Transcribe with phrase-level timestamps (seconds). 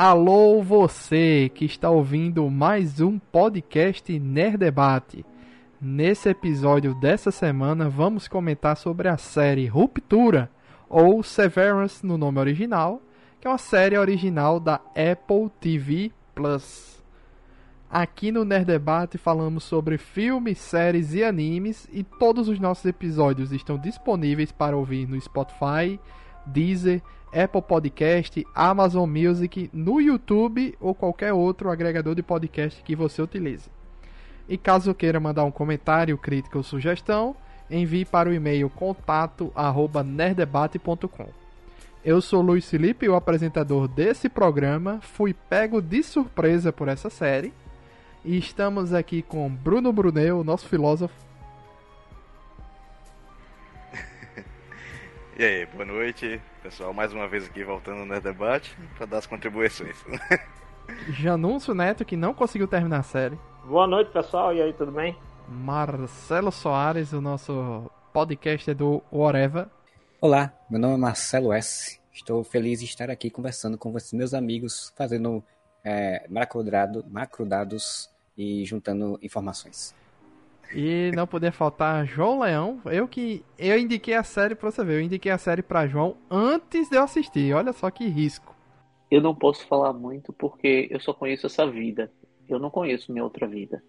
[0.00, 5.26] Alô você que está ouvindo mais um podcast Nerd Debate.
[5.80, 10.48] Nesse episódio dessa semana vamos comentar sobre a série Ruptura
[10.88, 13.02] ou Severance no nome original,
[13.40, 17.02] que é uma série original da Apple TV Plus.
[17.90, 23.50] Aqui no Nerd Debate falamos sobre filmes, séries e animes e todos os nossos episódios
[23.50, 25.98] estão disponíveis para ouvir no Spotify,
[26.48, 27.00] Deezer,
[27.32, 33.70] Apple Podcast, Amazon Music, no YouTube ou qualquer outro agregador de podcast que você utilize.
[34.48, 37.36] E caso queira mandar um comentário, crítica ou sugestão,
[37.70, 41.28] envie para o e-mail contato@nerdebate.com.
[42.04, 45.00] Eu sou Luiz Felipe, o apresentador desse programa.
[45.02, 47.52] Fui pego de surpresa por essa série.
[48.24, 51.27] E estamos aqui com Bruno Brunel, nosso filósofo.
[55.38, 56.92] E aí, boa noite, pessoal.
[56.92, 59.96] Mais uma vez aqui voltando no debate para dar as contribuições.
[61.14, 63.38] Janúncio Neto, que não conseguiu terminar a série.
[63.64, 64.52] Boa noite, pessoal.
[64.52, 65.16] E aí, tudo bem?
[65.46, 69.68] Marcelo Soares, o nosso podcast do Whatever.
[70.20, 72.00] Olá, meu nome é Marcelo S.
[72.12, 75.44] Estou feliz de estar aqui conversando com vocês, meus amigos, fazendo
[75.84, 79.94] é, macrodado, macrodados e juntando informações.
[80.72, 82.80] E não poder faltar João Leão.
[82.86, 84.94] Eu que eu indiquei a série pra você ver.
[84.94, 87.54] Eu indiquei a série pra João antes de eu assistir.
[87.54, 88.54] Olha só que risco.
[89.10, 92.12] Eu não posso falar muito porque eu só conheço essa vida.
[92.48, 93.82] Eu não conheço minha outra vida.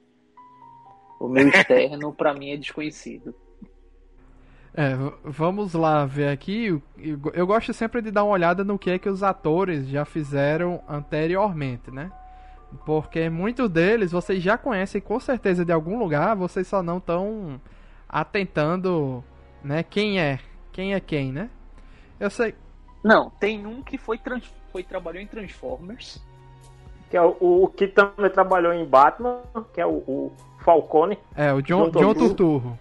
[1.19, 3.35] O meu externo para mim é desconhecido.
[4.73, 6.81] É, vamos lá ver aqui.
[7.33, 10.81] Eu gosto sempre de dar uma olhada no que é que os atores já fizeram
[10.88, 12.11] anteriormente, né?
[12.86, 17.59] Porque muitos deles vocês já conhecem com certeza de algum lugar, vocês só não estão
[18.08, 19.23] atentando,
[19.64, 20.39] né, quem é,
[20.72, 21.50] quem é quem, né?
[22.20, 22.56] Eu sei.
[23.03, 26.22] Não, tem um que foi, trans, foi trabalhou em Transformers.
[27.09, 29.42] Que é o, o que também trabalhou em Batman,
[29.73, 31.17] que é o, o Falcone.
[31.36, 32.80] É, o John, John, John Turturro.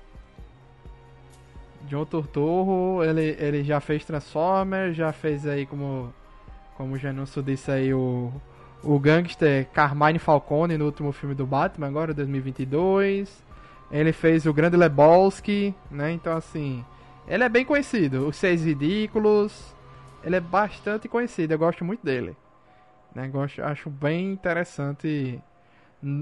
[1.83, 6.13] John Turturro, ele, ele já fez Transformers, já fez aí como
[6.77, 8.31] como o Janúncio disse aí o
[8.83, 13.47] o gangster Carmine Falcone no último filme do Batman, agora 2022.
[13.91, 16.13] Ele fez o Grande Lebowski, né?
[16.13, 16.85] Então, assim,
[17.27, 18.27] ele é bem conhecido.
[18.27, 19.75] Os Seis Ridículos,
[20.23, 21.53] ele é bastante conhecido.
[21.53, 22.37] Eu gosto muito dele.
[23.15, 23.29] Né?
[23.29, 25.41] Gosto, acho bem interessante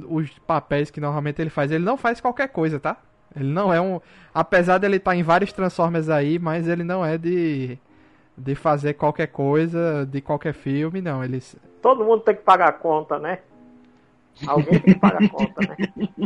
[0.09, 1.71] os papéis que normalmente ele faz.
[1.71, 2.97] Ele não faz qualquer coisa, tá?
[3.34, 4.00] Ele não é um.
[4.33, 7.78] Apesar dele estar tá em vários Transformers aí, mas ele não é de
[8.39, 11.25] de fazer qualquer coisa de qualquer filme, não.
[11.25, 13.38] Eles todo mundo tem que pagar a conta, né?
[14.44, 15.76] Alguém tem que pagar a conta, né?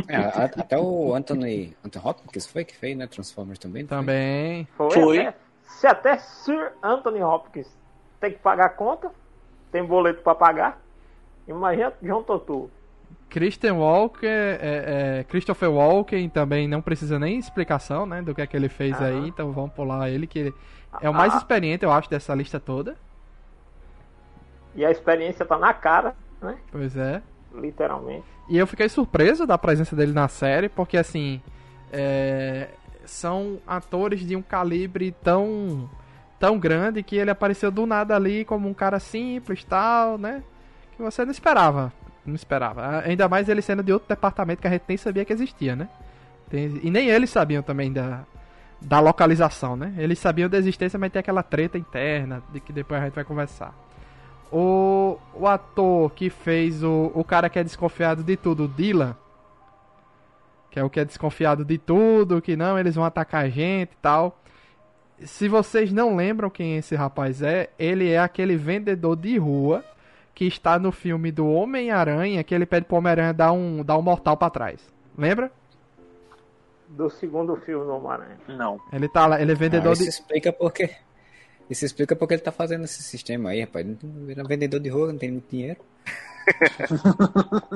[0.07, 3.05] É, até o Anthony, Anthony Hopkins foi que fez, né?
[3.05, 3.85] Transformers também.
[3.85, 4.67] Também.
[4.75, 4.89] Foi.
[4.89, 5.19] foi.
[5.19, 7.67] Até, se até Sir Anthony Hopkins
[8.19, 9.11] tem que pagar a conta,
[9.71, 10.81] tem boleto para pagar,
[11.47, 12.67] imagina John Tortur.
[13.29, 18.47] Christian Walker, é, é, Christopher Walker também não precisa nem explicação, né, do que é
[18.47, 19.05] que ele fez uhum.
[19.05, 20.53] aí, então vamos pular ele, que ele
[20.99, 21.37] é o mais ah.
[21.37, 22.97] experiente, eu acho, dessa lista toda.
[24.75, 26.57] E a experiência tá na cara, né?
[26.71, 27.21] Pois é.
[27.53, 28.25] Literalmente.
[28.49, 31.41] E eu fiquei surpreso da presença dele na série, porque assim.
[31.91, 32.69] É...
[33.05, 35.89] São atores de um calibre tão.
[36.39, 40.43] tão grande que ele apareceu do nada ali como um cara simples tal, né?
[40.95, 41.91] Que você não esperava.
[42.25, 42.99] Não esperava.
[42.99, 45.89] Ainda mais ele sendo de outro departamento que a gente nem sabia que existia, né?
[46.53, 48.23] E nem eles sabiam também da,
[48.79, 49.93] da localização, né?
[49.97, 53.23] Eles sabiam da existência, mas tem aquela treta interna de que depois a gente vai
[53.23, 53.73] conversar.
[54.51, 59.15] O, o ator que fez o, o cara que é desconfiado de tudo, o Dylan,
[60.69, 63.91] que é o que é desconfiado de tudo, que não, eles vão atacar a gente
[63.91, 64.37] e tal.
[65.23, 69.83] Se vocês não lembram quem esse rapaz é, ele é aquele vendedor de rua
[70.33, 74.01] que está no filme do Homem-Aranha, que ele pede pro Homem-Aranha dar um, dar um
[74.01, 74.81] mortal para trás.
[75.17, 75.51] Lembra?
[76.89, 78.37] Do segundo filme do Homem-Aranha.
[78.47, 78.79] Não.
[78.91, 80.09] Ele tá lá, ele é vendedor ah, isso de.
[80.09, 80.89] explica porque
[81.71, 83.87] isso explica porque ele tá fazendo esse sistema aí, rapaz.
[83.87, 85.79] Ele é vendedor de rua, não tem muito dinheiro.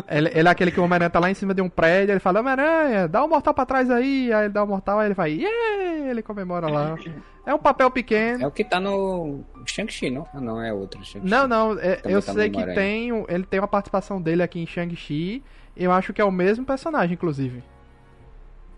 [0.10, 2.20] ele, ele, é aquele que o Homem-Aranha tá lá em cima de um prédio, ele
[2.20, 5.14] fala, Homem-Aranha, dá um mortal pra trás aí, aí ele dá um mortal, aí ele
[5.14, 6.10] vai, yeah!
[6.10, 6.98] ele comemora lá.
[7.46, 8.44] É um papel pequeno.
[8.44, 10.28] É o que tá no Shang-Chi, não?
[10.34, 11.00] Ah, não, é outro.
[11.24, 14.68] Não, não, é, eu tá sei que tem, ele tem uma participação dele aqui em
[14.68, 15.42] Shang-Chi,
[15.78, 17.64] eu acho que é o mesmo personagem, inclusive.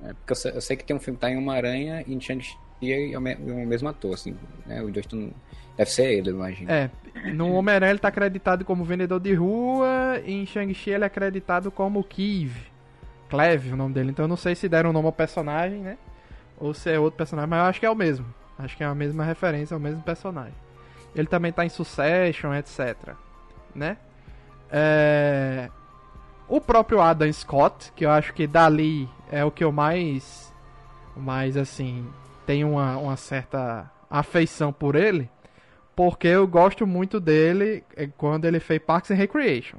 [0.04, 2.14] É, porque eu sei, eu sei que tem um filme que tá em Uma-Aranha e
[2.14, 4.36] em Shang-Chi e é o mesmo ator, assim,
[4.66, 4.82] né?
[4.82, 5.34] O Justin
[5.76, 6.72] deve ser ele, eu imagino.
[6.72, 6.90] É,
[7.34, 11.72] no Homem-Aranha ele tá acreditado como vendedor de rua e em Shang-Chi ele é acreditado
[11.72, 12.56] como Kiv.
[13.30, 14.12] Cleve, o nome dele.
[14.12, 15.98] Então eu não sei se deram o nome ao personagem, né?
[16.58, 18.26] Ou se é outro personagem, mas eu acho que é o mesmo.
[18.58, 20.56] Acho que é a mesma referência, é o mesmo personagem.
[21.16, 23.14] Ele também tá em Succession, etc.
[23.76, 23.98] Né?
[24.72, 25.70] É...
[26.48, 30.54] O próprio Adam Scott, que eu acho que dali é o que eu mais.
[31.16, 32.08] Mais assim.
[32.48, 35.30] Tenho uma, uma certa afeição por ele.
[35.96, 39.78] Porque eu gosto muito dele é, quando ele fez Parks and Recreation.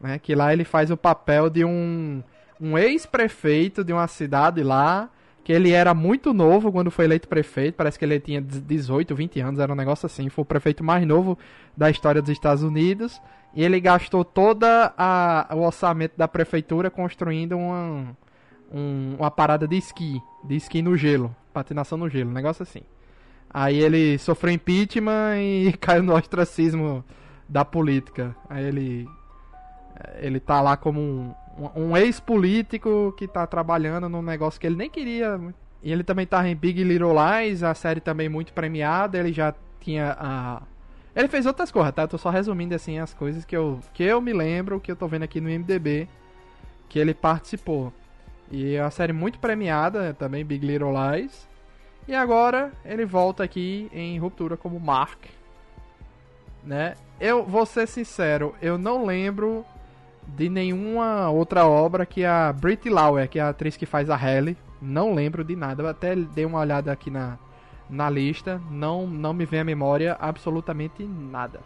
[0.00, 0.18] Né?
[0.18, 2.22] Que lá ele faz o papel de um,
[2.60, 5.10] um ex-prefeito de uma cidade lá
[5.48, 9.40] que ele era muito novo quando foi eleito prefeito, parece que ele tinha 18, 20
[9.40, 11.38] anos, era um negócio assim, foi o prefeito mais novo
[11.74, 13.18] da história dos Estados Unidos,
[13.54, 18.14] e ele gastou toda a, o orçamento da prefeitura construindo uma,
[18.70, 22.82] um, uma parada de esqui, de esqui no gelo, patinação no gelo, um negócio assim.
[23.50, 27.04] Aí ele sofreu impeachment e caiu no ostracismo
[27.48, 28.36] da política.
[28.48, 29.08] Aí ele
[30.20, 31.34] ele tá lá como um,
[31.74, 35.40] um ex-político que tá trabalhando num negócio que ele nem queria.
[35.82, 39.18] E ele também tava em Big Little Lies, a série também muito premiada.
[39.18, 40.62] Ele já tinha a.
[41.14, 42.02] Ele fez outras coisas, tá?
[42.02, 44.96] Eu tô só resumindo assim as coisas que eu, que eu me lembro, que eu
[44.96, 46.08] tô vendo aqui no MDB,
[46.88, 47.92] que ele participou.
[48.50, 51.47] E é uma série muito premiada também, Big Little Lies.
[52.08, 55.26] E agora ele volta aqui em Ruptura como Mark.
[56.64, 56.94] Né?
[57.20, 59.62] Eu vou ser sincero, eu não lembro
[60.26, 64.16] de nenhuma outra obra que a Brit Lauer, que é a atriz que faz a
[64.16, 65.82] Halle, não lembro de nada.
[65.82, 67.38] Eu até dei uma olhada aqui na,
[67.90, 71.60] na lista, não, não me vem à memória absolutamente nada.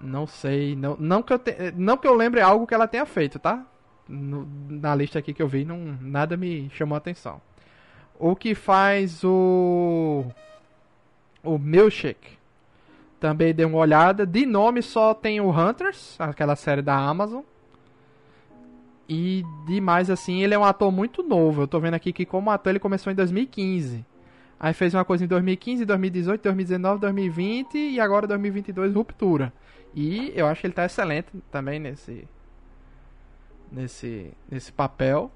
[0.00, 3.06] Não sei, não, não, que eu te, não que eu lembre algo que ela tenha
[3.06, 3.64] feito, tá?
[4.08, 7.40] No, na lista aqui que eu vi, não, nada me chamou a atenção.
[8.18, 10.24] O que faz o.
[11.42, 12.38] O Milkshake
[13.20, 14.26] também dei uma olhada.
[14.26, 17.42] De nome só tem o Hunters, aquela série da Amazon.
[19.08, 21.62] E demais assim, ele é um ator muito novo.
[21.62, 24.04] Eu tô vendo aqui que como ator ele começou em 2015.
[24.60, 29.52] Aí fez uma coisa em 2015, 2018, 2019, 2020 e agora 2022 Ruptura.
[29.94, 32.28] E eu acho que ele tá excelente também nesse
[33.70, 35.30] nesse nesse papel.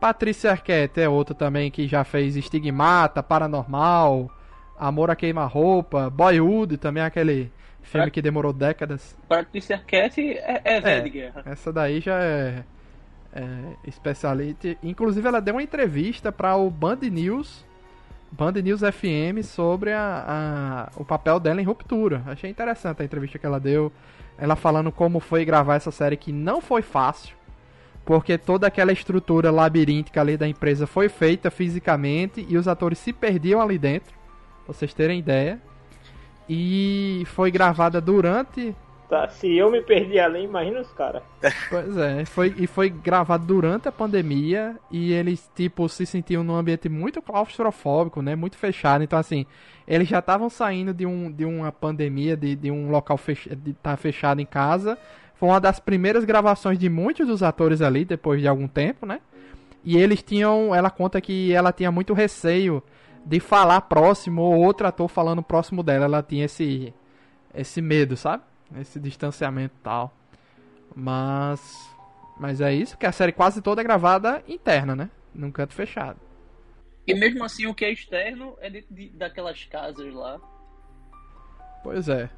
[0.00, 4.30] Patrícia Arquette é outra também que já fez Estigmata, Paranormal,
[4.78, 7.50] Amor a Queima-Roupa, Boyhood, também aquele
[7.82, 9.16] filme que demorou décadas.
[9.28, 11.42] Patrícia Arquette é, é velha é, de guerra.
[11.46, 12.64] Essa daí já é,
[13.32, 13.48] é
[13.86, 14.76] especialista.
[14.82, 17.64] Inclusive ela deu uma entrevista para o Band News,
[18.30, 22.22] Band News FM, sobre a, a, o papel dela em Ruptura.
[22.26, 23.90] Achei interessante a entrevista que ela deu.
[24.36, 27.34] Ela falando como foi gravar essa série que não foi fácil
[28.06, 33.12] porque toda aquela estrutura labiríntica ali da empresa foi feita fisicamente e os atores se
[33.12, 34.14] perdiam ali dentro
[34.64, 35.60] pra vocês terem ideia.
[36.48, 38.72] E foi gravada durante.
[39.08, 41.22] Tá, se eu me perdi ali, imagina os caras.
[41.68, 46.54] Pois é, foi, e foi gravado durante a pandemia e eles, tipo, se sentiam num
[46.54, 48.36] ambiente muito claustrofóbico, né?
[48.36, 49.02] Muito fechado.
[49.02, 49.46] Então, assim,
[49.86, 53.48] eles já estavam saindo de, um, de uma pandemia, de, de um local fech...
[53.56, 54.96] de estar tá fechado em casa.
[55.38, 59.20] Foi uma das primeiras gravações de muitos dos atores ali, depois de algum tempo, né?
[59.84, 60.74] E eles tinham.
[60.74, 62.82] Ela conta que ela tinha muito receio
[63.24, 66.06] de falar próximo ou outro ator falando próximo dela.
[66.06, 66.92] Ela tinha esse
[67.54, 68.42] esse medo, sabe?
[68.80, 70.14] Esse distanciamento e tal.
[70.94, 71.60] Mas
[72.38, 75.10] mas é isso, que a série quase toda é gravada interna, né?
[75.34, 76.18] Num canto fechado.
[77.06, 80.38] E mesmo assim o que é externo é dentro de, daquelas casas lá.
[81.82, 82.28] Pois é.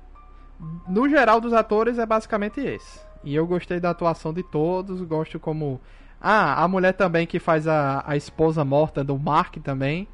[0.88, 3.00] No geral dos atores é basicamente esse.
[3.22, 5.80] E eu gostei da atuação de todos, gosto como
[6.20, 10.08] ah, a mulher também que faz a, a esposa morta do Mark também.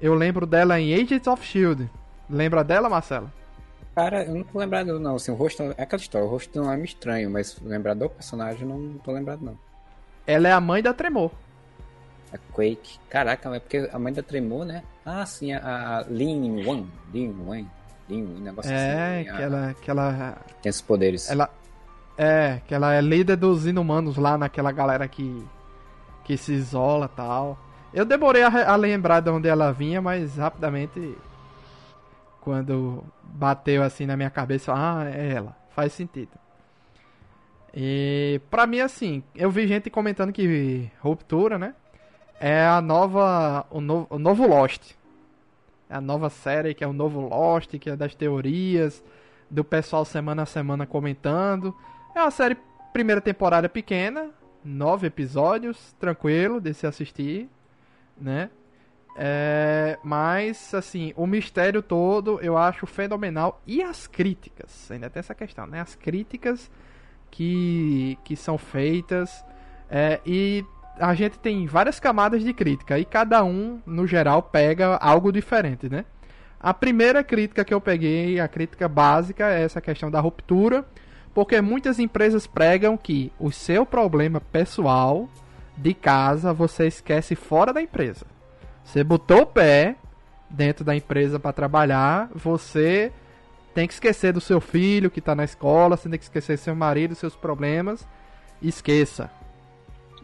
[0.00, 1.90] Eu lembro dela em Agents of Shield.
[2.28, 3.32] Lembra dela, Marcelo?
[3.94, 6.70] Cara, eu não tô lembrado não, assim, o rosto é aquela história, o rosto não
[6.70, 9.58] é estranho, mas lembrar do personagem não tô lembrado não.
[10.26, 11.30] Ela é a mãe da Tremor.
[12.30, 12.98] A Quake.
[13.08, 14.82] Caraca, é porque a mãe da Tremor, né?
[15.04, 17.64] Ah, sim, a, a Lin Wan, Lin Wan,
[18.08, 18.74] Lin, um negócio é,
[19.20, 19.28] assim.
[19.28, 21.30] É, que ela, que ela tem esses poderes.
[21.30, 21.50] Ela
[22.16, 25.44] é, que ela é líder dos inumanos lá naquela galera que
[26.26, 27.56] que se isola, tal.
[27.94, 31.16] Eu demorei a, a, lembrar de onde ela vinha, mas rapidamente,
[32.40, 36.32] quando bateu assim na minha cabeça, ah, é ela, faz sentido.
[37.72, 41.74] E pra mim, assim, eu vi gente comentando que Ruptura, né?
[42.40, 43.66] É a nova.
[43.70, 44.94] O, no, o novo Lost.
[45.88, 49.02] A nova série que é o novo Lost, que é das teorias,
[49.50, 51.74] do pessoal semana a semana comentando.
[52.14, 52.56] É uma série,
[52.92, 54.30] primeira temporada pequena,
[54.64, 57.48] nove episódios, tranquilo de se assistir
[58.18, 58.50] né?
[59.18, 63.60] É, mas, assim, o mistério todo eu acho fenomenal.
[63.66, 65.80] E as críticas, ainda tem essa questão, né?
[65.80, 66.70] As críticas
[67.30, 69.44] que, que são feitas.
[69.88, 70.64] É, e
[70.98, 72.98] a gente tem várias camadas de crítica.
[72.98, 76.04] E cada um, no geral, pega algo diferente, né?
[76.60, 80.84] A primeira crítica que eu peguei, a crítica básica, é essa questão da ruptura.
[81.34, 85.28] Porque muitas empresas pregam que o seu problema pessoal
[85.76, 88.24] de casa você esquece fora da empresa.
[88.82, 89.96] Você botou o pé
[90.48, 93.12] dentro da empresa para trabalhar, você
[93.74, 96.60] tem que esquecer do seu filho que está na escola, você tem que esquecer do
[96.60, 98.08] seu marido, seus problemas.
[98.62, 99.30] Esqueça.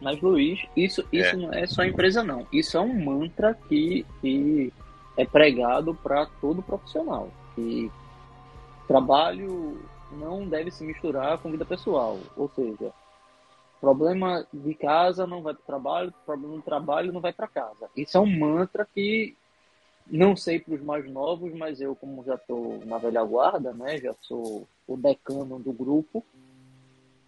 [0.02, 1.36] Mas, Luiz, isso, isso É.
[1.36, 2.44] não é só empresa, não.
[2.52, 4.72] Isso é um mantra que, que
[5.16, 7.30] é pregado para todo profissional.
[7.54, 7.90] Que
[8.88, 9.80] trabalho
[10.10, 12.18] não deve se misturar com vida pessoal.
[12.36, 12.92] Ou seja,
[13.80, 17.88] problema de casa não vai para o trabalho, problema do trabalho não vai para casa.
[17.96, 19.36] Isso é um mantra que
[20.06, 23.98] não sei para os mais novos, mas eu, como já estou na velha guarda, né,
[23.98, 26.24] já sou o decano do grupo,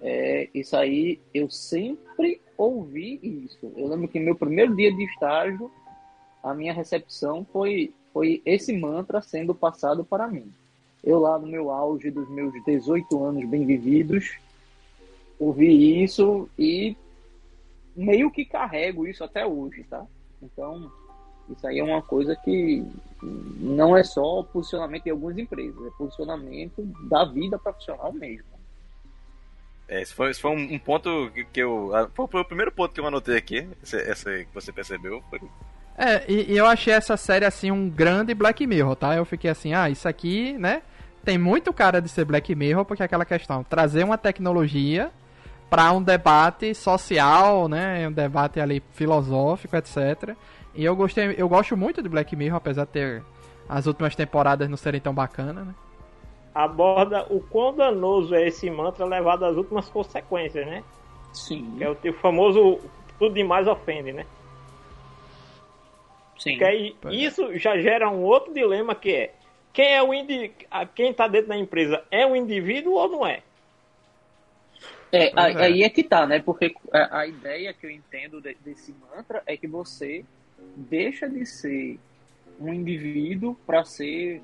[0.06, 3.72] é, isso aí eu sempre ouvi isso.
[3.74, 5.70] Eu lembro que meu primeiro dia de estágio,
[6.42, 10.52] a minha recepção foi, foi esse mantra sendo passado para mim.
[11.02, 14.36] Eu lá no meu auge dos meus 18 anos bem vividos,
[15.40, 16.94] ouvi isso e
[17.96, 20.04] meio que carrego isso até hoje, tá?
[20.42, 20.92] Então,
[21.48, 22.84] isso aí é uma coisa que
[23.22, 28.53] não é só posicionamento em algumas empresas, é posicionamento da vida profissional mesmo.
[29.88, 31.90] É, esse foi, esse foi um, um ponto que, eu.
[32.14, 33.68] Foi o primeiro ponto que eu anotei aqui.
[33.82, 35.22] Esse aí que você percebeu.
[35.28, 35.40] Foi,
[35.96, 39.14] É, e, e eu achei essa série assim um grande Black Mirror, tá?
[39.14, 40.82] Eu fiquei assim, ah, isso aqui, né?
[41.24, 45.10] Tem muito cara de ser Black Mirror, porque é aquela questão, trazer uma tecnologia
[45.70, 48.06] para um debate social, né?
[48.08, 50.36] Um debate ali filosófico, etc.
[50.74, 53.22] E eu gostei, eu gosto muito de Black Mirror, apesar de ter
[53.68, 55.74] as últimas temporadas não serem tão bacanas, né?
[56.54, 60.84] Aborda o quão danoso é esse mantra levado às últimas consequências, né?
[61.32, 62.78] Sim, Que é o teu famoso
[63.18, 64.24] tudo demais ofende, né?
[66.38, 66.56] sim.
[66.58, 67.14] Que aí, é.
[67.14, 69.34] isso já gera um outro dilema que é
[69.72, 70.52] quem é o indi...
[70.70, 73.42] a- quem tá dentro da empresa é um indivíduo ou não é?
[75.10, 75.60] É, aí, é.
[75.62, 76.40] aí é que tá, né?
[76.40, 80.24] Porque a, a ideia que eu entendo de- desse mantra é que você
[80.76, 81.98] deixa de ser
[82.60, 84.40] um indivíduo para ser,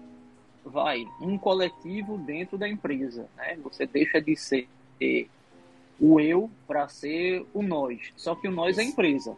[0.64, 3.58] vai, um coletivo dentro da empresa, né?
[3.62, 4.68] Você deixa de ser
[5.98, 8.12] o eu para ser o nós.
[8.16, 9.36] Só que o nós é a empresa.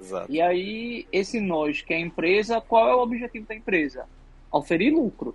[0.00, 0.32] exato.
[0.32, 4.06] E aí, esse nós que é a empresa, qual é o objetivo da empresa?
[4.50, 5.34] Oferir lucro.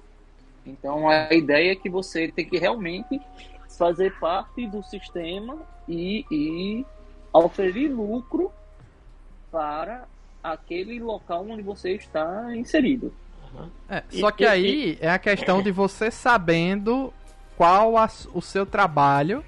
[0.66, 3.22] Então, a ideia é que você tem que realmente
[3.78, 5.58] fazer parte do sistema
[5.88, 6.86] e, e
[7.32, 8.52] oferir lucro
[9.52, 10.08] para
[10.44, 13.14] aquele local onde você está inserido.
[13.90, 17.14] É, E- só que e- aí é a questão de você sabendo
[17.56, 19.44] qual a o seu trabalho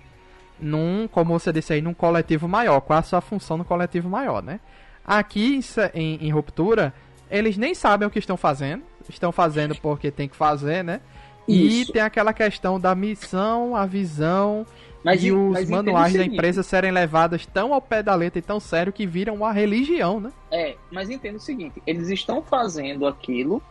[0.60, 4.44] num, como você disse aí, num coletivo maior, qual a sua função no coletivo maior,
[4.44, 4.60] né?
[5.06, 5.60] Aqui
[5.94, 6.94] em, em, Ruptura,
[7.32, 11.02] eles nem sabem o que estão fazendo, estão fazendo porque tem que fazer, né?
[11.48, 11.94] E Isso.
[11.94, 14.68] tem aquela questão da missão, a visão
[15.04, 18.38] Mas, e os mas manuais da seguinte, empresa serem levadas tão ao pé da letra
[18.38, 20.32] e tão sério que viram uma religião, né?
[20.52, 23.64] É, mas entenda o seguinte, eles estão fazendo aquilo,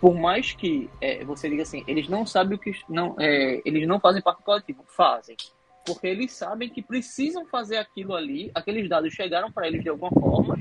[0.00, 2.72] por mais que é, você diga assim, eles não sabem o que.
[2.88, 4.84] Não, é, eles não fazem parte do coletivo.
[4.86, 5.36] Fazem.
[5.84, 10.10] Porque eles sabem que precisam fazer aquilo ali, aqueles dados chegaram para eles de alguma
[10.10, 10.56] forma,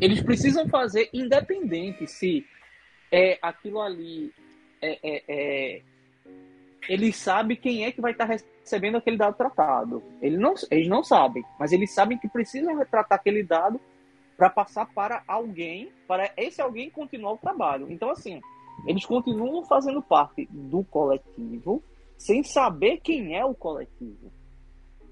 [0.00, 2.44] eles precisam fazer independente se
[3.10, 4.32] é aquilo ali
[4.80, 5.82] é, é, é,
[6.88, 10.02] eles sabem quem é que vai estar recebendo aquele dado tratado.
[10.20, 13.80] Eles não, eles não sabem, mas eles sabem que precisam retratar aquele dado
[14.36, 17.86] para passar para alguém, para esse alguém continuar o trabalho.
[17.88, 18.40] Então, assim,
[18.86, 21.82] eles continuam fazendo parte do coletivo
[22.18, 24.32] sem saber quem é o coletivo.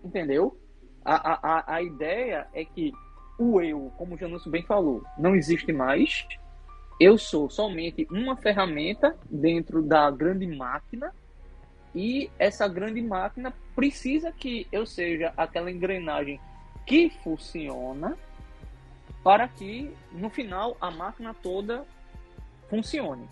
[0.04, 0.56] Entendeu?
[1.04, 2.92] A, a, a, ideia é que
[3.38, 6.26] o eu, como o Janúncio bem falou, não existe mais.
[7.00, 11.12] Eu sou somente uma ferramenta dentro da grande máquina
[11.94, 16.38] e essa grande máquina precisa que eu seja aquela engrenagem
[16.86, 18.16] que funciona
[19.22, 21.84] para que no final a máquina toda
[22.68, 23.28] funcione.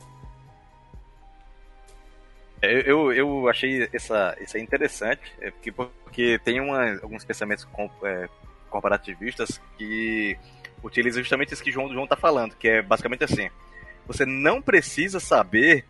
[2.60, 7.90] Eu, eu, eu achei essa, isso interessante, é porque, porque tem uma, alguns pensamentos com-
[8.02, 8.28] é,
[8.68, 10.36] corporativistas que
[10.82, 13.48] utilizam justamente isso que João, João tá falando, que é basicamente assim:
[14.06, 15.84] você não precisa saber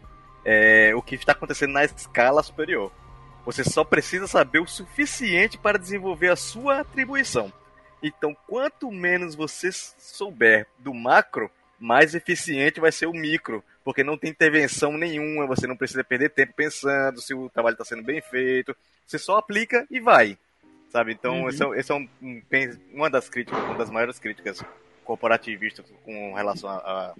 [0.44, 2.92] é, o que está acontecendo na escala superior.
[3.46, 7.50] Você só precisa saber o suficiente para desenvolver a sua atribuição.
[8.02, 14.16] Então, quanto menos você souber do macro, mais eficiente vai ser o micro, porque não
[14.18, 18.20] tem intervenção nenhuma, você não precisa perder tempo pensando se o trabalho está sendo bem
[18.20, 20.36] feito, você só aplica e vai,
[20.90, 21.12] sabe?
[21.12, 21.48] Então, Uhum.
[21.48, 22.42] esse é, é um- um
[22.92, 24.62] uma das críticas, uma das maiores críticas
[25.04, 27.14] corporativistas com relação a- a-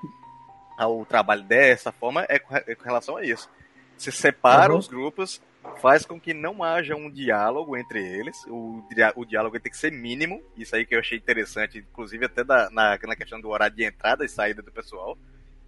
[0.85, 3.49] ao trabalho dessa forma é com, é com relação a isso.
[3.97, 4.79] Você separa Uhum.
[4.79, 5.41] os grupos,
[5.76, 8.37] faz com que não haja um diálogo entre eles.
[8.48, 10.42] O, dia- o diálogo tem que ser mínimo.
[10.56, 13.84] Isso aí que eu achei interessante, inclusive até da- na, na questão do horário de
[13.84, 15.16] entrada e saída do pessoal,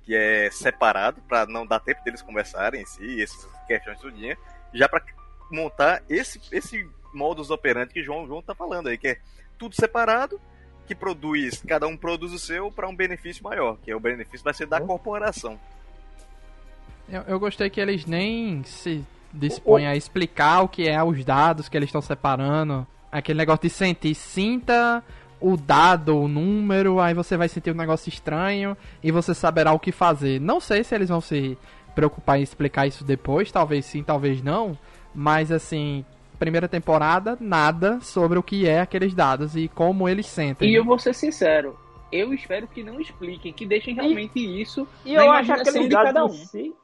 [0.02, 4.36] que é separado para não dar tempo deles conversarem em si, essas questões tudinha,
[4.74, 5.02] já para
[5.50, 9.18] montar esse esse modus operandi que João João tá falando aí, que é
[9.58, 10.40] tudo separado,
[10.86, 14.42] que produz, cada um produz o seu para um benefício maior, que é o benefício
[14.42, 14.86] vai ser da Uhum.
[14.86, 15.60] corporação.
[17.08, 21.68] Eu, eu gostei que eles nem se dispõem a explicar o que é os dados
[21.68, 22.86] que eles estão separando.
[23.10, 25.02] Aquele negócio de sentir, sinta
[25.40, 29.78] o dado, o número, aí você vai sentir um negócio estranho e você saberá o
[29.78, 30.40] que fazer.
[30.40, 31.56] Não sei se eles vão se
[31.94, 34.78] preocupar em explicar isso depois, talvez sim, talvez não,
[35.14, 36.04] mas assim,
[36.38, 40.70] primeira temporada, nada sobre o que é aqueles dados e como eles sentem.
[40.70, 41.76] E eu vou ser sincero,
[42.12, 46.20] eu espero que não expliquem, que deixem realmente isso E na eu acho dados cada
[46.20, 46.28] em um.
[46.28, 46.74] si.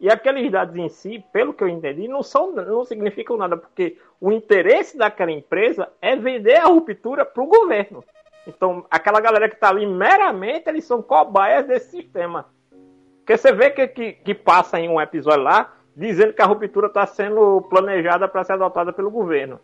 [0.00, 3.98] E aqueles dados em si, pelo que eu entendi, não, são, não significam nada, porque
[4.20, 8.02] o interesse daquela empresa é vender a ruptura para o governo.
[8.46, 12.46] Então, aquela galera que está ali meramente, eles são cobaias desse sistema.
[13.18, 16.86] Porque você vê que, que, que passa em um episódio lá, dizendo que a ruptura
[16.86, 19.60] está sendo planejada para ser adotada pelo governo.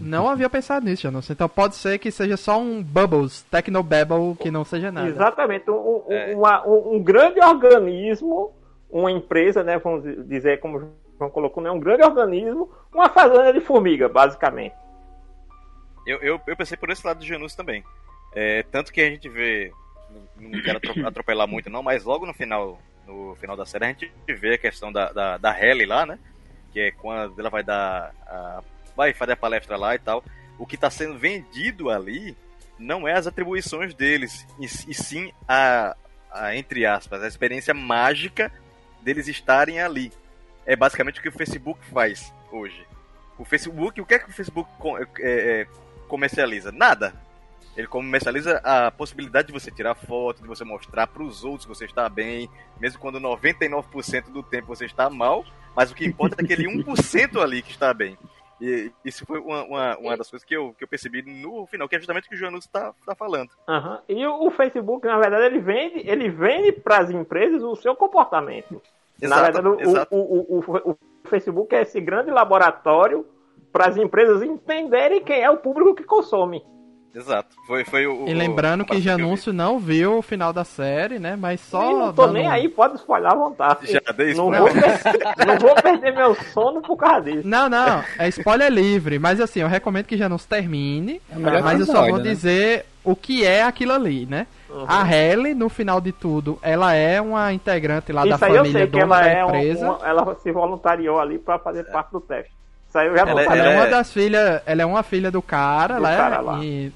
[0.00, 1.28] Não havia pensado nisso, Janus.
[1.30, 5.08] Então pode ser que seja só um Bubbles, Tecnobabble, que não seja nada.
[5.08, 5.68] Exatamente.
[5.70, 6.34] Um, um- É.
[6.34, 8.52] uma- um- um grande organismo,
[8.90, 13.52] uma empresa, né, vamos dizer, como o João colocou, né, um grande organismo, uma fazenda
[13.52, 14.74] de formiga, basicamente.
[16.06, 17.84] Eu, eu, eu pensei por esse lado do Janus também.
[18.34, 19.72] É, tanto que a gente vê,
[20.36, 23.88] não, quero atro- atropelar muito não, mas logo no final, no final da série a
[23.88, 26.18] gente vê a questão da, da, da Halle lá, né?
[26.72, 28.14] Que é quando ela vai dar.
[28.26, 28.62] A,
[28.96, 30.22] vai fazer a palestra lá e tal.
[30.58, 32.36] O que está sendo vendido ali
[32.78, 35.96] não é as atribuições deles, e, e sim a,
[36.30, 38.52] a, entre aspas, a experiência mágica
[39.02, 40.12] deles estarem ali.
[40.66, 42.86] É basicamente o que o Facebook faz hoje.
[43.38, 45.66] O Facebook, o que é que o Facebook co- é, é,
[46.08, 46.70] comercializa?
[46.72, 47.14] Nada.
[47.76, 51.68] Ele comercializa a possibilidade de você tirar foto, de você mostrar para os outros que
[51.68, 55.44] você está bem, mesmo quando 99% do tempo você está mal,
[55.76, 58.18] mas o que importa é aquele 1% ali que está bem.
[58.60, 61.88] E isso foi uma, uma, uma das coisas que eu, que eu percebi no final,
[61.88, 63.50] que é justamente o que o Janus está tá falando.
[63.68, 64.00] Aham.
[64.08, 68.82] E o, Facebook, na verdade, ele vende, ele vende para as empresas o seu comportamento.
[69.20, 70.14] na Exato, verdade, o, exato.
[70.14, 73.24] o, o, o, o Facebook é esse grande laboratório
[73.72, 76.64] para as empresas entenderem quem é o público que consome.
[77.14, 77.56] Exato.
[77.66, 79.00] Foi, foi o, E lembrando o que eu.
[79.00, 81.36] Janúncio não viu o final da série, né?
[81.36, 81.90] Mas só.
[81.90, 83.86] e não tô dando nem aí, pode espalhar à vontade.
[83.90, 84.60] Já dei não, spoiler.
[84.60, 87.46] vou per- não vou perder meu sono por causa disso.
[87.48, 91.86] Não, não, é spoiler livre, mas assim, eu recomendo que Janúncio termine, É mas eu
[91.86, 92.22] só vou né?
[92.22, 94.46] dizer o que é aquilo ali, né?
[94.86, 98.56] A Halle, no final de tudo, ela é uma integrante lá da Isso aí eu
[98.58, 99.86] família sei que ela da é um- empresa.
[99.92, 102.52] uma, ela se voluntariou ali para fazer parte do teste.
[102.86, 104.86] Isso aí eu já Ela não é- Ela é uma é- das filhas, ela é
[104.86, 106.58] uma filha do cara, Do lá, cara lá.
[106.64, 106.92] E,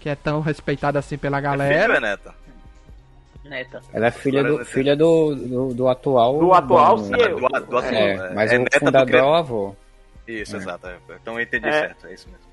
[0.00, 1.96] que é tão respeitada assim pela É galera.
[1.96, 2.34] é neta?
[3.44, 3.82] Neta.
[3.92, 6.38] Ela é filha do, filha do, do, do atual.
[6.38, 7.28] Do atual, dono, sim, né?
[7.28, 9.74] Do, do atual, É, é, mas é o neta do fundador é o avô.
[10.26, 10.58] Isso, É.
[10.58, 10.86] exato.
[10.86, 10.96] é.
[11.22, 11.72] Então eu entendi É.
[11.72, 12.46] certo, é isso mesmo.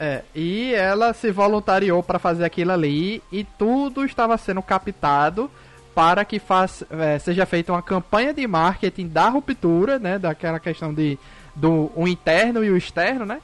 [0.00, 5.48] É, e ela se voluntariou para fazer aquilo ali e tudo estava sendo captado
[5.94, 10.92] para que faz, é, seja feita uma campanha de marketing da ruptura, né, daquela questão
[10.92, 11.18] de
[11.54, 13.40] do o interno e o externo, né?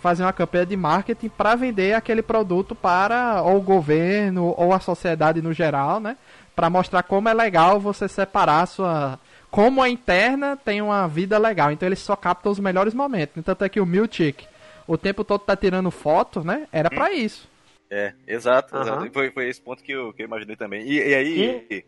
[0.00, 4.80] Fazer uma campanha de marketing para vender aquele produto para ou o governo ou a
[4.80, 6.16] sociedade no geral, né?
[6.56, 9.18] Para mostrar como é legal você separar a sua
[9.50, 11.70] como a interna tem uma vida legal.
[11.70, 13.42] Então eles só captam os melhores momentos.
[13.44, 14.44] Tanto é que o Miltic
[14.86, 16.66] o tempo todo tá tirando foto, né?
[16.72, 17.48] Era pra isso.
[17.90, 18.82] É, exato, Aham.
[18.82, 19.06] exato.
[19.06, 20.82] E Foi, foi esse ponto que eu, que eu imaginei também.
[20.82, 21.84] E, e aí.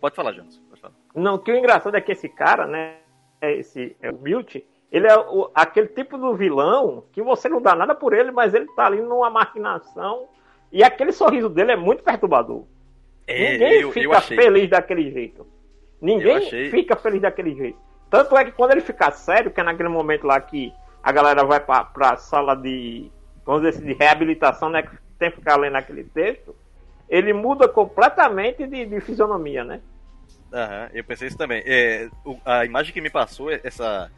[0.00, 0.56] Pode falar, Jonas.
[0.68, 0.94] Pode falar.
[1.14, 2.96] Não, que o engraçado é que esse cara, né?
[3.40, 4.56] é Esse é o Milt,
[4.90, 8.54] ele é o- aquele tipo do vilão que você não dá nada por ele, mas
[8.54, 10.26] ele tá ali numa maquinação.
[10.72, 12.64] E aquele sorriso dele é muito perturbador.
[13.26, 15.46] É, Ninguém eu, fica eu feliz daquele jeito.
[16.00, 17.78] Ninguém achei- fica feliz daquele jeito.
[18.08, 20.72] Tanto é que quando ele ficar sério, que é naquele momento lá que
[21.02, 23.10] a galera vai pra, pra sala de,
[23.44, 24.82] vamos dizer assim, de reabilitação, né?
[24.82, 26.54] Que tem que ficar lendo aquele texto,
[27.08, 29.80] ele muda completamente de, de fisionomia, né?
[30.52, 31.62] Aham, eu pensei isso também.
[31.64, 32.08] É,
[32.44, 34.10] a imagem que me passou, é essa,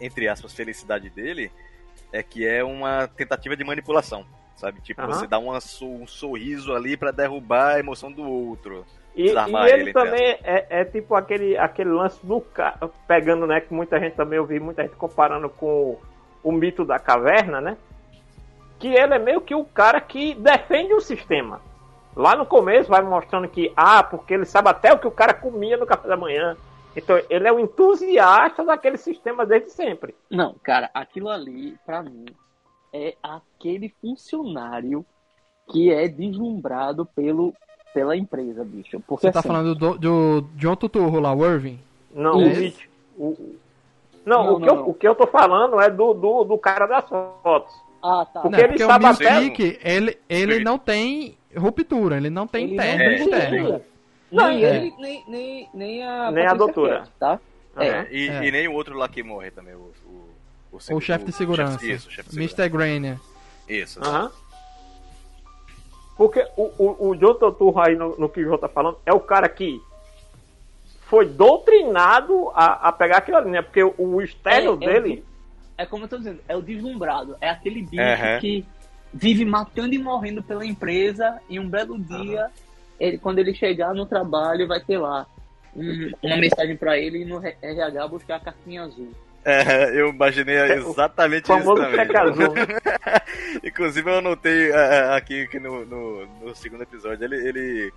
[0.00, 1.50] entre aspas, felicidade dele,
[2.12, 4.24] é que é uma tentativa de manipulação.
[4.56, 4.80] Sabe?
[4.80, 5.12] Tipo, Aham.
[5.12, 8.86] você dá uma um sorriso ali pra derrubar a emoção do outro.
[9.14, 13.60] E, e ele, ele, também é, é tipo aquele, aquele lance do cara, pegando, né,
[13.60, 15.98] que muita gente também ouvi, muita gente comparando com
[16.42, 17.76] o mito da caverna, né?
[18.78, 21.60] Que ele é meio que o cara que defende o sistema.
[22.14, 25.34] Lá no começo vai mostrando que, ah, porque ele sabe até o que o cara
[25.34, 26.56] comia no café da manhã.
[26.96, 30.14] Então, ele é um entusiasta daquele sistema desde sempre.
[30.30, 32.24] Não, cara, aquilo ali, pra mim,
[32.92, 35.04] é aquele funcionário
[35.70, 37.52] que é deslumbrado pelo,
[37.92, 38.98] pela empresa, bicho.
[39.06, 41.78] Porque Você tá assim, falando do, do John Tuturro lá, o Irving?
[42.14, 42.82] Não, Isso.
[43.18, 43.56] o o-
[44.24, 44.88] Não, Não, o, que não, eu, não.
[44.90, 47.72] o que eu tô falando é do, do, do cara das fotos.
[48.02, 48.40] Ah, tá.
[48.40, 50.64] Porque Não, ele porque sabe o até- Mystique, ele, ele Sim.
[50.64, 53.80] não tem ruptura, ele não tem Ele interno não e tem externo.
[54.30, 54.76] Não, nem é.
[54.76, 57.00] ele, nem, nem, nem a Nem a doutora.
[57.00, 57.40] Kett, tá?
[57.76, 58.06] É.
[58.10, 58.46] E, É.
[58.46, 59.92] e nem o outro lá que morre também, o.
[60.72, 62.62] O, O chefe de segurança, chefe- isso, o chefe de segurança.
[62.62, 62.68] Mr.
[62.76, 63.18] Grainer.
[63.68, 64.00] Isso.
[64.04, 64.30] Aham.
[66.16, 69.12] Porque o, o, o John Turturro aí no, no que o João tá falando é
[69.12, 69.80] o cara que
[71.02, 73.62] foi doutrinado a, a pegar aquilo ali, né?
[73.62, 75.24] Porque o, o externo É, é o dele.
[75.78, 77.36] É como eu tô dizendo, é o deslumbrado.
[77.40, 78.38] É aquele bicho Aham.
[78.40, 78.64] que
[79.12, 82.50] vive matando e morrendo pela empresa e um belo dia,
[82.98, 85.26] ele, quando ele chegar no trabalho, vai ter lá
[85.74, 89.10] um- uma mensagem pra ele no RH buscar a cartinha azul.
[89.44, 91.96] É, eu imaginei exatamente O isso também.
[91.96, 92.06] né?
[93.62, 97.92] Inclusive eu anotei é, aqui que no, no, no segundo episódio, ele, ele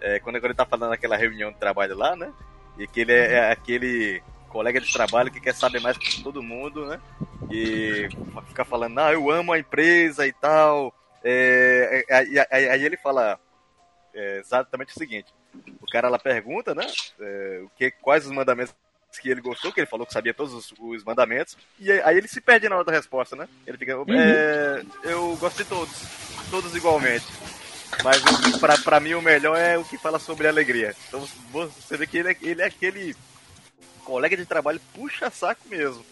[0.00, 2.30] é, quando, quando ele tá falando naquela reunião de trabalho lá, né?
[2.78, 6.42] E que ele é, é aquele colega de trabalho que quer saber mais que todo
[6.42, 7.00] mundo, né?
[7.50, 8.08] E
[8.48, 10.94] fica falando, não, eu amo a empresa e tal.
[11.24, 13.38] É, é, aí, aí- aí ele fala
[14.14, 15.32] é, exatamente o seguinte:
[15.80, 16.86] o cara lá pergunta, né?
[17.20, 18.74] é, o que, quais os mandamentos
[19.20, 22.16] que ele gostou, que ele falou que sabia todos os, os mandamentos, e aí aí
[22.16, 23.48] ele se perde na hora da resposta, né?
[23.66, 25.94] Ele fica, é, eu gosto de todos,
[26.50, 27.26] todos igualmente.
[28.02, 28.22] Mas
[28.58, 30.96] pra, pra mim o melhor é o que fala sobre alegria.
[31.08, 33.14] Então você vê que ele é, ele é aquele
[34.02, 36.04] colega de trabalho puxa-saco mesmo.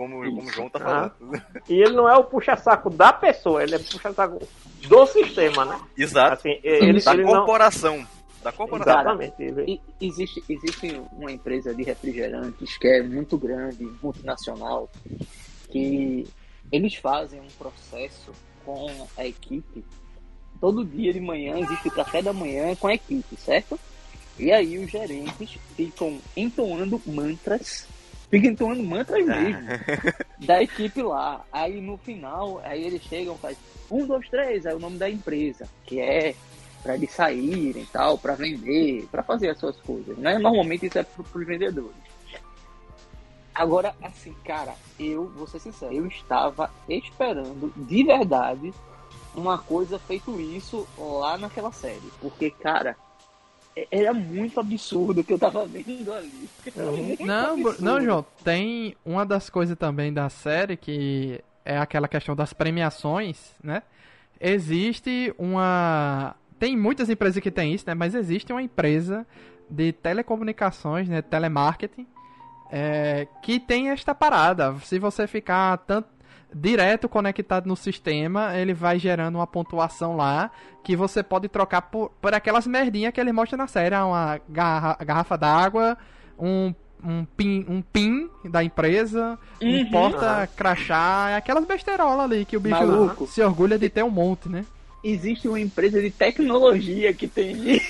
[0.00, 1.12] Como, como o João tá falando.
[1.68, 4.40] E ele não é o puxa-saco da pessoa, ele é puxa-saco
[4.88, 5.78] do sistema, né?
[5.94, 6.32] Exato.
[6.32, 7.32] Assim, ele, da ele não.
[7.32, 8.06] corporação.
[8.42, 8.94] Da corporação.
[8.94, 9.34] Exatamente.
[9.68, 14.88] E existe, existe uma empresa de refrigerantes que é muito grande, multinacional,
[15.68, 16.26] que
[16.72, 18.32] eles fazem um processo
[18.64, 19.84] com a equipe.
[20.62, 23.78] Todo dia de manhã existe o café da manhã com a equipe, certo?
[24.38, 27.86] E aí os gerentes ficam entoando mantras,
[28.30, 29.60] ficam entoando mantras mesmo
[30.38, 31.44] da equipe lá.
[31.52, 33.58] Aí no final, aí eles chegam e fazem
[33.90, 36.34] um, dois, três, é o nome da empresa, que é
[36.82, 40.38] para eles saírem tal, para vender, para fazer as suas coisas, né?
[40.38, 42.10] Normalmente isso é para os vendedores.
[43.54, 48.72] Agora, assim, cara, eu vou ser sincero, eu estava esperando de verdade
[49.34, 52.96] uma coisa feito isso lá naquela série, porque, cara,
[53.90, 56.48] era muito absurdo o que eu tava vendo ali.
[56.76, 62.34] Muito Não, não, João, tem uma das coisas também da série que é aquela questão
[62.34, 63.82] das premiações, né?
[64.40, 66.34] Existe uma.
[66.58, 67.94] Tem muitas empresas que tem isso, né?
[67.94, 69.26] Mas existe uma empresa
[69.68, 71.22] de telecomunicações, né?
[71.22, 72.06] Telemarketing,
[72.70, 74.74] é, que tem esta parada.
[74.80, 76.08] Se você ficar tanto
[76.54, 80.50] direto conectado no sistema, ele vai gerando uma pontuação lá
[80.82, 84.40] que você pode trocar por, por aquelas merdinhas que ele mostra na série, ah, uma
[84.48, 85.96] garra- garrafa d'água,
[86.38, 89.90] um um pin, um pin da empresa, um Uhum.
[89.90, 93.26] porta-crachá, é aquelas besteirolas ali que o bicho Maluco.
[93.26, 94.66] se orgulha de ter um monte, né?
[95.02, 97.80] Existe uma empresa de tecnologia que tem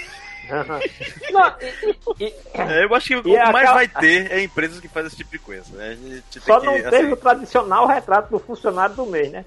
[1.32, 1.54] Não,
[2.18, 4.88] e- e- É, eu acho que o que mais aquela- vai ter é empresas que
[4.88, 5.64] fazem esse tipo de coisa.
[5.76, 5.88] Né?
[5.90, 9.30] A gente Só tem não que, teve assim, o tradicional retrato do funcionário do mês,
[9.30, 9.44] né?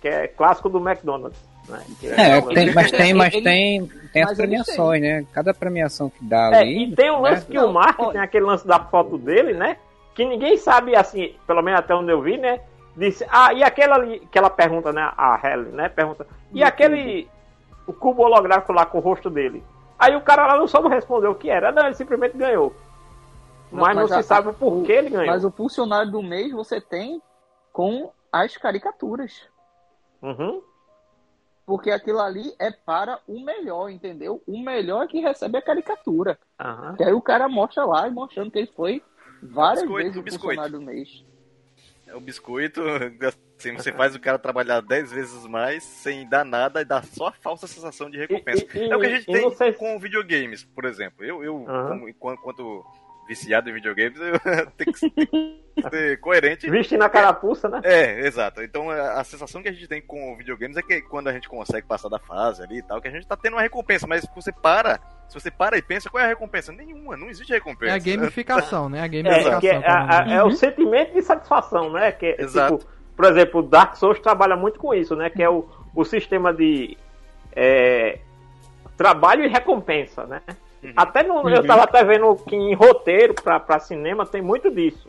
[0.00, 1.38] Que é clássico do McDonald's.
[1.68, 1.80] Né?
[2.02, 5.24] É, Não, tem- mas tem, mas Ele- tem, tem as mas eles premiações, né?
[5.32, 6.84] Cada premiação que dá É, ali.
[6.84, 7.46] e tem o lance né?
[7.50, 9.76] que o Mark tem aquele lance da foto dele, né?
[10.14, 12.60] Que ninguém sabe, assim, pelo menos até onde eu vi, né?
[12.96, 15.10] Disse, ah, e aquela ali, que ela pergunta, né?
[15.16, 15.88] A Helen, né?
[15.88, 17.26] Pergunta, e aquele,
[17.86, 19.62] o cubo holográfico lá com o rosto dele?
[20.02, 21.70] Aí o cara lá não soube responder o que era.
[21.70, 22.74] Não, ele simplesmente ganhou.
[23.70, 25.26] Não, mas, mas não a- se sabe o porquê ele ganhou.
[25.26, 27.22] Mas o funcionário do mês você tem
[27.72, 29.48] com as caricaturas.
[30.20, 30.60] Uhum.
[31.64, 34.42] Porque aquilo ali é para o melhor, entendeu?
[34.46, 36.36] O melhor é que recebe a caricatura.
[36.96, 39.02] Que aí o cara mostra lá, mostrando que ele foi
[39.40, 40.56] várias Biscoito, vezes o biscoito.
[40.60, 41.24] funcionário do mês.
[42.14, 42.80] O biscoito,
[43.58, 47.28] assim, você faz o cara trabalhar 10 vezes mais sem dar nada e dá só
[47.28, 48.64] a falsa sensação de recompensa.
[48.74, 51.24] E- e- é o que a gente tem com videogames, por exemplo.
[51.24, 51.88] Eu, eu Aham.
[51.88, 52.84] como, enquanto
[53.26, 54.38] viciado em videogames, eu
[54.76, 55.26] tenho que ser, tenho
[55.76, 56.68] que ser coerente.
[56.70, 57.80] Viste na carapuça, né?
[57.84, 58.62] É, exato.
[58.62, 61.48] Então a a sensação que a gente tem com videogames é que quando a gente
[61.48, 64.22] consegue passar da fase ali e tal, que a gente tá tendo uma recompensa, mas
[64.22, 66.72] se você para, se você para e pensa, qual é a recompensa?
[66.72, 67.92] Nenhuma, não existe recompensa.
[67.92, 69.00] É a gamificação, né?
[69.00, 69.56] A É, gamificação.
[69.58, 72.12] é, que é a- a- é o sentimento de satisfação, né?
[72.12, 72.78] Que, é, Exato.
[72.78, 75.30] tipo, por exemplo, o Dark Souls trabalha muito com isso, né?
[75.30, 76.96] Que é o, o sistema de
[77.54, 78.18] é,
[78.96, 80.40] trabalho e recompensa, né?
[80.82, 80.92] Uhum.
[80.96, 81.48] Até no, Uhum.
[81.50, 85.08] eu tava até vendo que em roteiro pra, pra cinema tem muito disso.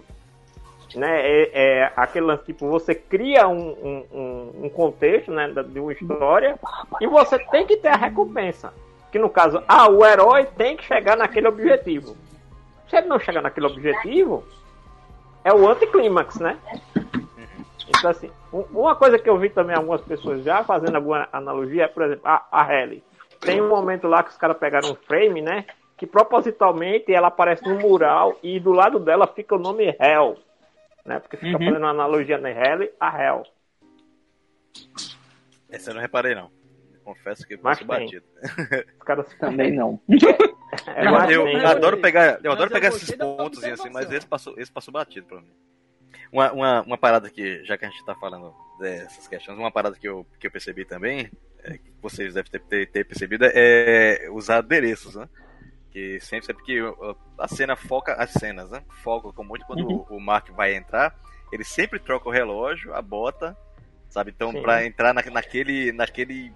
[0.96, 1.22] Né?
[1.22, 1.50] É,
[1.82, 6.60] é aquele lance, tipo, você cria um, um, um- contexto né, de uma história
[7.02, 8.72] e você tem que ter a recompensa.
[9.12, 12.16] Que no caso, ah, o herói tem que chegar naquele objetivo.
[12.88, 14.44] Se ele não chegar naquele objetivo,
[15.44, 16.58] é o anticlímax, né?
[17.90, 21.86] Então, assim, um- uma coisa que eu vi também algumas pessoas já fazendo alguma analogia
[21.86, 22.64] é, por exemplo, a, a.
[23.46, 25.66] Tem um momento lá que os caras pegaram um frame, né?
[25.98, 30.38] Que propositalmente ela aparece no mural e do lado dela fica o nome Hell.
[31.06, 31.20] Né?
[31.20, 31.66] Porque fica Uhum.
[31.66, 33.44] fazendo uma analogia na Ellie a Hell.
[35.70, 36.52] Essa eu não reparei, não.
[37.04, 38.06] Confesso que passou tem.
[38.06, 38.26] batido.
[39.00, 40.00] Os caras Também não.
[40.88, 44.56] É, Eu, eu adoro pegar, eu adoro eu pegar esses pontos assim, mas esse passou,
[44.58, 45.54] esse passou batido pra mim.
[46.32, 49.96] Uma, uma, uma parada que, já que a gente tá falando dessas questões, uma parada
[49.96, 51.30] que eu, que eu percebi também,
[51.64, 55.28] é, que vocês devem ter, ter, ter percebido, é usar adereços, né?
[55.92, 58.82] Que sempre, sempre que uh, a cena foca as cenas, né?
[59.04, 60.06] Foca com muito quando Uhum.
[60.10, 61.16] o, o Mark vai entrar,
[61.52, 63.56] ele sempre troca o relógio, a bota,
[64.10, 64.32] sabe?
[64.36, 64.62] Então, Sim.
[64.62, 66.52] pra entrar na, naquele, naquele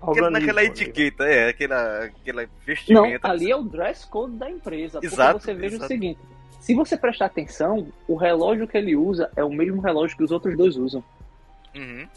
[0.00, 3.28] organismo, naquela etiqueta, é, aquela, aquela Não, vestimenta.
[3.28, 5.00] ali é o dress code da empresa.
[5.00, 5.84] Porque Exato, você veja exato.
[5.84, 6.20] o seguinte:
[6.60, 10.30] se você prestar atenção, o relógio que ele usa é o mesmo relógio que os
[10.30, 11.04] outros dois usam.
[11.74, 12.08] Uhum.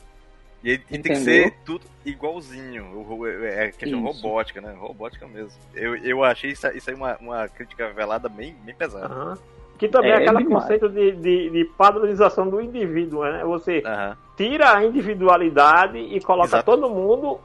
[0.65, 3.04] E, aí- e tem que ser tudo igualzinho.
[3.04, 4.21] Ro- É questão Isso.
[4.23, 4.73] robótica, né?
[4.78, 5.51] Robótica mesmo.
[5.75, 9.06] Eu, eu achei isso, isso aí uma, uma crítica velada bem, bem pesada.
[9.06, 9.38] Aham.
[9.78, 10.63] Que também é, É aquele demais.
[10.63, 13.43] conceito de, de, de padronização do indivíduo, né?
[13.43, 14.17] Você Aham.
[14.36, 16.65] tira a individualidade e coloca Exato.
[16.65, 17.39] todo mundo,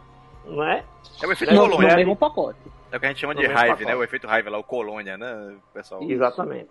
[0.46, 0.84] né?
[1.22, 1.92] É o efeito No, no colônia.
[1.92, 2.58] é- mesmo pacote.
[2.90, 3.84] É o que a gente chama no de raiva, pacote.
[3.84, 3.94] né?
[3.96, 6.02] O efeito raiva lá, o colônia, né, pessoal?
[6.04, 6.70] Exatamente.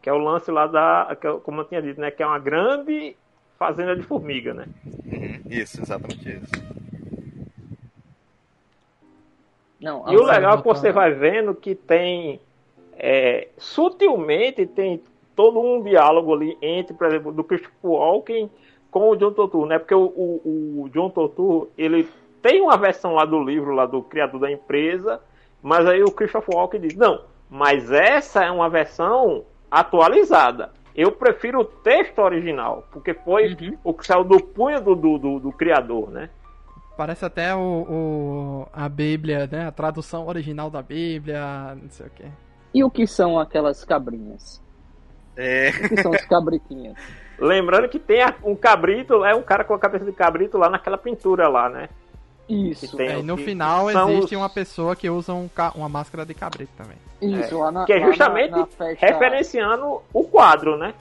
[0.00, 1.14] Que é o lance lá da.
[1.20, 2.10] Que é, como eu tinha dito, né?
[2.10, 3.16] Que é uma grande
[3.58, 4.66] fazenda de formiga, né?
[5.04, 5.40] Uhum.
[5.50, 6.64] Isso, exatamente isso.
[9.80, 12.40] Não, E o legal é que você vai vendo que tem.
[12.96, 15.02] é, sutilmente tem
[15.36, 18.50] todo um diálogo ali entre, por exemplo, do Christopher Walken
[18.90, 19.78] com o John Turturro, né?
[19.78, 22.08] Porque o, o, o John Turturro, ele
[22.40, 25.20] tem uma versão lá do livro, lá do criador da empresa,
[25.62, 30.70] mas aí o Christopher Walken diz, não, mas essa é uma versão atualizada.
[30.94, 33.78] Eu prefiro o texto original, porque foi Uhum.
[33.82, 36.30] o que saiu do punho do, do, do, do criador, né?
[36.96, 39.66] Parece até o, o- a Bíblia, né?
[39.66, 42.24] A tradução original da Bíblia, não sei o quê.
[42.72, 44.62] E o que são aquelas cabrinhas?
[45.36, 46.96] É, O que são os cabritinhos?
[47.38, 50.96] Lembrando que tem um cabrito, é um cara com a cabeça de cabrito lá naquela
[50.96, 51.88] pintura lá, né?
[52.48, 55.88] Isso, É, e no que final existe os- uma pessoa que usa um ca- uma
[55.88, 56.96] máscara de cabrito também.
[57.26, 60.94] Isso, lá na, Que é lá na- justamente na festa, referenciando o quadro, né?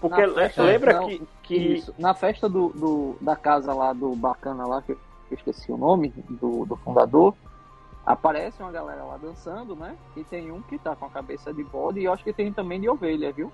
[0.00, 4.14] Porque festa- lembra não, que, que Isso, na festa do, do- da casa lá do
[4.14, 4.98] Bacana lá, que eu
[5.32, 7.34] esqueci o nome do, do fundador,
[8.06, 9.96] aparece uma galera lá dançando, né?
[10.16, 12.52] E tem um que tá com a cabeça de bode e eu acho que tem
[12.52, 13.52] também de ovelha, viu?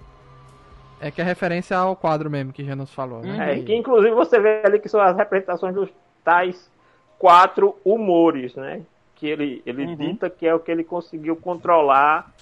[1.01, 3.59] É que é referência ao quadro mesmo que já nos falou, né?
[3.59, 5.91] é, que inclusive você vê ali que são as representações dos
[6.23, 6.71] tais
[7.19, 8.83] quatro humores, né?
[9.17, 9.97] Que ele, ele Uhum.
[9.97, 12.33] dita que é o que ele conseguiu controlar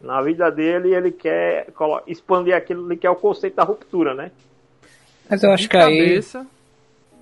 [0.00, 1.68] na vida dele e ele quer
[2.06, 4.30] expandir aquilo ali que é o conceito da ruptura, né?
[5.28, 5.98] Mas eu acho De que aí.
[6.08, 6.46] cabeça.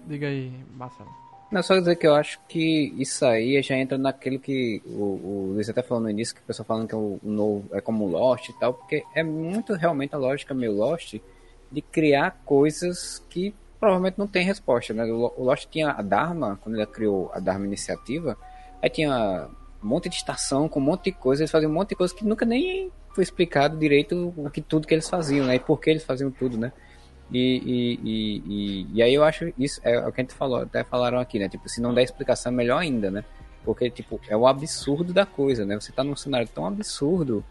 [0.07, 1.09] Diga aí, Marcelo.
[1.53, 5.50] Não, só dizer que eu acho que isso aí já entra naquilo que o, o
[5.55, 8.05] Luiz até falou no início, que o pessoal falando que o, o novo é como
[8.05, 11.16] o Lost e tal, porque é muito realmente a lógica meio Lost
[11.70, 15.05] de criar coisas que provavelmente não tem resposta, né?
[15.05, 18.37] O Lost tinha a Dharma, quando ele criou a Dharma Iniciativa,
[18.83, 19.49] aí tinha
[19.83, 22.14] um monte de estação com um monte de coisa, eles faziam um monte de coisa
[22.14, 25.57] que nunca nem foi explicado direito o que tudo que eles faziam, né?
[25.57, 26.73] E por que eles faziam tudo, né?
[27.33, 30.83] E, e, e, e, aí eu acho isso é o que a gente falou, até
[30.83, 31.49] falaram aqui, né?
[31.49, 33.25] Tipo, se não der explicação, é melhor ainda, né?
[33.64, 35.79] Porque, tipo, é o absurdo da coisa, né?
[35.79, 37.45] Você tá num cenário tão absurdo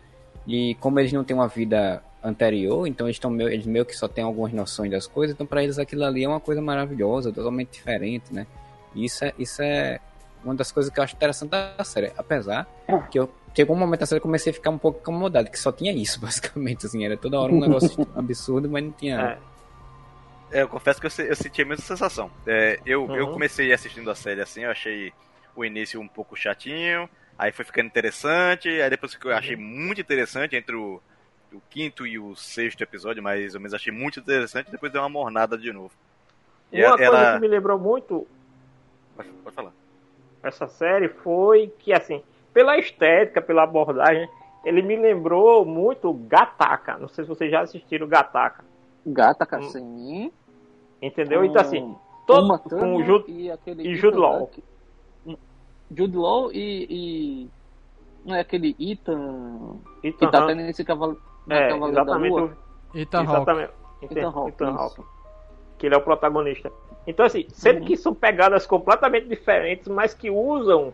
[0.45, 3.95] e como eles não têm uma vida anterior, então eles, tão meio, eles meio que
[3.95, 7.31] só têm algumas noções das coisas, então para eles aquilo ali é uma coisa maravilhosa,
[7.31, 8.45] totalmente diferente, né?
[8.93, 9.99] Isso é, isso é
[10.43, 12.11] uma das coisas que eu acho interessante da série.
[12.17, 12.67] Apesar
[13.11, 15.49] que eu chegou um momento da série que eu comecei a ficar um pouco incomodado,
[15.49, 19.19] que só tinha isso, basicamente, assim, era toda hora um negócio absurdo, mas não tinha.
[19.43, 19.49] É.
[20.51, 22.31] É, eu confesso que eu, eu senti a mesma sensação.
[22.47, 23.33] É, eu, eu Uhum.
[23.33, 25.13] comecei assistindo a série assim, eu achei
[25.55, 30.01] o início um pouco chatinho, aí foi ficando interessante, aí depois que eu achei muito
[30.01, 30.99] interessante entre o,
[31.53, 35.09] o quinto e o sexto episódio, mais ou menos, achei muito interessante, depois deu uma
[35.09, 35.91] mornada de novo.
[36.71, 38.25] E Uma coisa ela- que me lembrou muito
[39.15, 39.71] Pode, pode falar.
[40.43, 42.21] Essa série foi que, assim,
[42.53, 44.27] pela estética, pela abordagem,
[44.65, 46.97] ele me lembrou muito Gataca.
[46.97, 48.63] Não sei se vocês já assistiram Gataca.
[49.05, 50.31] Gata Cassim.
[51.01, 51.43] Entendeu?
[51.45, 51.95] Então, assim,
[52.27, 54.49] todo, com o Jude, e aquele e Jude Law.
[55.95, 57.49] Jude Law e, e
[58.25, 62.31] não é aquele Ethan Ethan que tá Hunt- tendo esse cavalo, é, Cavaleiro da exatamente.
[62.31, 62.57] Lua.
[62.93, 63.31] o- Ethan Hawke.
[63.31, 63.71] exatamente.
[64.01, 65.03] Ethan.
[65.77, 66.71] Que ele é o protagonista.
[67.09, 67.85] Então, assim, sendo Uhum.
[67.85, 70.93] que são pegadas completamente diferentes, mas que usam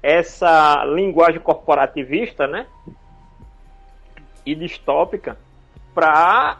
[0.00, 2.68] essa linguagem corporativista, né?
[4.44, 5.36] E distópica,
[5.92, 6.58] para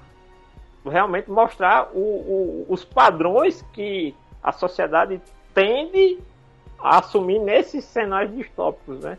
[0.85, 5.23] realmente mostrar o- o- os padrões que a sociedade
[5.55, 6.19] tende
[6.81, 9.19] a assumir nesses cenários distópicos, né?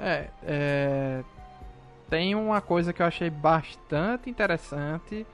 [0.00, 1.22] É, é,
[2.10, 5.24] tem uma coisa que eu achei bastante interessante,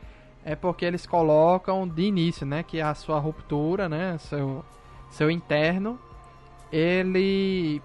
[0.44, 4.64] é porque eles colocam de início, né, que a sua ruptura, né, seu,
[5.10, 5.98] seu interno,
[6.70, 7.80] ele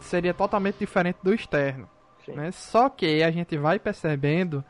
[0.00, 1.88] seria totalmente diferente do externo,
[2.24, 2.32] Sim.
[2.32, 2.50] né?
[2.52, 4.64] Só que a gente vai percebendo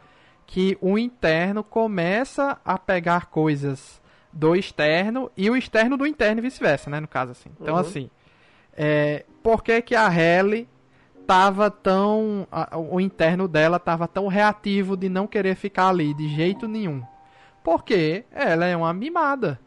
[0.47, 4.01] que o interno começa a pegar coisas
[4.33, 7.51] do externo e o externo do interno e vice-versa, né, no caso assim.
[7.61, 7.81] Então Uhum.
[7.81, 8.11] assim,
[8.75, 10.69] é, por que que a Halle
[11.27, 16.29] tava tão a- o interno dela tava tão reativo de não querer ficar ali de
[16.35, 17.03] jeito nenhum?
[17.63, 19.59] Porque ela é uma mimada.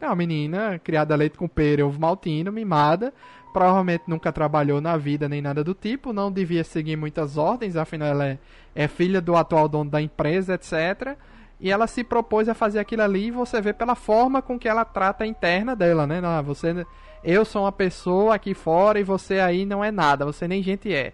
[0.00, 3.12] É uma menina criada a leite com pera e ovo maltino, mimada,
[3.52, 8.08] provavelmente nunca trabalhou na vida nem nada do tipo, não devia seguir muitas ordens, afinal
[8.08, 8.38] ela é,
[8.74, 11.16] é filha do atual dono da empresa, etc.
[11.60, 14.68] E ela se propôs a fazer aquilo ali e você vê pela forma com que
[14.68, 16.20] ela trata a interna dela, né?
[16.20, 16.84] Não, você,
[17.22, 20.92] eu sou uma pessoa aqui fora e você aí não é nada, você nem gente
[20.92, 21.12] é.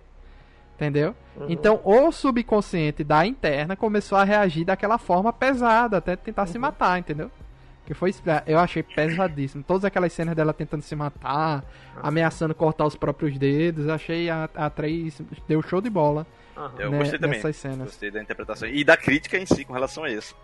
[0.77, 1.15] Entendeu?
[1.49, 6.99] Então o subconsciente da interna começou a reagir daquela forma pesada, até tentar se matar,
[6.99, 7.31] entendeu?
[7.87, 8.15] Que foi,
[8.47, 9.63] eu achei pesadíssimo.
[9.63, 11.65] Todas aquelas cenas dela tentando se matar,
[12.03, 16.27] ameaçando cortar os próprios dedos, eu achei a, a atriz deu show de bola.
[16.79, 17.39] Eu né, gostei também.
[17.85, 18.69] Gostei da interpretação.
[18.69, 20.37] E da crítica em si com relação a isso.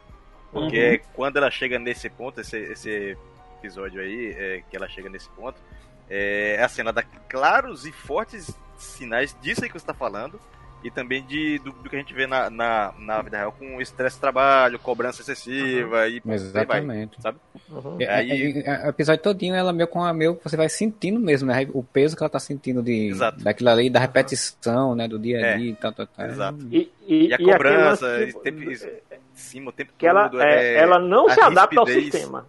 [0.53, 3.19] Porque quando ela chega nesse ponto, esse, esse
[3.59, 5.61] episódio aí, é, que ela chega nesse ponto,
[6.09, 10.41] é, assim, ela dá claros e fortes sinais disso aí que você tá falando.
[10.85, 13.81] E também de, do, do que a gente vê na, na, na vida real com
[13.81, 17.23] estresse de trabalho, cobrança excessiva e por aí vai, Exatamente.
[17.23, 17.39] sabe?
[17.71, 17.97] Uhum.
[17.99, 21.19] É, Aí- é, é, o episódio todinho, ela meio com a meio você vai sentindo
[21.19, 21.67] mesmo, né?
[21.73, 23.43] O peso que ela tá sentindo de, Exato.
[23.43, 25.09] daquilo ali, da repetição, né?
[25.09, 25.57] Do dia a É.
[25.57, 26.27] dia e tal, tal, tal.
[26.27, 26.59] Exato.
[26.71, 28.87] E, e, E a cobrança, esse tempo- isso.
[28.87, 30.43] Em cima o tempo que ela, todo.
[30.43, 32.47] é, é, ela não se adapta ao sistema,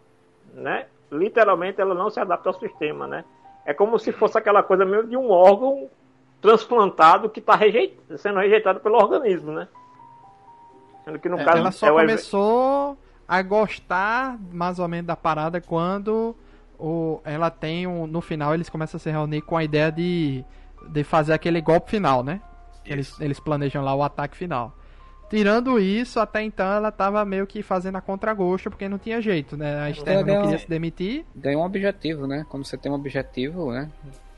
[0.54, 0.88] né?
[1.10, 3.24] Literalmente ela não se adapta ao sistema, né?
[3.66, 5.90] É como se fosse aquela coisa meio de um órgão
[6.46, 7.98] transplantado que está rejeit...
[8.18, 9.68] sendo rejeitado pelo organismo, né?
[11.04, 15.08] Sendo que no É, caso ela só é ev- começou a gostar mais ou menos
[15.08, 16.36] da parada quando
[16.78, 20.44] o, ela tem um, no final eles começam a se reunir com a ideia de,
[20.90, 22.42] de fazer aquele golpe final, né?
[22.86, 24.74] Eles, eles planejam lá o ataque final.
[25.28, 29.58] Tirando isso, até então ela tava meio que fazendo a contragosto, porque não tinha jeito,
[29.58, 29.80] né?
[29.82, 31.26] A Esther não queria se demitir.
[31.36, 32.46] Ganhou um objetivo, né?
[32.48, 33.90] Quando você tem um objetivo, né?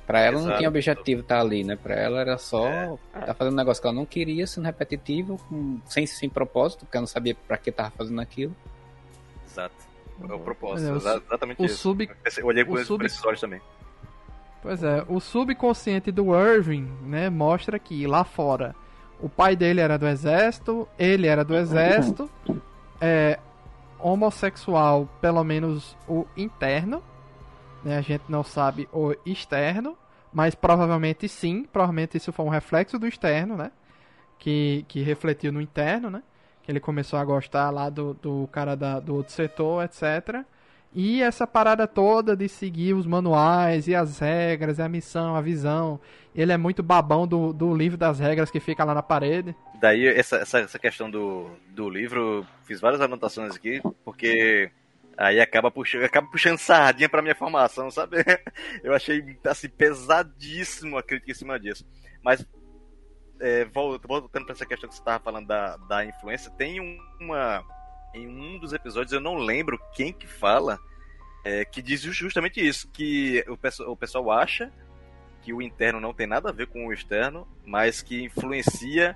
[0.08, 0.58] Pra ela não Exato.
[0.58, 1.76] tinha objetivo estar ali, né?
[1.76, 2.98] Pra ela era só É.
[3.26, 6.96] tá fazendo um negócio que ela não queria, sendo repetitivo, com- sem, sem propósito, porque
[6.98, 8.56] ela não sabia pra que tava fazendo aquilo.
[9.46, 9.76] Exato.
[10.30, 10.94] É o propósito.
[10.94, 11.78] É, exatamente o isso.
[11.78, 13.62] sub- Eu olhei por, sub- por esses olhos também.
[14.64, 18.74] Pois é, o subconsciente do Irving, né, mostra que lá fora
[19.20, 22.30] o pai dele era do exército, ele era do exército,
[23.02, 23.38] é
[24.00, 27.04] homossexual, pelo menos o interno,
[27.84, 29.98] né, a gente não sabe o externo,
[30.34, 33.72] mas provavelmente sim, provavelmente isso foi um reflexo do externo, né,
[34.38, 36.24] que, que refletiu no interno, né,
[36.64, 40.46] que ele começou a gostar lá do, do cara da, do outro setor, etc.
[40.94, 45.42] E essa parada toda de seguir os manuais e as regras, e a missão, a
[45.42, 46.00] visão.
[46.34, 49.56] Ele é muito babão do, do livro das regras que fica lá na parede.
[49.80, 54.72] Daí, essa, essa, essa questão do, do livro, fiz várias anotações aqui, porque
[55.18, 58.18] aí acaba puxando, acaba puxando sardinha pra minha formação, sabe?
[58.84, 61.86] Eu achei, assim, pesadíssimo a crítica em cima disso.
[62.24, 62.46] Mas,
[63.40, 67.00] é, vol- voltando pra essa questão que você tava falando da, da influência, tem um-
[67.20, 67.64] uma...
[68.14, 70.80] Em um dos episódios, eu não lembro quem que fala,
[71.44, 74.72] é, que diz justamente isso, que o, o pessoal acha
[75.42, 79.16] que o interno não tem nada a ver com o externo, mas que influencia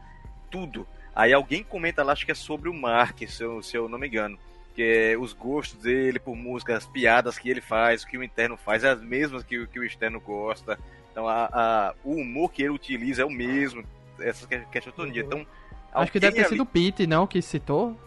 [0.52, 0.88] tudo.
[1.16, 3.98] Aí alguém comenta lá, acho que é sobre o Mark, se eu, se eu não
[3.98, 4.38] me engano.
[4.74, 8.24] Que é os gostos dele por música, as piadas que ele faz, o que o
[8.24, 10.80] interno faz, é as mesmas que, o- que o externo gosta.
[11.12, 13.84] Então a, a- o humor que ele utiliza é o mesmo.
[14.20, 15.24] Essa que- questão todo dia.
[15.24, 15.46] Então.
[15.94, 18.00] Acho que deve ter alguém sido o Pete, não, que citou.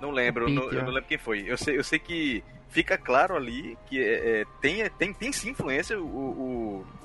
[0.00, 0.84] não lembro, O eu não, Pete, eu é.
[0.84, 1.44] não lembro quem foi.
[1.46, 5.50] Eu sei, eu sei que fica claro ali que é, é, tem, tem, tem sim
[5.50, 6.04] influência o,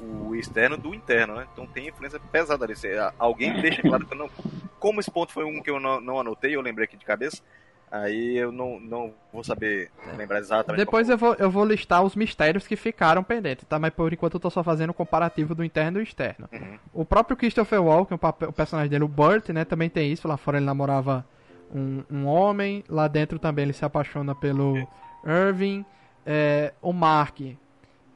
[0.02, 1.48] o, o externo do interno, né?
[1.52, 2.74] Então tem influência pesada ali.
[3.20, 4.30] Alguém deixa claro que eu não.
[4.80, 7.42] Como esse ponto foi um que eu não, não anotei, eu lembrei aqui de cabeça.
[7.92, 10.80] Aí eu não, não vou saber lembrar exatamente.
[10.80, 13.78] Depois eu vou, eu vou listar os mistérios que ficaram pendentes, tá?
[13.78, 16.48] Mas por enquanto eu tô só fazendo o comparativo do interno e do externo.
[16.54, 16.78] Uhum.
[16.94, 20.26] O próprio Christopher Walken, o, papel- o personagem dele, o Burt, né, também tem isso.
[20.26, 21.26] Lá fora ele namorava
[21.74, 24.88] um, um homem, lá dentro também ele se apaixona pelo
[25.26, 25.86] Irving.
[26.26, 27.40] É, o Mark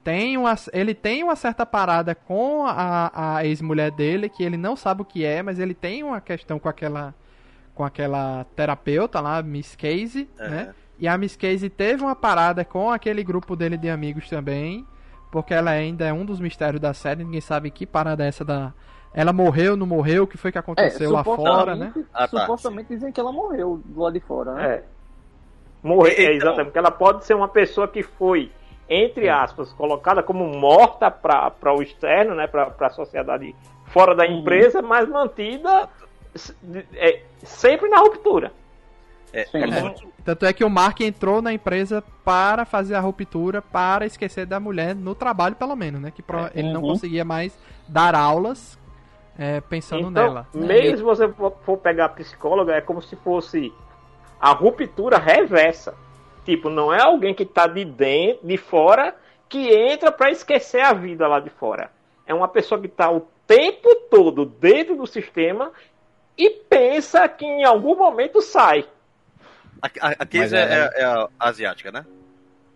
[0.05, 4.75] tem uma, ele tem uma certa parada com a, a ex-mulher dele, que ele não
[4.75, 7.13] sabe o que é, mas ele tem uma questão com aquela
[7.75, 10.47] com aquela terapeuta lá, Miss Casey, É.
[10.49, 10.75] né?
[10.97, 14.87] E a Miss Casey teve uma parada com aquele grupo dele de amigos também,
[15.29, 18.45] porque ela ainda é um dos mistérios da série, ninguém sabe que parada é essa
[18.45, 18.73] da
[19.13, 21.93] ela morreu, não morreu, o que foi que aconteceu lá fora, né?
[22.13, 24.67] Ah, tá, supostamente dizem que ela morreu do lado de fora, né?
[24.75, 24.83] É.
[25.83, 26.65] Morrer, é, Então- exatamente.
[26.65, 28.51] Porque ela pode ser uma pessoa que foi,
[28.89, 33.55] entre aspas, colocada como morta para o externo, né, para a sociedade
[33.85, 35.87] fora da empresa, mas mantida
[36.95, 38.51] é, sempre na ruptura.
[39.33, 39.57] É, Sim.
[39.57, 39.81] é É.
[39.81, 44.45] muito- Tanto é que o Mark entrou na empresa para fazer a ruptura, para esquecer
[44.45, 46.09] da mulher no trabalho, pelo menos, né?
[46.09, 46.89] Que pro- ele não Uhum.
[46.89, 47.55] conseguia mais
[47.87, 48.79] dar aulas
[49.37, 50.47] é, pensando então, nela.
[50.53, 51.27] mesmo se você
[51.63, 53.71] for pegar a psicóloga, é como se fosse
[54.39, 55.93] a ruptura reversa.
[56.45, 59.13] Tipo, não é alguém que tá de dentro, de fora,
[59.49, 61.91] que entra para esquecer a vida lá de fora.
[62.25, 65.71] É uma pessoa que tá o tempo todo dentro do sistema
[66.37, 68.85] e pensa que em algum momento sai.
[69.81, 72.05] A, a, a Mas Casey é, ela- é a asiática, né?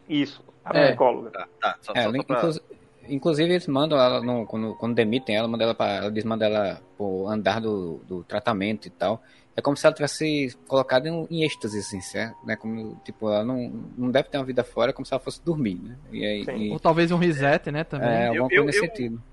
[0.08, 0.88] Isso, a É.
[0.88, 1.32] psicóloga.
[1.32, 1.78] Tá, tá.
[1.82, 2.38] Só, É, só, ela, só pra...
[2.38, 2.62] inclusi-
[3.08, 6.46] inclusive eles mandam ela, no- quando, quando demitem ela, manda ela pra, ela diz manda
[6.46, 9.22] ela pro andar do, do tratamento e tal.
[9.56, 12.38] É como se ela tivesse colocado em, em êxtase, assim, certo?
[12.46, 12.56] Né?
[12.56, 13.58] Como, tipo, ela não,
[13.98, 15.98] não deve ter uma vida fora, é como se ela fosse dormir, né?
[16.12, 17.84] E, e- Ou talvez um reset, né?
[17.84, 18.08] Também.
[18.10, 19.24] é, alguma Eu- coisa eu- nesse eu- sentido.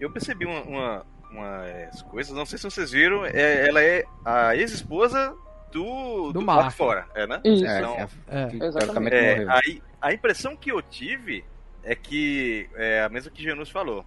[0.00, 1.06] Eu percebi uma, uma,
[1.38, 5.34] umas coisas, não sei se vocês viram, é, ela é a ex-esposa
[5.72, 6.42] do, Do do.
[6.42, 7.40] Mark fora, é, né?
[7.44, 7.66] Isso.
[7.66, 7.96] É, Então,
[8.28, 8.46] é, É.
[8.46, 9.16] que Exatamente.
[9.16, 11.44] É, aí, a impressão que eu tive
[11.82, 14.04] é que é a mesma que Janus falou.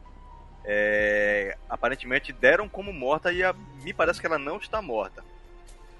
[0.69, 5.23] É, aparentemente deram como morta e a- me parece que ela não está morta.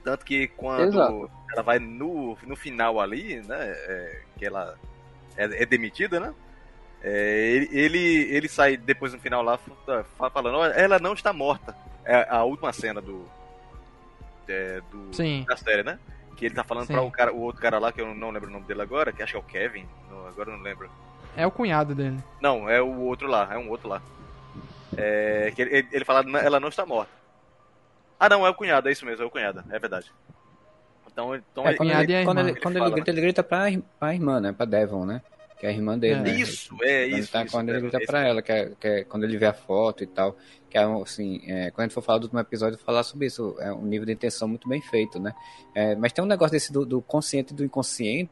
[0.04, 1.32] Tanto que quando Exato.
[1.54, 3.58] ela vai no, no final ali, né?
[3.60, 4.78] é, que ela
[5.38, 6.34] é, é demitida, né?
[7.04, 7.98] É, ele, ele,
[8.36, 11.76] ele sai depois no final lá fa- falando, "Olha, ela não está morta.
[12.06, 13.28] É a última cena do.
[14.48, 15.44] é, do Sim.
[15.48, 16.00] da série, né?
[16.38, 16.94] Que ele tá falando Sim.
[16.94, 19.12] pra o, cara, o outro cara lá, que eu não lembro o nome dele agora,
[19.12, 20.90] que acho que é o Kevin, não, agora eu não lembro.
[21.36, 22.18] É o cunhado dele.
[22.42, 24.02] Não, é o outro lá, é um outro lá.
[24.96, 27.12] É, que ele, ele- fala, "Não, ela não está morta.
[28.20, 30.12] Ah não, é o cunhado, é isso mesmo, é o cunhado, é verdade.
[31.12, 33.66] Então, então É, ele- quando cunhado ele, quando ele, quando Ele grita, ele grita pra,
[34.00, 34.52] pra irmã, né?
[34.54, 35.22] Pra Devon, né?
[35.60, 36.24] Que é a irmã dele, É.
[36.24, 36.32] né?
[36.40, 37.32] Isso, é Quando, isso.
[37.32, 39.38] tá- isso, quando ele é, grita esse- pra ela, que é, que é quando ele
[39.38, 40.38] vê a foto e tal,
[40.70, 43.56] que é assim, é, quando a gente for falar do último episódio, falar sobre isso,
[43.60, 45.34] é um nível de intenção muito bem feito, né?
[45.74, 48.30] É, mas tem um negócio desse do, do consciente e do inconsciente,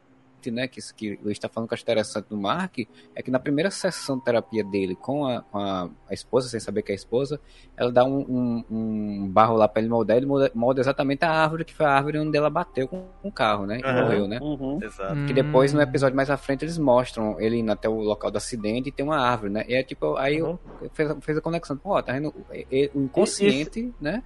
[0.51, 0.67] né?
[0.67, 2.79] Que, que o Luiz está falando que eu acho interessante do Mark,
[3.15, 6.59] é que na primeira sessão de terapia dele com a, com a, a esposa, sem
[6.59, 7.39] saber que é a esposa,
[7.77, 11.31] ela dá um, um, um barro lá pra ele moldar, ele molda, molda exatamente a
[11.31, 13.79] árvore que foi a árvore onde ela bateu com, o carro, né?
[13.79, 14.01] E Aham.
[14.03, 14.39] morreu, né?
[14.41, 14.79] Uhum.
[14.81, 15.13] Exato.
[15.13, 15.25] Hum.
[15.25, 18.37] Que depois, no episódio mais à frente, eles mostram ele indo até o local do
[18.37, 19.65] acidente e tem uma árvore, né?
[19.67, 20.59] E é tipo, aí Uhum.
[20.81, 21.75] eu fez, fez a conexão.
[21.77, 22.33] Pô, tá vendo?
[22.53, 24.21] E- e- O inconsciente, né?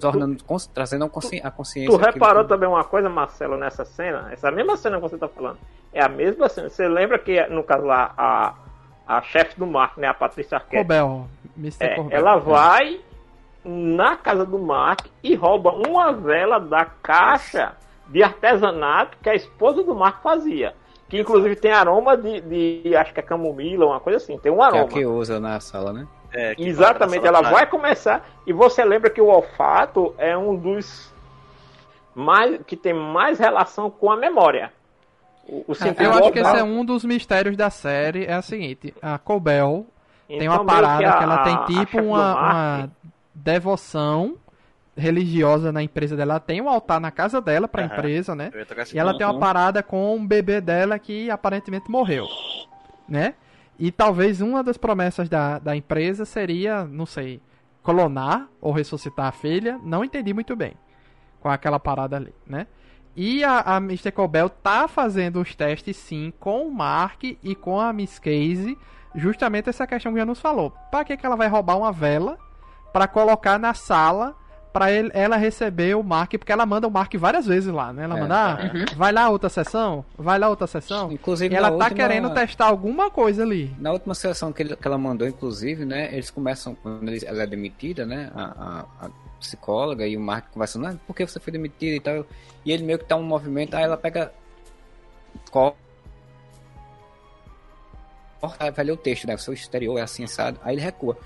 [0.00, 1.96] Tornando, cons- trazendo a, consci, a consciência.
[1.96, 4.28] Tu reparou que- também uma coisa, Marcelo, nessa cena?
[4.32, 5.58] Essa mesma cena que você tá falando.
[5.92, 6.68] É a mesma cena.
[6.68, 8.54] Você lembra que, no caso lá, a,
[9.06, 10.08] a chefe do Mark, né?
[10.08, 11.26] A Patrícia Arquette, Corbel.
[11.56, 11.84] Mr.
[11.84, 12.18] é, Corbel.
[12.18, 13.00] ela vai
[13.64, 17.72] na casa do Mark e rouba uma vela da caixa
[18.08, 20.74] de artesanato que a esposa do Mark fazia.
[21.08, 24.36] Que inclusive tem aroma de, de acho que é camomila, uma coisa assim.
[24.38, 24.84] Tem um Que é aroma.
[24.84, 26.06] o que usa na sala, né?
[26.38, 28.28] É, que Exatamente, ela vai começar.
[28.46, 31.10] E você lembra que o olfato é um dos
[32.14, 34.70] mais que tem mais relação com a memória.
[35.48, 38.26] O, o sentido Eu acho que esse é um dos mistérios da série.
[38.26, 39.86] É o seguinte: a Cobel
[40.28, 42.90] tem Então, uma meio parada que, a- ela a- tem tipo uma, uma
[43.34, 44.36] devoção
[44.96, 46.32] religiosa na empresa dela.
[46.34, 47.94] Ela tem um altar na casa dela pra Aham.
[47.94, 48.50] empresa, né?
[48.92, 49.18] E ela ponto.
[49.18, 52.26] tem uma parada com um bebê dela que aparentemente morreu,
[53.08, 53.34] né?
[53.78, 57.40] E talvez uma das promessas da, da empresa seria, não sei,
[57.82, 59.78] clonar ou ressuscitar a filha.
[59.82, 60.74] Não entendi muito bem
[61.40, 62.66] com aquela parada ali, né?
[63.14, 64.12] E a, a Mr.
[64.12, 68.76] Cobel tá fazendo os testes sim com o Mark e com a Miss Casey,
[69.14, 70.70] justamente essa questão que já nos falou.
[70.90, 72.38] Para que, que ela vai roubar uma vela
[72.92, 74.36] para colocar na sala
[74.78, 78.04] para ela receber o Mark, porque ela manda o Mark várias vezes lá, né?
[78.04, 78.20] Ela É.
[78.20, 78.58] manda, ah,
[78.96, 81.10] vai lá outra sessão, vai lá outra sessão.
[81.10, 83.74] Inclusive, E ela tá última- querendo testar alguma coisa ali.
[83.78, 86.12] Na última sessão que, ele- que ela mandou, inclusive, né?
[86.12, 88.30] Eles começam, quando ela é demitida, né?
[88.34, 88.42] A,
[89.00, 89.10] a, a-
[89.40, 92.26] psicóloga e o Mark conversando, ah, por que você foi demitido e tal.
[92.64, 94.32] E ele meio que tá um movimento, aí ela pega.
[95.50, 95.76] Corta,
[98.74, 99.34] vai ler o texto, né?
[99.34, 100.58] O seu exterior é assim, assado.
[100.62, 101.16] Aí ele recua.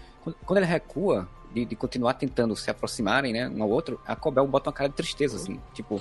[0.44, 4.46] Quando ele recua, de, de, continuar tentando se aproximarem, né, um ao outro, a Cobel
[4.46, 5.60] bota uma cara de tristeza, assim.
[5.74, 6.00] Tipo,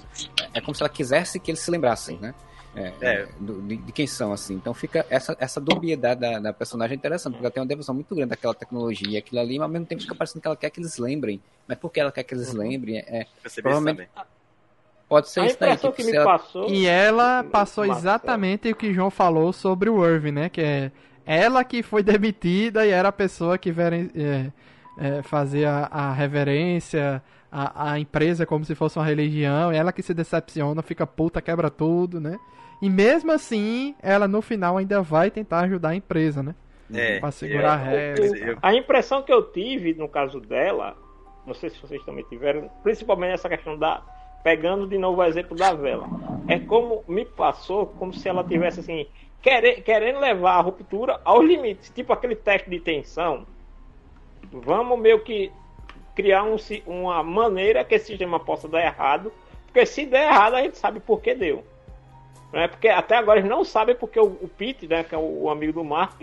[0.53, 2.33] é como se ela quisesse que eles se lembrassem, né?
[2.75, 3.27] É, é.
[3.39, 4.53] Do, de, de, quem são, assim.
[4.53, 8.13] Então fica essa, essa dubiedade da, da personagem interessante, porque ela tem uma devoção muito
[8.13, 10.79] grande daquela tecnologia, aquilo ali, mas ao mesmo tempo fica parecendo que ela quer que
[10.79, 11.41] eles lembrem.
[11.67, 12.59] Mas por que ela quer que eles uhum.
[12.59, 12.97] lembrem?
[12.99, 13.25] É,
[13.61, 14.09] provavelmente.
[15.07, 15.75] Pode ser a isso daí.
[15.75, 16.25] Tipo, que me ela...
[16.25, 16.69] passou...
[16.69, 20.49] E ela passou exatamente o que João falou sobre o Irving, né?
[20.49, 20.91] Que é
[21.25, 24.51] ela que foi demitida e era a pessoa que é,
[24.97, 27.21] é, fazia a reverência
[27.51, 29.71] à, à empresa como se fosse uma religião.
[29.71, 32.39] Ela que se decepciona, fica puta, quebra tudo, né?
[32.81, 36.55] E mesmo assim, ela no final ainda vai tentar ajudar a empresa, né?
[36.93, 38.57] É, pra segurar a régua.
[38.61, 40.97] A impressão que eu tive no caso dela,
[41.45, 44.01] não sei se vocês também tiveram, principalmente essa questão da.
[44.41, 46.07] Pegando de novo o exemplo da vela.
[46.47, 49.05] É como me passou, como se ela tivesse assim,
[49.41, 53.45] querendo, querendo levar a ruptura aos limites, tipo aquele teste de tensão.
[54.51, 55.51] Vamos meio que
[56.15, 59.31] criar um, uma maneira que esse sistema possa dar errado,
[59.65, 61.63] porque se der errado a gente sabe por que deu.
[62.51, 62.67] Né?
[62.67, 65.49] Porque até agora eles não sabem porque o, o Pete, né, que é o, o,
[65.49, 66.21] amigo do Mark,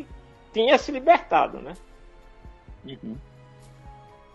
[0.52, 1.74] tinha se libertado, né?
[2.84, 3.16] Uhum.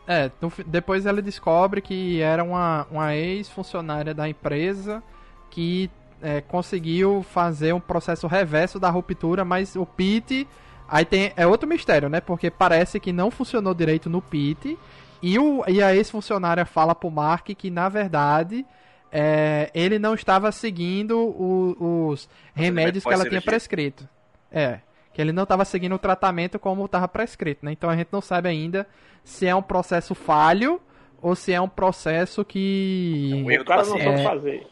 [0.08, 0.32] É,
[0.66, 5.04] depois ela descobre que era uma, uma ex-funcionária da empresa
[5.50, 5.90] que
[6.22, 10.48] é, conseguiu fazer um processo reverso da ruptura, mas o Pete.
[10.92, 11.32] Aí tem.
[11.38, 12.20] É outro mistério, né?
[12.20, 14.78] Porque parece que não funcionou direito no Pete.
[15.22, 18.66] E, o, e a ex-funcionária fala pro Mark que, na verdade,
[19.10, 24.08] é, ele não estava seguindo o, os remédios que ela tinha prescrito.
[24.52, 24.80] É,
[25.14, 27.72] que ele não estava seguindo o tratamento como estava prescrito, né?
[27.72, 28.86] Então a gente não sabe ainda
[29.24, 30.82] se é um processo falho
[31.22, 33.32] ou se é um processo que...
[33.32, 34.68] É um erro do cara não é, fazer.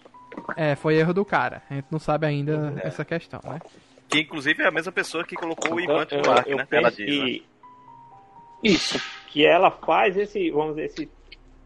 [0.57, 1.61] É, foi erro do cara.
[1.69, 2.87] A gente não sabe ainda é.
[2.87, 3.59] essa questão, né?
[4.09, 6.67] Que inclusive é a mesma pessoa que colocou o implante no ar, né?
[6.71, 7.39] Ela diz, que...
[7.39, 7.45] né?
[8.63, 9.01] Isso.
[9.27, 11.09] Que ela faz esse, vamos dizer, esse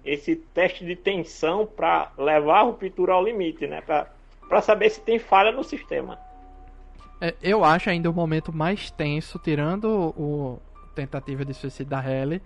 [0.05, 3.81] esse teste de tensão para levar a ruptura ao limite, né?
[3.81, 6.19] Para saber se tem falha no sistema.
[7.21, 10.59] É, eu acho ainda o momento mais tenso, tirando o,
[10.93, 12.41] tentativa de suicídio da Halle,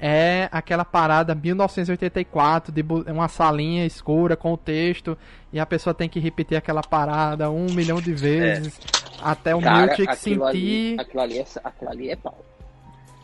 [0.00, 5.16] é aquela parada 1984 de uma salinha escura com o texto
[5.52, 9.18] e a pessoa tem que repetir aquela parada um milhão de vezes é.
[9.22, 10.42] até o Miltic sentir.
[10.42, 12.44] Ali, aquilo, ali é, aquilo ali é pau.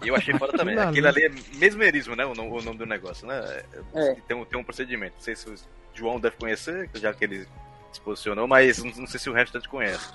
[0.05, 0.79] E eu achei foda também.
[0.79, 2.25] Aquilo ali é mesmerismo, né?
[2.25, 3.62] O nome, o nome do negócio, né?
[3.95, 4.16] É.
[4.27, 5.14] Tem, um, tem um procedimento.
[5.16, 5.55] Não sei se o
[5.93, 7.47] João deve conhecer, já que ele
[7.93, 10.12] se posicionou, mas não, não sei se o restante conhece.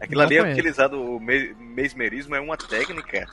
[0.00, 0.58] Aquilo não ali é conheço.
[0.58, 3.26] é utilizado, o mesmerismo é uma técnica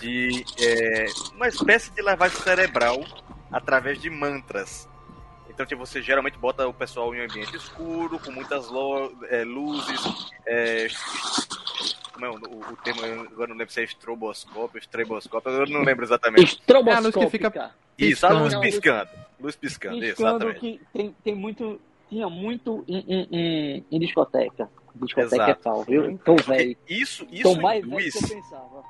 [0.00, 0.44] de.
[0.60, 3.04] É, uma espécie de lavagem cerebral
[3.50, 4.88] através de mantras.
[5.48, 8.68] Então, tipo, você geralmente bota o pessoal em um ambiente escuro, com muitas
[9.28, 10.86] é, luzes, é,
[12.12, 15.82] como é o, o, o termo, agora não lembro se é estroboscópio, estreboscópio, eu não
[15.82, 16.44] lembro exatamente.
[16.44, 16.92] Estroboscópio.
[16.92, 19.10] É a luz que fica Isso, a luz piscando.
[19.40, 20.60] Luz piscando, piscando exatamente.
[20.60, 24.68] Que tem, tem muito, tinha muito em, em, em, em discoteca.
[24.94, 25.50] Discoteca Exato.
[25.50, 26.18] é tal, viu?
[26.18, 26.76] Tô velho.
[26.88, 28.14] Isso, isso Tô mais induz...
[28.14, 28.84] velho que eu pensava.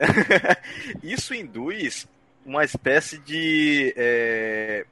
[1.02, 2.08] isso induz
[2.44, 3.92] uma espécie de...
[3.96, 4.86] É...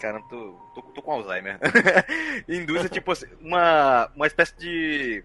[0.00, 1.58] Cara, tô, tô, tô com Alzheimer.
[2.48, 5.24] induz, tipo assim, uma, uma espécie de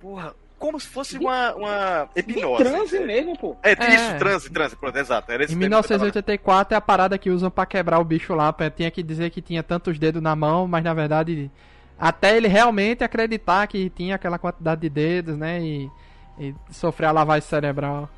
[0.00, 2.64] Porra, como se fosse uma, uma hipnose.
[2.64, 3.56] Transe mesmo, pô.
[3.62, 5.30] É, é, isso, transe, transe, pronto, exato.
[5.30, 8.54] Era esse em 1984 é a parada que usam para quebrar o bicho lá.
[8.74, 11.50] Tinha que dizer que tinha tantos dedos na mão, mas na verdade,
[11.98, 15.60] até ele realmente acreditar que tinha aquela quantidade de dedos, né?
[15.60, 15.90] E,
[16.38, 18.08] e sofrer a lavagem cerebral.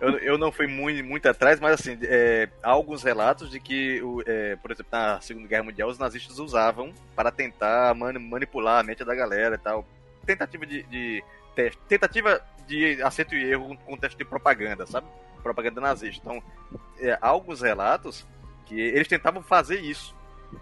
[0.00, 4.00] Eu, eu não fui muito, muito atrás, mas assim, é, há alguns relatos de que,
[4.26, 9.04] é, por exemplo, na Segunda Guerra Mundial, os nazistas usavam para tentar manipular a mente
[9.04, 9.84] da galera e tal
[10.26, 11.24] tentativa de, de
[11.54, 15.06] teste, tentativa de acerto e erro com teste de propaganda, sabe?
[15.42, 16.20] Propaganda nazista.
[16.20, 16.42] Então,
[16.98, 18.26] é, alguns relatos
[18.66, 20.14] que eles tentavam fazer isso.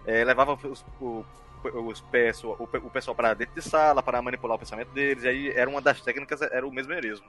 [0.05, 1.25] É, levavam os, o,
[1.63, 5.23] os pessoal, o, o pessoal para dentro de sala para manipular o pensamento deles.
[5.23, 7.25] E aí era uma das técnicas, era o mesmerismo.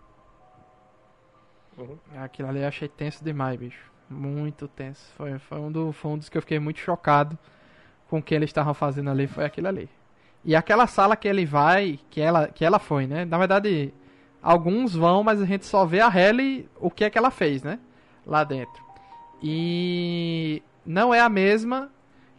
[1.76, 1.98] Uhum.
[2.16, 3.90] Aquilo ali eu achei tenso demais, bicho.
[4.08, 5.12] Muito tenso.
[5.16, 7.38] Foi, foi, um, do, foi um dos que eu fiquei muito chocado
[8.08, 9.26] com o que eles estavam fazendo ali.
[9.26, 9.88] Foi aquilo ali.
[10.44, 13.24] E aquela sala que ele vai, que ela, que ela foi, né?
[13.24, 13.92] Na verdade,
[14.42, 17.62] alguns vão, mas a gente só vê a Ellie, o que é que ela fez,
[17.62, 17.78] né?
[18.24, 18.84] Lá dentro.
[19.42, 21.90] E não é a mesma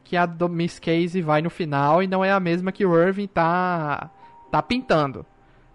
[0.04, 2.98] que a do Miss Casey vai no final e não é a mesma que o
[2.98, 4.10] Irving tá
[4.50, 5.26] tá pintando.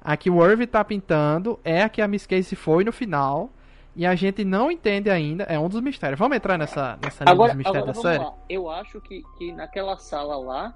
[0.02, 3.50] A que o Irving tá pintando é a que a Miss Casey foi no final
[3.94, 6.18] E a gente não entende ainda, é um dos mistérios.
[6.18, 8.24] Vamos entrar nessa, nessa linha Agora, dos mistérios agora da série?
[8.24, 8.34] lá.
[8.48, 10.74] Eu acho que, que naquela sala lá,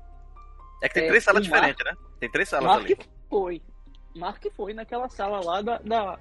[0.83, 1.93] É que tem É, três salas Mark- diferentes, né?
[2.21, 2.99] Tem três salas Mark ali.
[3.31, 3.63] foi.
[4.15, 6.19] Mark foi naquela sala lá da, da-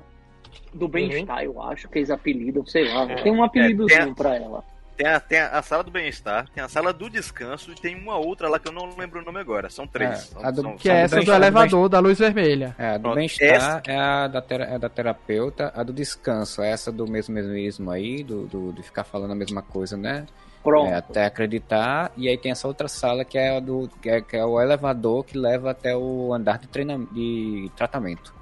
[0.74, 3.04] do bem-estar, eu acho, que eles apelidam, sei lá.
[3.12, 3.16] É.
[3.24, 4.64] Tem um apelidozinho É, tem a- pra ela.
[4.98, 8.16] Tem a, tem a sala do bem-estar, tem a sala do descanso e tem uma
[8.16, 9.70] outra lá que eu não lembro o nome agora.
[9.70, 10.34] São três.
[10.42, 12.74] É, do- são- Que são é essa do do elevador da luz vermelha.
[12.80, 16.62] É, a do bem-estar essa- é, a da tera- é da terapeuta, a do descanso,
[16.62, 20.26] é essa do mesmo mesmo aí, do, do, de ficar falando a mesma coisa, né?
[20.66, 20.90] Pronto.
[20.92, 22.12] É, até acreditar.
[22.18, 24.60] E aí tem essa outra sala que é, a do, que é, que é o
[24.60, 28.34] elevador que leva até o andar de, treina, de tratamento.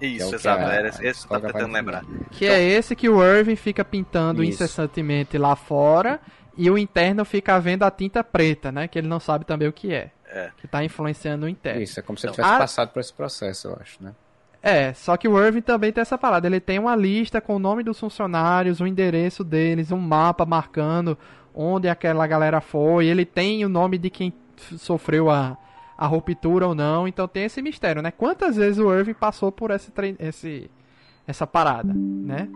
[0.00, 0.64] é Isso, que exato.
[0.64, 2.04] a- Era esse que eu tava tentando lembrar.
[2.30, 4.52] Que é esse que o Irving fica pintando Isso.
[4.62, 6.18] incessantemente lá fora
[6.56, 8.86] e o interno fica vendo a tinta preta, né?
[8.88, 10.10] Que ele não sabe também o que é.
[10.34, 10.50] É.
[10.56, 11.82] Que tá influenciando o interno.
[11.82, 14.12] Isso, é como se ele Então, tivesse a- passado por esse processo, eu acho, né?
[14.62, 16.46] É, só que o Irving também tem essa parada.
[16.46, 21.18] Ele tem uma lista com o nome dos funcionários, o endereço deles, um mapa marcando
[21.54, 23.06] onde aquela galera foi.
[23.06, 25.56] Ele tem o nome de quem sofreu a,
[25.96, 27.06] a ruptura ou não.
[27.06, 28.10] Então tem esse mistério, né?
[28.10, 30.70] Quantas vezes o Irving passou por esse, esse
[31.26, 32.48] essa parada, né?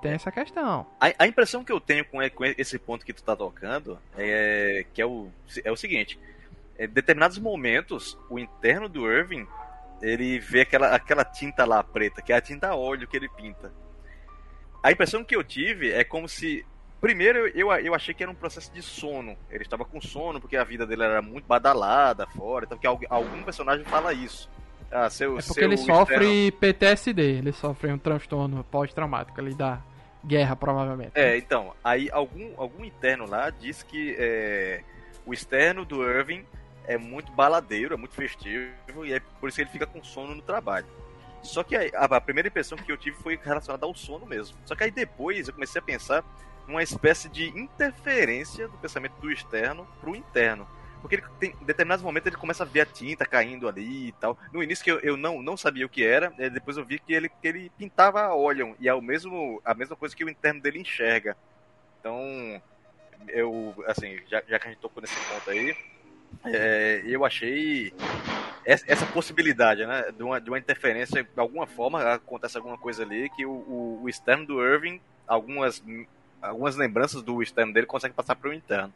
[0.00, 0.86] Tem essa questão.
[1.00, 4.84] A, a impressão que eu tenho com, com esse ponto que tu tá tocando é
[4.92, 5.28] que é o,
[5.64, 6.18] é o seguinte:
[6.78, 9.46] em determinados momentos, o interno do Irving
[10.00, 13.72] ele vê aquela, aquela tinta lá preta, que é a tinta óleo que ele pinta.
[14.82, 16.64] A impressão que eu tive é como se.
[17.00, 19.36] Primeiro, eu, eu achei que era um processo de sono.
[19.50, 22.64] Ele estava com sono porque a vida dele era muito badalada fora.
[22.64, 24.50] Então, que algum, personagem fala isso.
[24.90, 29.80] Ah, seu, É porque ele externo- sofre PTSD, ele sofre um transtorno pós-traumático ali da
[30.24, 31.12] guerra, provavelmente.
[31.14, 34.82] É, então, aí algum, algum interno lá diz que é,
[35.24, 36.44] o externo do Irving
[36.86, 40.34] é muito baladeiro, é muito festivo, e é por isso que ele fica com sono
[40.34, 40.86] no trabalho.
[41.42, 44.56] Só que a, a primeira impressão que eu tive foi relacionada ao sono mesmo.
[44.64, 46.24] Só que aí depois eu comecei a pensar
[46.68, 50.68] numa espécie de interferência do pensamento do externo pro interno.
[51.00, 54.12] Porque ele tem, em determinados momentos ele começa a ver a tinta caindo ali e
[54.12, 54.36] tal.
[54.52, 56.98] No início que eu, eu não, não sabia o que era, eh, depois eu vi
[56.98, 58.76] que ele, que ele pintava a óleo.
[58.78, 61.36] E é o mesmo, a mesma coisa que o interno dele enxerga.
[62.00, 62.60] Então,
[63.28, 65.76] eu, assim, já, já que a gente tocou nesse ponto aí,
[66.44, 67.92] é, eu achei
[68.64, 70.12] essa, essa possibilidade, né?
[70.16, 74.00] De uma, de uma interferência, de alguma forma, acontece alguma coisa ali que o, o,
[74.02, 75.82] o externo do Irving, algumas,
[76.40, 78.92] algumas lembranças do externo dele consegue passar para o interno.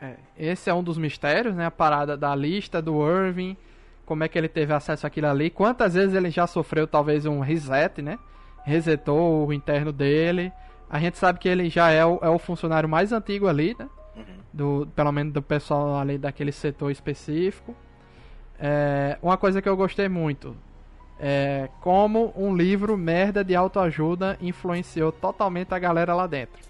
[0.00, 1.66] É, esse é um dos mistérios, né?
[1.66, 3.56] A parada da lista do Irving,
[4.06, 7.40] como é que ele teve acesso àquilo ali, quantas vezes ele já sofreu talvez um
[7.40, 8.18] reset, né?
[8.64, 10.52] Resetou o interno dele.
[10.88, 13.88] A gente sabe que ele já é o, é o funcionário mais antigo ali, né?
[14.16, 14.24] Uhum.
[14.52, 17.74] Do, pelo menos do pessoal ali daquele setor específico.
[18.58, 20.56] É, uma coisa que eu gostei muito
[21.20, 26.60] é como um livro merda de autoajuda influenciou totalmente a galera lá dentro.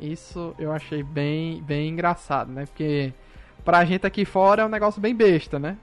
[0.00, 2.66] Isso eu achei bem, bem engraçado, né?
[2.66, 3.12] Porque
[3.64, 5.76] pra gente aqui fora é um negócio bem besta, né?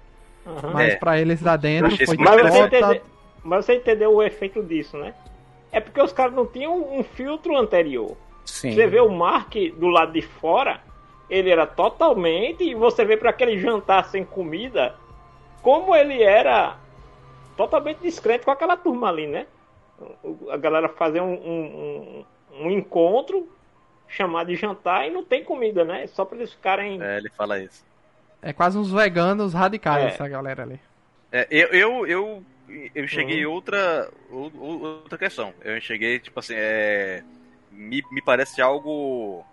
[0.45, 0.71] Aham.
[0.73, 0.95] Mas É.
[0.97, 3.01] pra eles lá dentro foi Mas você, entende-
[3.43, 5.13] mas você entendeu o efeito disso, né?
[5.71, 8.15] É porque os caras não tinham um filtro anterior.
[8.45, 8.71] Sim.
[8.75, 10.81] Você vê o Mark do lado de fora,
[11.29, 12.63] ele era totalmente.
[12.63, 14.93] E você vê para aquele jantar sem comida,
[15.63, 16.75] como ele era
[17.55, 19.47] totalmente descrente com aquela turma ali, né?
[20.51, 23.47] A galera fazer um, um, um- um encontro,
[24.07, 26.05] chamar de jantar e não tem comida, né?
[26.07, 27.01] Só para eles ficarem.
[27.01, 27.83] É, ele fala isso.
[28.41, 30.07] É quase uns veganos radicais É.
[30.07, 30.79] essa galera ali.
[31.31, 32.43] É, eu, eu, eu,
[32.93, 33.53] eu cheguei Uhum.
[33.53, 35.53] outra, ou- ou- outra questão.
[35.63, 37.23] Eu cheguei, tipo assim, é,
[37.71, 39.43] me, me parece algo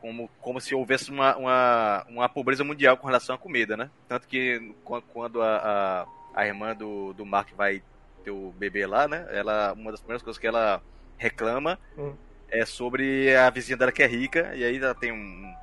[0.00, 3.90] como, como se houvesse uma, uma, uma pobreza mundial com relação à comida, né?
[4.08, 7.82] Tanto que qu- quando a, a, a irmã do, do Mark vai
[8.24, 9.26] ter o bebê lá, né?
[9.30, 10.82] Ela, uma das primeiras coisas que ela
[11.16, 12.14] reclama Hum.
[12.48, 15.54] é sobre a vizinha dela que é rica, e aí ela tem um,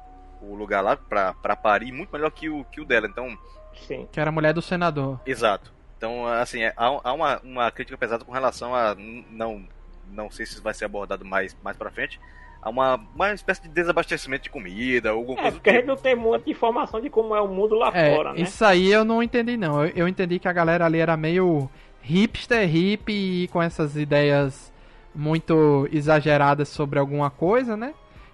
[0.42, 3.08] um lugar lá pra, pra parir muito melhor que o, que o dela.
[3.08, 3.38] Então,
[3.88, 4.08] Sim.
[4.12, 5.20] Que era a mulher do senador.
[5.26, 5.74] Exato.
[5.98, 8.96] Então, assim, é- há, há uma, uma crítica pesada com relação a.
[9.30, 9.66] Não,
[10.10, 12.20] não sei se isso vai ser abordado mais, mais pra frente.
[12.64, 15.96] Uma, uma espécie de desabastecimento de comida, ou alguma É, coisa porque a gente tipo.
[15.96, 18.42] não tem muita informação de como é o mundo lá É, fora, né?
[18.42, 19.84] isso aí eu não entendi não.
[19.84, 21.70] Eu, eu entendi que a galera ali era meio
[22.02, 24.72] hipster, hippie, e com essas ideias
[25.14, 27.94] muito exageradas sobre alguma coisa, né?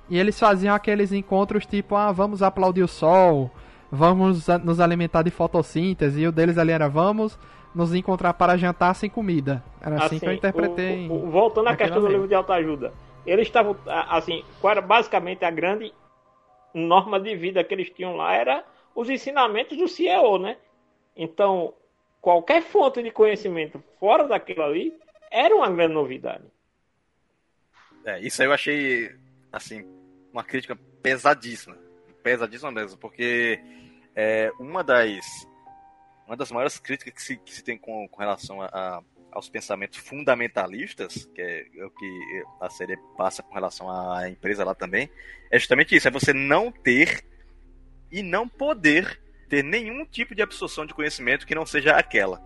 [0.10, 3.50] E eles faziam aqueles encontros tipo, ah, vamos aplaudir o sol,
[3.92, 7.38] vamos nos alimentar de fotossíntese, e o deles ali era, vamos
[7.76, 9.64] nos encontrar para jantar sem comida.
[9.82, 11.08] Era assim, que eu interpretei.
[11.10, 12.94] o- o- voltando à questão do livro de autoajuda,
[13.28, 14.44] eles estavam, assim,
[14.86, 15.94] basicamente a grande
[16.74, 18.66] norma de vida que eles tinham lá era
[18.96, 20.58] os ensinamentos do CEO, né?
[21.16, 21.74] Então,
[22.22, 24.98] qualquer fonte de conhecimento fora daquilo ali
[25.30, 26.46] era uma grande novidade.
[28.06, 29.16] É, isso aí eu achei,
[29.52, 29.86] assim,
[30.32, 31.78] uma crítica pesadíssima.
[32.24, 33.60] Pesadíssima mesmo, porque
[34.16, 35.48] é, uma das
[36.26, 39.02] uma das maiores críticas que se, que se tem com, com relação a, a,
[39.32, 44.74] aos pensamentos fundamentalistas, que é, o que a série passa com relação à empresa lá
[44.74, 45.10] também,
[45.52, 47.24] é justamente isso: é você não ter
[48.12, 49.20] e não poder
[49.50, 52.42] ter nenhum tipo de absorção de conhecimento que não seja aquela.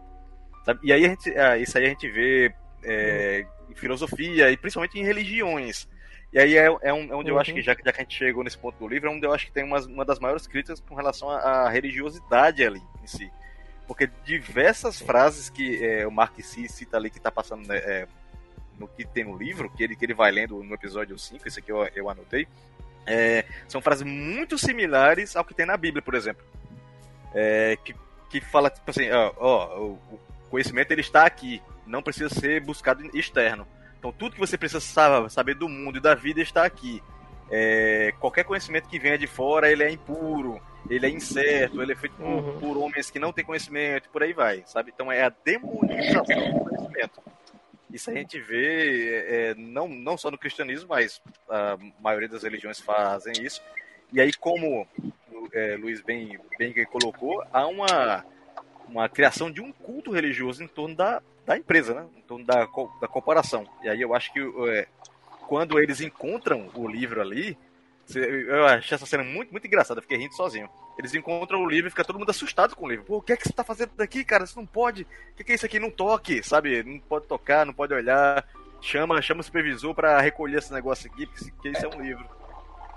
[0.65, 0.79] Sabe?
[0.83, 2.53] E aí a gente, ah, isso aí a gente vê
[2.83, 5.87] é, em filosofia e principalmente em religiões.
[6.33, 7.27] E aí é, é, é onde uhum.
[7.27, 7.65] eu acho que uhum.
[7.65, 9.51] já, já, que a gente chegou nesse ponto do livro, é onde eu acho que
[9.51, 13.31] tem uma, uma das maiores críticas com relação à, à religiosidade ali em si.
[13.91, 18.07] Porque diversas frases que é, o Mark C cita ali que está passando né, é,
[18.79, 21.59] no que tem no livro, que ele, que ele vai lendo no episódio 5, esse
[21.59, 22.47] aqui eu, eu anotei,
[23.05, 26.41] é, são frases muito similares ao que tem na Bíblia, por exemplo.
[27.35, 27.93] É, que,
[28.29, 30.19] que fala, tipo assim, ó, ó, o
[30.49, 33.67] conhecimento ele está aqui, não precisa ser buscado externo.
[33.99, 34.79] Então tudo que você precisa
[35.29, 37.03] saber do mundo e da vida está aqui.
[37.51, 41.95] É, qualquer conhecimento que venha de fora, ele é impuro, ele é incerto, ele é
[41.95, 42.59] feito por, uhum.
[42.59, 44.91] por homens que não têm conhecimento, por aí vai, sabe?
[44.93, 47.21] Então é a demonização do conhecimento.
[47.91, 52.79] Isso a gente vê é, não, não só no cristianismo, mas a maioria das religiões
[52.79, 53.61] fazem isso.
[54.13, 54.87] E aí, como
[55.53, 58.25] é, Luiz bem, bem colocou, há uma,
[58.87, 62.07] uma criação de um culto religioso em torno da, da empresa, né?
[62.17, 62.65] em torno da,
[62.99, 63.67] da corporação.
[63.83, 64.87] E aí eu acho que é,
[65.47, 67.57] quando eles encontram o livro ali,
[68.19, 70.69] eu achei essa cena muito, muito engraçada, eu fiquei rindo sozinho.
[70.97, 73.05] Eles encontram o livro e fica todo mundo assustado com o livro.
[73.05, 74.45] Pô, o que é que você tá fazendo daqui, cara?
[74.45, 75.07] Você não pode.
[75.31, 75.79] O que é isso aqui?
[75.79, 76.83] Não toque, sabe?
[76.83, 78.45] Não pode tocar, não pode olhar.
[78.81, 82.25] Chama, chama o supervisor para recolher esse negócio aqui, porque isso é um livro.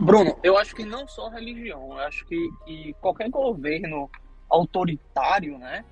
[0.01, 4.11] Bruno, eu acho que não só religião, eu acho que, que qualquer governo
[4.49, 5.85] autoritário, né?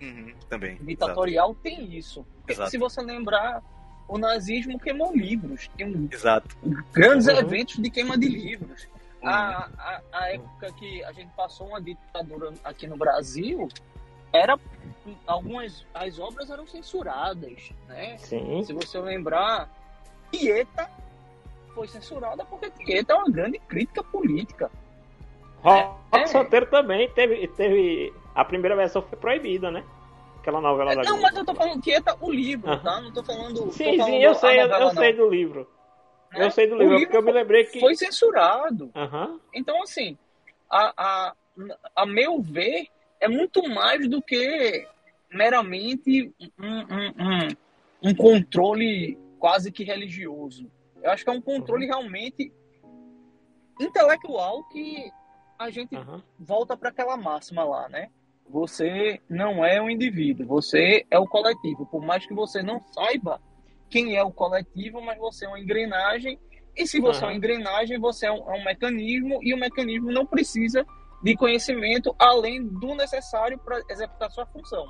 [0.00, 0.76] Uhum, também.
[0.76, 1.62] Ditatorial exato.
[1.62, 2.26] tem isso.
[2.46, 2.70] Exato.
[2.70, 3.62] Se você lembrar
[4.08, 5.70] o nazismo queimou livros.
[5.76, 6.56] Tem um Exato.
[6.92, 7.36] grandes uhum.
[7.36, 8.88] eventos de queima de livros.
[9.22, 9.28] Uhum.
[9.28, 13.68] A, a, a, época que a gente passou uma ditadura aqui no Brasil,
[14.32, 14.58] era
[15.26, 18.16] algumas as obras eram censuradas, né?
[18.18, 18.62] Sim.
[18.64, 19.68] Se você lembrar,
[20.32, 20.90] Tieta
[21.74, 24.70] foi censurada porque Tieta é uma grande crítica política.
[25.60, 29.84] Rock é, Solteiro também teve, teve a primeira versão foi proibida, né?
[30.48, 33.00] Aquela novela da Não, mas eu tô falando Tieta, o livro, tá?
[33.00, 33.70] Não tô falando.
[33.70, 35.68] Sim, tô falando sim, eu sei, eu, eu sei do livro.
[36.32, 36.44] É?
[36.44, 37.78] Eu sei do livro, livro porque eu me lembrei que.
[37.78, 38.90] Foi censurado.
[39.54, 40.16] Então, assim,
[40.70, 41.34] a, a,
[41.94, 42.88] a meu ver,
[43.20, 44.86] é muito mais do que
[45.30, 50.70] meramente um, um, um, um controle quase que religioso.
[51.02, 51.92] Eu acho que é um controle uhum.
[51.92, 52.52] realmente
[53.80, 55.10] intelectual que
[55.58, 56.20] a gente uhum.
[56.38, 58.10] volta para aquela máxima lá, né?
[58.50, 61.86] Você não é um indivíduo, você é o coletivo.
[61.86, 63.40] Por mais que você não saiba
[63.90, 66.38] quem é o coletivo, mas você é uma engrenagem.
[66.76, 67.26] E se você uhum.
[67.26, 70.86] é uma engrenagem, você é um, é um mecanismo, e o mecanismo não precisa
[71.22, 74.86] de conhecimento além do necessário para executar sua função.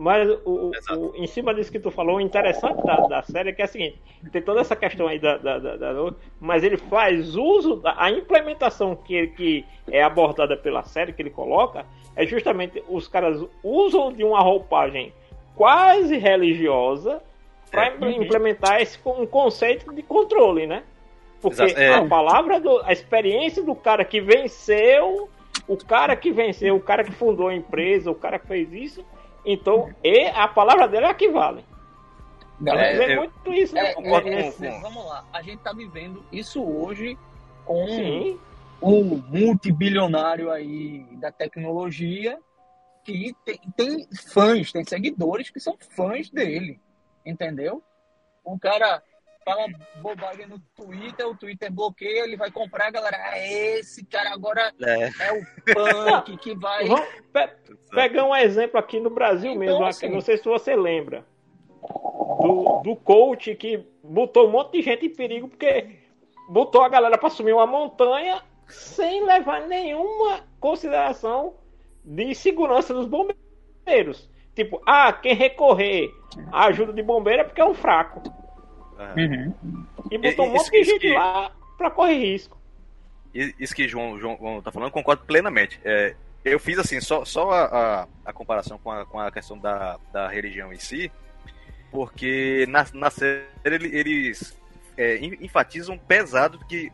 [0.00, 3.52] Mas o, o, em cima disso que tu falou, o interessante da, da série é
[3.52, 4.00] que é o seguinte,
[4.32, 8.10] tem toda essa questão aí da, da, da, da mas ele faz uso da a
[8.10, 11.84] implementação que, que é abordada pela série que ele coloca,
[12.16, 15.12] é justamente os caras usam de uma roupagem
[15.54, 17.22] quase religiosa
[17.70, 18.10] para é.
[18.12, 20.82] Implementar esse um conceito de controle, né?
[21.42, 21.92] Porque é.
[21.92, 25.28] a palavra do, a experiência do cara que venceu,
[25.68, 29.04] o cara que venceu, o cara que fundou a empresa, o cara que fez isso,
[29.44, 31.64] então e a palavra dele é a que vale.
[32.60, 33.94] Galera, é, muito isso, né?
[33.94, 37.18] É, é, é, vamos lá, a gente tá vivendo isso hoje
[37.64, 38.38] com Sim
[38.82, 42.38] um multibilionário aí da tecnologia
[43.04, 46.80] que tem, tem fãs, tem seguidores que são fãs dele,
[47.24, 47.82] entendeu?
[48.44, 49.02] O cara
[49.44, 49.66] fala
[50.00, 54.72] bobagem no Twitter, o Twitter bloqueia, ele vai comprar, a galera, ah, esse cara agora
[54.82, 56.86] é, é o punk que vai...
[56.86, 57.48] Vamos pe
[57.90, 61.24] pegar um exemplo aqui no Brasil então, mesmo, assim, não sei se você lembra,
[61.82, 65.98] do, do coach que botou um monte de gente em perigo porque
[66.48, 71.54] botou a galera para subir uma montanha sem levar nenhuma consideração
[72.04, 74.28] de segurança dos bombeiros.
[74.54, 76.12] Tipo, ah, quem recorrer
[76.52, 78.22] à ajuda de bombeiro é porque é um fraco.
[79.16, 79.54] Uhum.
[80.10, 81.14] E botou um monte de gente que...
[81.14, 82.58] lá para correr risco.
[83.32, 85.80] Isso que João, João tá falando, concordo plenamente.
[85.84, 89.56] É, eu fiz assim, só, só a, a, a, comparação com a, com a questão
[89.56, 91.10] da, da religião em si,
[91.92, 94.56] porque na, na série eles
[94.96, 96.92] é, enfatizam pesado que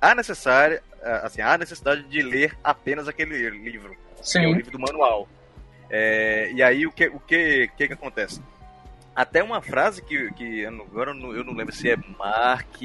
[0.00, 0.82] há necessária,
[1.22, 4.40] assim, há necessidade de ler apenas aquele livro, Sim.
[4.40, 5.28] que é o livro do manual.
[5.88, 8.42] É, e aí o que o que, que, que acontece?
[9.16, 12.76] Até uma frase que, que agora eu não, eu não lembro se é Mark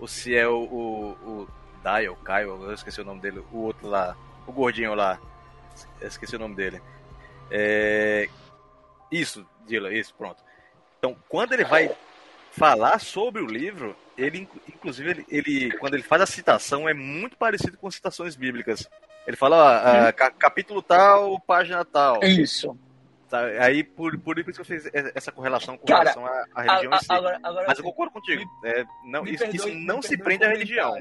[0.00, 1.48] ou se é o, o, o
[1.82, 4.16] Dial, Kyle, eu esqueci o nome dele, o outro lá,
[4.48, 5.18] o gordinho lá,
[6.00, 6.82] eu esqueci o nome dele.
[7.52, 8.28] É...
[9.12, 10.42] Isso, Dila, isso, pronto.
[10.98, 11.90] Então, quando ele vai
[12.50, 17.36] falar sobre o livro, ele, inclusive, ele, ele, quando ele faz a citação, é muito
[17.36, 18.88] parecido com citações bíblicas.
[19.26, 20.32] Ele fala, ó, hum.
[20.38, 22.22] capítulo tal, página tal.
[22.24, 22.76] Isso.
[23.60, 26.92] Aí, por, por isso que eu fiz essa correlação com Cara, relação à, à religião
[26.92, 27.06] a, a, si.
[27.10, 28.42] Agora, agora, Mas eu concordo contigo.
[28.62, 30.94] Me, é, não, isso, perdoe, isso, não se prende à religião.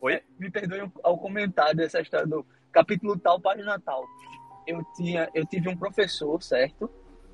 [0.00, 0.14] Oi?
[0.14, 4.04] É, me perdoe ao comentário dessa história do capítulo tal, página tal.
[4.66, 6.90] Eu, tinha, eu tive um professor, certo?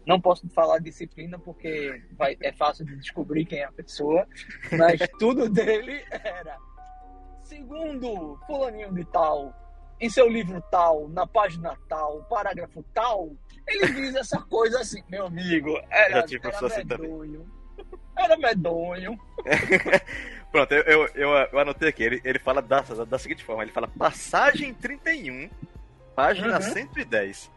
[0.06, 4.26] Não posso falar disciplina porque vai, é fácil de descobrir quem é a pessoa,
[4.76, 6.58] mas tudo dele era
[7.52, 9.54] segundo fulaninho de tal,
[10.00, 13.30] em seu livro tal, na página tal, parágrafo tal,
[13.66, 17.46] ele diz essa coisa assim, meu amigo, era, era medonho.
[18.16, 19.18] Era medonho.
[20.50, 23.72] Pronto, eu, eu, eu, eu, anotei aqui, ele, ele fala da, da seguinte forma, ele
[23.72, 25.48] fala passagem 31,
[26.14, 26.62] página uhum.
[26.62, 27.50] 110.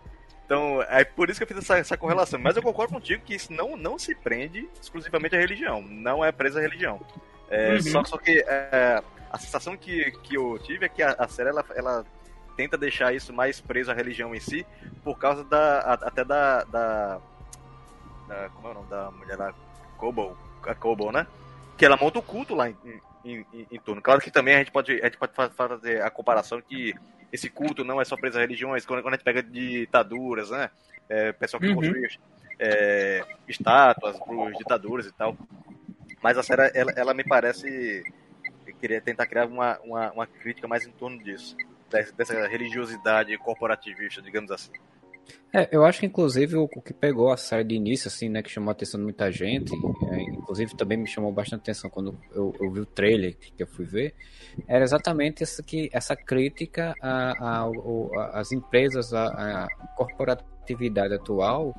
[0.46, 2.40] Então, é por isso que eu fiz essa, essa, correlação.
[2.40, 5.82] Mas eu concordo contigo que isso não, não se prende exclusivamente à religião.
[5.82, 7.02] Não é presa à religião.
[7.50, 7.82] É, uhum.
[7.82, 11.50] só, só que é, a sensação que, que eu tive é que a, a série
[11.50, 12.06] ela, ela
[12.56, 14.66] tenta deixar isso mais preso à religião em si,
[15.04, 15.80] por causa da.
[15.80, 16.64] até da.
[16.64, 17.22] da,
[18.28, 19.54] da como é o nome da mulher lá?
[19.98, 20.38] Cobol.
[20.64, 21.28] A Cobol, né?
[21.78, 22.76] Que ela monta o culto lá em,
[23.24, 24.02] em, em, em torno.
[24.02, 26.94] Claro que também a gente pode, a gente pode fazer a comparação que
[27.32, 30.70] esse culto não é só preso a religiões, quando, quando a gente pega ditaduras, né?
[31.08, 31.76] É, pessoal que uhum.
[31.76, 32.10] construiu
[32.60, 35.38] é, estátuas para os ditadores e tal.
[36.22, 38.04] Mas a série, ela, ela me parece
[38.80, 41.56] queria tentar criar uma, uma, uma, crítica mais em torno disso,
[41.90, 44.72] dessa religiosidade corporativista, digamos assim.
[45.54, 48.50] É, eu acho que inclusive o, que pegou a série de início, assim, né, que
[48.50, 49.74] chamou a atenção de muita gente,
[50.12, 53.68] é, inclusive também me chamou bastante atenção quando eu, eu, vi o trailer que eu
[53.68, 54.14] fui ver,
[54.68, 56.94] era exatamente essa, que, essa crítica
[58.34, 59.68] às empresas, à
[60.66, 61.76] corporatividade atual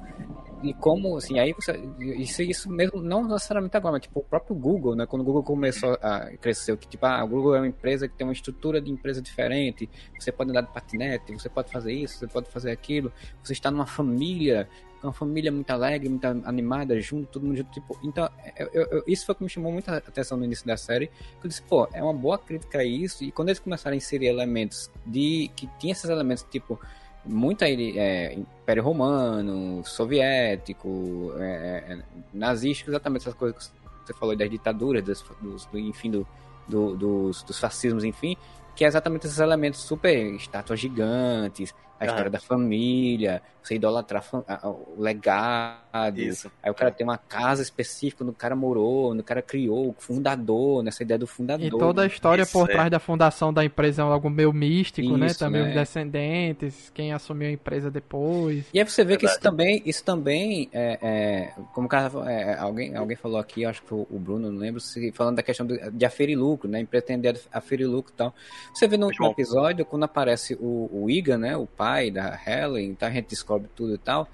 [0.62, 4.56] e como, assim, aí você, isso, isso mesmo, não necessariamente agora, mas tipo, o próprio
[4.56, 8.08] Google, né, quando o Google começou a crescer, que tipo, ah, Google é uma empresa
[8.08, 11.92] que tem uma estrutura de empresa diferente, você pode andar de patinete, você pode fazer
[11.92, 13.12] isso, você pode fazer aquilo,
[13.42, 14.66] você está numa família,
[15.02, 18.28] uma família muito alegre, muito animada, junto, todo mundo junto, tipo, então,
[18.72, 21.44] eu, eu, isso foi o que me chamou muita atenção no início da série, que
[21.46, 24.26] eu disse, pô, é uma boa crítica a isso, e quando eles começaram a inserir
[24.26, 26.80] elementos de, que tinha esses elementos, tipo,
[27.26, 31.98] muito é, Império Romano, soviético, é, é,
[32.32, 36.26] nazístico, exatamente essas coisas que você falou das ditaduras, dos, dos, do, enfim, do,
[36.68, 38.36] do, dos, dos fascismos, enfim,
[38.74, 42.06] que é exatamente esses elementos super estátuas gigantes, a ah.
[42.06, 44.24] história da família, você idolatrar
[44.64, 46.18] o legado.
[46.18, 46.50] Isso.
[46.62, 49.88] Aí o cara tem uma casa específica onde o cara morou, onde o cara criou,
[49.88, 51.66] o fundador, nessa ideia do fundador.
[51.66, 52.72] E toda a história Isso, por é.
[52.72, 55.26] trás da fundação da empresa é algo meio místico, né?
[55.26, 55.46] Isso, né?
[55.46, 55.68] Também né?
[55.68, 58.66] os descendentes, quem assumiu a empresa depois.
[58.72, 59.20] E aí você vê Verdade.
[59.20, 63.64] que isso também, isso também é, é como o cara, é, alguém, alguém falou aqui,
[63.64, 66.68] acho que foi o Bruno, não lembro, se, falando da questão de, de aferir lucro,
[66.68, 66.84] né?
[66.84, 68.34] Pretender aferir lucro e tal.
[68.72, 71.56] Você vê no, no episódio, quando aparece o, o Iga, né?
[71.56, 74.28] O pai da Helen, então a gente descobre tudo e tal.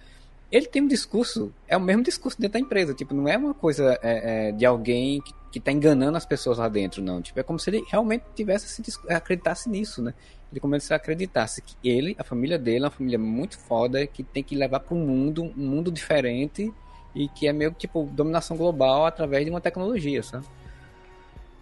[0.50, 3.54] Ele tem um discurso, é o mesmo discurso dentro da empresa, tipo, não é uma
[3.54, 7.22] coisa é, é, de alguém que, que tá enganando as pessoas lá dentro, não.
[7.22, 10.12] Tipo, é como se ele realmente tivesse se acreditasse nisso, né?
[10.50, 14.22] Ele como se acreditasse que ele, a família dele, é uma família muito foda, que
[14.22, 16.70] tem que levar para um mundo, um mundo diferente
[17.14, 20.44] e que é meio tipo dominação global através de uma tecnologia, sabe?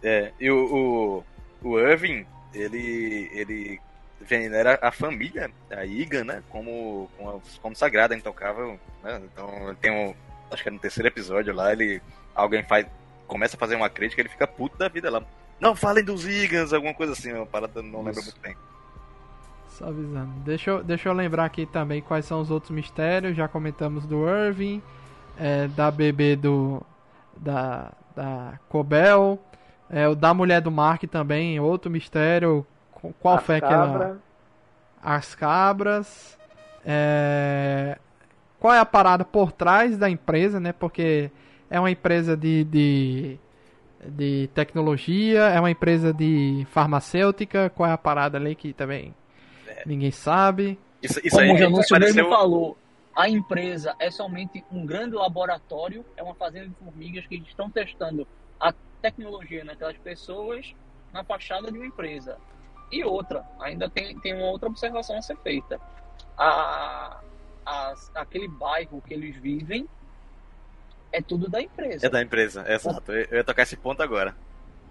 [0.03, 1.25] É, e o,
[1.63, 3.81] o, o Irving, ele, ele
[4.21, 6.43] venera a família, a Iga, né?
[6.49, 8.79] Como, como, como sagrada, intocável.
[9.03, 9.21] Né?
[9.25, 10.15] Então tem um.
[10.51, 12.03] Acho que é no terceiro episódio lá, ele.
[12.35, 12.87] Alguém faz.
[13.27, 15.23] Começa a fazer uma crítica, ele fica puto da vida lá.
[15.61, 18.57] Não falem dos Igans, alguma coisa assim, uma parada não lembro muito bem.
[19.69, 20.33] Só avisando.
[20.41, 23.37] Deixa eu, deixa eu lembrar aqui também quais são os outros mistérios.
[23.37, 24.83] Já comentamos do Irving,
[25.39, 26.83] é, da bebê do.
[27.37, 27.93] da.
[28.15, 29.39] da Cobel.
[29.89, 32.65] É, o da mulher do Mark também, outro mistério.
[33.21, 33.99] Qual As fé cabra.
[33.99, 34.19] que ela.
[35.03, 36.39] As cabras.
[36.85, 37.99] É...
[38.59, 40.73] Qual é a parada por trás da empresa, né?
[40.73, 41.31] Porque
[41.71, 43.39] é uma empresa de, de,
[44.05, 47.71] de tecnologia, é uma empresa de farmacêutica.
[47.71, 49.15] Qual é a parada ali que também
[49.67, 49.83] é.
[49.87, 50.79] ninguém sabe.
[51.03, 52.77] Isso, isso Como aí, o Janúncio mesmo falou,
[53.17, 58.27] a empresa é somente um grande laboratório, é uma fazenda de formigas que estão testando
[58.59, 60.75] a tecnologia naquelas pessoas
[61.13, 62.37] na fachada de uma empresa.
[62.93, 65.81] E outra, ainda tem, tem uma outra observação a ser feita.
[66.37, 67.21] A,
[67.65, 69.87] a, aquele bairro que eles vivem
[71.13, 72.07] é tudo da empresa.
[72.07, 73.13] É da empresa, exato.
[73.13, 74.35] Eu ia tocar esse ponto agora.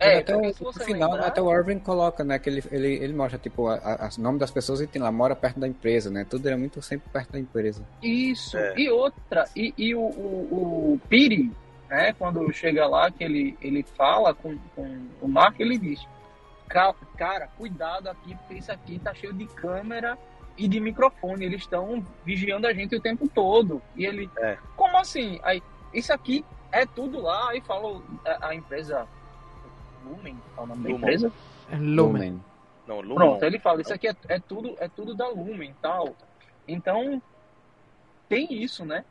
[0.02, 2.40] É, até o, final, lembrar- até o Irving coloca, né?
[2.40, 5.60] Que ele, ele, ele mostra, tipo, o nome das pessoas e tem lá, mora perto
[5.60, 6.26] da empresa, né?
[6.30, 7.84] Tudo era muito sempre perto da empresa.
[8.02, 8.58] Isso.
[8.58, 8.80] É.
[8.80, 11.52] E outra, e, e o, o, o Piri,
[11.90, 16.10] né, quando chega lá, que ele, ele fala com, com o Mark, ele diz: "Ca-
[16.70, 20.18] Cara, cuidado aqui, porque isso aqui tá cheio de câmera
[20.58, 21.44] e de microfone.
[21.46, 23.82] Eles estão vigiando a gente o tempo todo.
[23.96, 24.58] E ele, É.
[24.76, 25.40] como assim?
[25.44, 25.64] Aí,
[25.94, 27.50] isso aqui é tudo lá.
[27.50, 29.08] Aí falou a, a empresa.
[30.06, 31.00] Lumen, é o nome da Lumon.
[31.02, 31.34] empresa?
[31.72, 32.44] É Lumen.
[32.88, 33.16] Não, Lumon.
[33.16, 36.16] Pronto, ele fala, isso aqui é, é tudo, é tudo da Lumen e tal.
[36.68, 37.22] Então,
[38.28, 39.04] tem isso, né?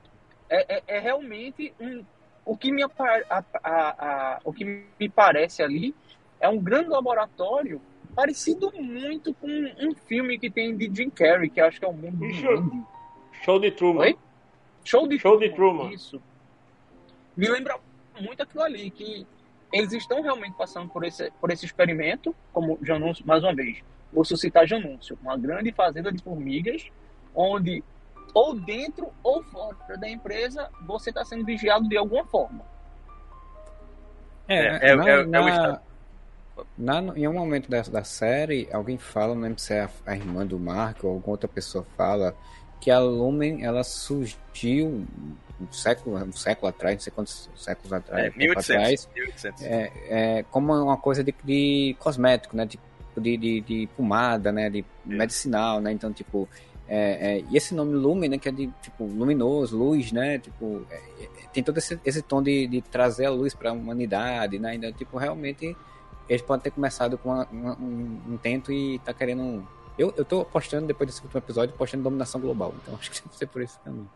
[0.48, 2.04] É, é, é realmente um.
[2.44, 4.64] O que, me, a, a- o que
[4.98, 5.94] me parece ali
[6.40, 7.80] é um grande laboratório
[8.14, 11.92] parecido muito com um filme que tem de Jim Carrey, que acho que é o
[11.92, 12.24] Mundo do.
[12.50, 12.82] Andy.
[13.42, 14.00] Show de Truman.
[14.00, 14.18] Oi?
[14.84, 15.92] Show de Show de Truman.
[15.92, 16.20] Isso.
[17.36, 17.78] Me lembra
[18.20, 19.26] muito aquilo ali, que
[19.72, 23.78] eles estão realmente passando por esse, por esse experimento, como Janúncio, mais uma vez,
[24.12, 26.90] vou suscitar Janúncio, uma grande fazenda de formigas,
[27.34, 27.84] onde
[28.34, 32.64] ou dentro ou fora da empresa você está sendo vigiado de alguma forma.
[34.48, 35.80] É, é- na- é- é o na- estado.
[36.76, 40.16] Na- em um momento da, da série, alguém fala, não lembro se é a, a
[40.16, 42.34] irmã do Mark ou alguma outra pessoa fala,
[42.80, 45.04] que a Lumen, ela surgiu
[45.60, 48.70] um século, um século atrás, não sei quantos séculos atrás, É, tempo 1800.
[48.70, 49.62] atrás, 1800.
[49.64, 52.64] é, é, como uma coisa de, de cosmético, né?
[52.66, 52.78] De,
[53.16, 54.70] de, de, de pomada, né?
[54.70, 55.90] De medicinal, né?
[55.90, 56.48] Então, tipo,
[56.86, 58.38] é, é, e esse nome Lumen, né?
[58.38, 60.38] Que é de, tipo, luminoso, luz, né?
[60.38, 63.72] Tipo, é, é, tem todo esse, esse tom de, de trazer a luz para a
[63.72, 64.76] humanidade, né?
[64.76, 65.76] Então, tipo, realmente,
[66.28, 69.66] eles podem ter começado com uma- uma- um intento e tá querendo...
[69.98, 72.74] Eu, eu tô apostando, depois desse último episódio, apostando em dominação global.
[72.82, 74.08] Então, acho que deve ser por esse caminho.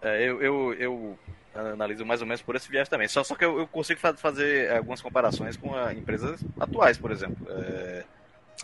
[0.00, 1.18] É, eu, eu, eu
[1.54, 3.08] analiso mais ou menos por esse viés também.
[3.08, 7.44] Só, só que eu, eu consigo fa- fazer algumas comparações com empresas atuais, por exemplo.
[7.50, 8.04] É,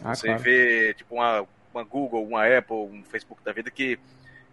[0.05, 0.43] Ah, você claro.
[0.43, 3.99] vê, tipo, uma, uma Google, uma Apple, um Facebook da vida que.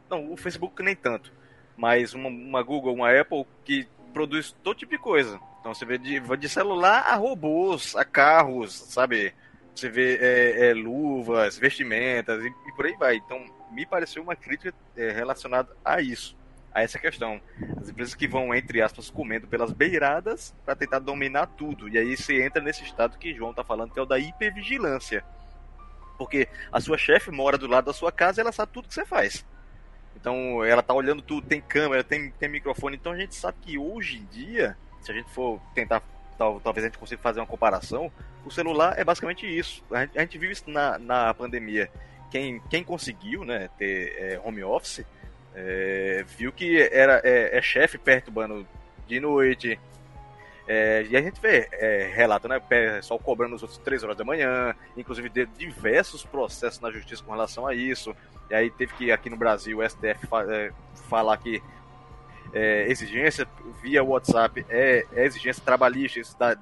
[0.10, 1.32] Não, o Facebook nem tanto.
[1.78, 5.40] Mas uma, uma Google, uma Apple que produz todo tipo de coisa.
[5.60, 9.34] Então você vê de, de celular a robôs, a carros, sabe?
[9.76, 13.16] Você vê é, é, luvas, vestimentas e, e por aí vai.
[13.16, 16.36] Então me pareceu uma crítica é, relacionada a isso,
[16.74, 17.42] a essa questão.
[17.80, 21.88] As empresas que vão, entre aspas, comendo pelas beiradas para tentar dominar tudo.
[21.90, 25.24] E aí você entra nesse estado que João tá falando, que é o da hipervigilância.
[26.18, 28.94] Porque a sua chefe mora do lado da sua casa e ela sabe tudo que
[28.94, 29.46] você faz.
[30.16, 32.98] Então ela tá olhando tudo, tem câmera, tem, tem microfone.
[32.98, 36.02] Então a gente sabe que hoje em dia, se a gente for tentar,
[36.38, 38.12] tal, talvez a gente consiga fazer uma comparação,
[38.46, 39.84] o celular é basicamente isso.
[39.92, 41.90] A gente, a gente viu isso na, na pandemia.
[42.32, 45.06] Quem, quem conseguiu né, ter é, home office
[45.56, 48.66] é, viu que era é, é chefe perturbando
[49.08, 49.80] de noite.
[50.68, 52.60] É, e a gente vê é, relato, né?
[52.60, 57.32] Pessoal cobrando os outros 3 horas da manhã, inclusive de diversos processos na justiça com
[57.32, 58.16] relação a isso.
[58.50, 60.72] E aí teve que aqui no Brasil o STF é,
[61.10, 61.62] falar que
[62.54, 63.48] é, exigência
[63.82, 66.58] via WhatsApp é, é exigência trabalhista, isso dá,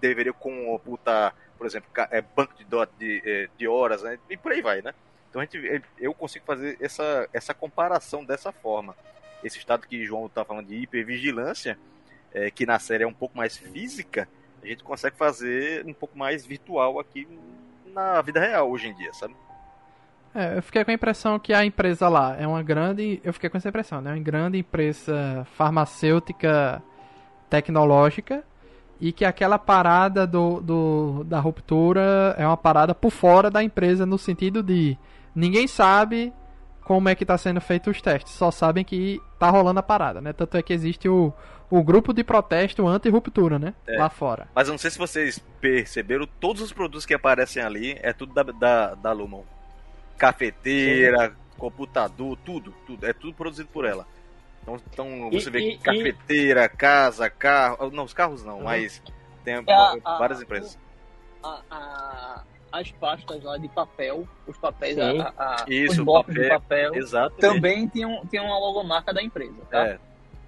[0.00, 4.18] deveria computar, por exemplo, é, banco de, do- de, é, de horas, né?
[4.30, 4.94] E por aí vai, né?
[5.28, 8.96] Então a gente, eu consigo fazer essa, essa comparação dessa forma.
[9.44, 11.78] Esse estado que João está falando de hipervigilância,
[12.32, 14.28] é, que na série é um pouco mais física,
[14.62, 17.28] a gente consegue fazer um pouco mais virtual aqui
[17.86, 19.34] na vida real hoje em dia, sabe?
[20.34, 23.20] É, eu fiquei com a impressão que a empresa lá é uma grande.
[23.24, 24.12] Eu fiquei com essa impressão, né?
[24.12, 26.82] Uma grande empresa farmacêutica
[27.48, 28.44] tecnológica
[29.00, 34.04] e que aquela parada do, do, da ruptura é uma parada por fora da empresa
[34.04, 34.98] no sentido de
[35.34, 36.32] ninguém sabe
[36.82, 40.22] como é que está sendo feito os testes, só sabem que tá rolando a parada,
[40.22, 40.32] né?
[40.32, 41.32] Tanto é que existe o,
[41.70, 43.74] o grupo de protesto anti-ruptura, né?
[43.86, 43.98] É.
[43.98, 44.48] Lá fora.
[44.54, 48.32] Mas eu não sei se vocês perceberam, todos os produtos que aparecem ali é tudo
[48.32, 49.42] da, da, da Lumon.
[50.18, 53.06] Cafeteira, computador, tudo, tudo.
[53.06, 54.06] É tudo produzido por ela.
[54.62, 57.90] Então, então E- você vê e- que cafeteira, casa, carro.
[57.90, 58.64] Não, os carros não, Uhum.
[58.64, 59.02] mas
[59.44, 60.78] tem É a- a- várias empresas.
[61.42, 62.42] A- a-
[62.72, 65.20] as pastas lá de papel, os papéis, Sim.
[65.20, 67.36] a, a- Isso, os blocos papel, de papel, Exato.
[67.36, 69.86] também tinham, tinham uma logomarca da empresa, tá?
[69.86, 69.98] É,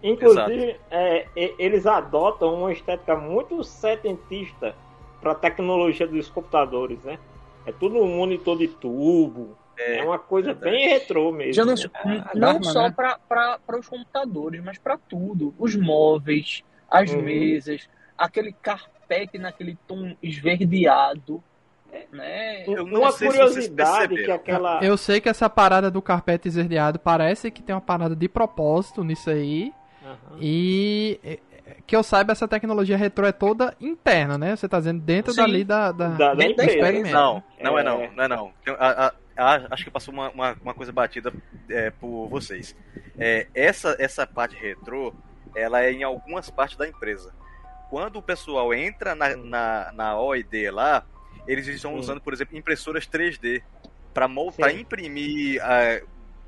[0.02, 4.74] Inclusive, é, e- eles adotam uma estética muito setentista
[5.20, 7.18] para a tecnologia dos computadores, né?
[7.66, 9.56] É tudo um monitor de tubo.
[9.86, 10.76] É, uma coisa verdade.
[10.76, 11.52] bem retrô mesmo.
[11.54, 12.24] Já não, né?
[12.26, 12.94] a não Dharma, só né?
[13.28, 15.54] para os computadores, mas para tudo.
[15.58, 17.22] Os móveis, as Uhum.
[17.22, 21.42] mesas, aquele carpete naquele tom esverdeado.
[22.12, 22.64] Né?
[22.68, 24.78] Eu não Uma curiosidade que aquela.
[24.82, 29.02] Eu sei que essa parada do carpete esverdeado parece que tem uma parada de propósito
[29.02, 29.72] nisso aí.
[30.04, 30.36] Aham.
[30.40, 31.38] E é,
[31.86, 34.54] que eu saiba, essa tecnologia retrô é toda interna, né?
[34.54, 35.40] Você tá dizendo dentro Sim.
[35.40, 37.10] dali da, da, Da- da empresa.
[37.10, 37.84] Não, não é, É.
[37.84, 38.52] não, não é não.
[38.78, 39.12] A- a-
[39.70, 41.32] acho que passou uma, uma, uma coisa batida
[41.68, 42.74] é, por vocês.
[43.18, 45.12] É, essa, essa parte retrô,
[45.54, 47.32] ela é em algumas partes da empresa.
[47.88, 51.04] Quando o pessoal entra na, na, na OID lá,
[51.46, 51.98] eles estão Sim.
[51.98, 53.62] usando, por exemplo, impressoras 3D
[54.14, 56.00] para imprimir ah,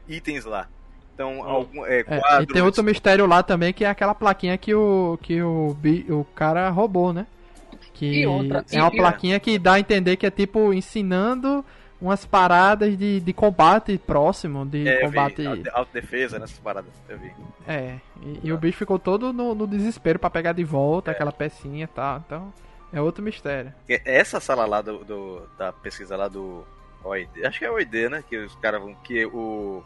[0.09, 0.69] itens lá.
[1.15, 1.43] Então, Hum.
[1.43, 4.75] algum, é, É, quadros, e tem outro mistério lá também, que é aquela plaquinha que
[4.75, 5.77] o, que o,
[6.11, 7.27] o cara roubou, né?
[7.95, 11.65] Que E outra- é uma plaquinha que dá a entender que é tipo ensinando
[12.03, 15.47] umas paradas de, de combate próximo, de é, combate.
[15.47, 17.33] auto- autodefesa nessas paradas, eu vi.
[17.67, 21.15] É, e, e o bicho ficou todo no, no desespero pra pegar de volta É.
[21.15, 22.19] aquela pecinha e tal.
[22.27, 22.53] Então,
[22.93, 23.73] é outro mistério.
[23.89, 26.67] Essa sala lá do, do- da pesquisa lá do
[27.05, 28.25] OID, acho que é OID, né?
[28.29, 28.95] Que os caras vão.
[28.97, 29.83] Que o.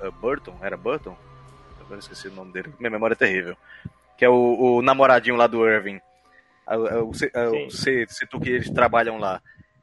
[0.00, 1.16] uh, Burton, era Burton?
[1.80, 2.72] Agora eu esqueci o nome dele.
[2.78, 3.56] Minha memória é terrível.
[4.18, 6.00] Que é o, o namoradinho lá do Irving.
[6.66, 9.40] A- O, se- a- o se- setor que eles trabalham lá.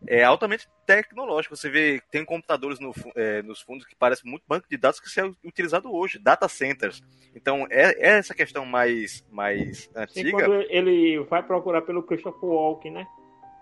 [0.07, 1.55] É altamente tecnológico.
[1.55, 5.09] Você vê, tem computadores no é, nos fundos que parecem muito banco de dados que
[5.09, 7.01] se é utilizado hoje, data centers.
[7.35, 10.31] Então, é, é essa questão mais, mais antiga.
[10.31, 13.07] quando ele vai procurar pelo Christopher Walken, né?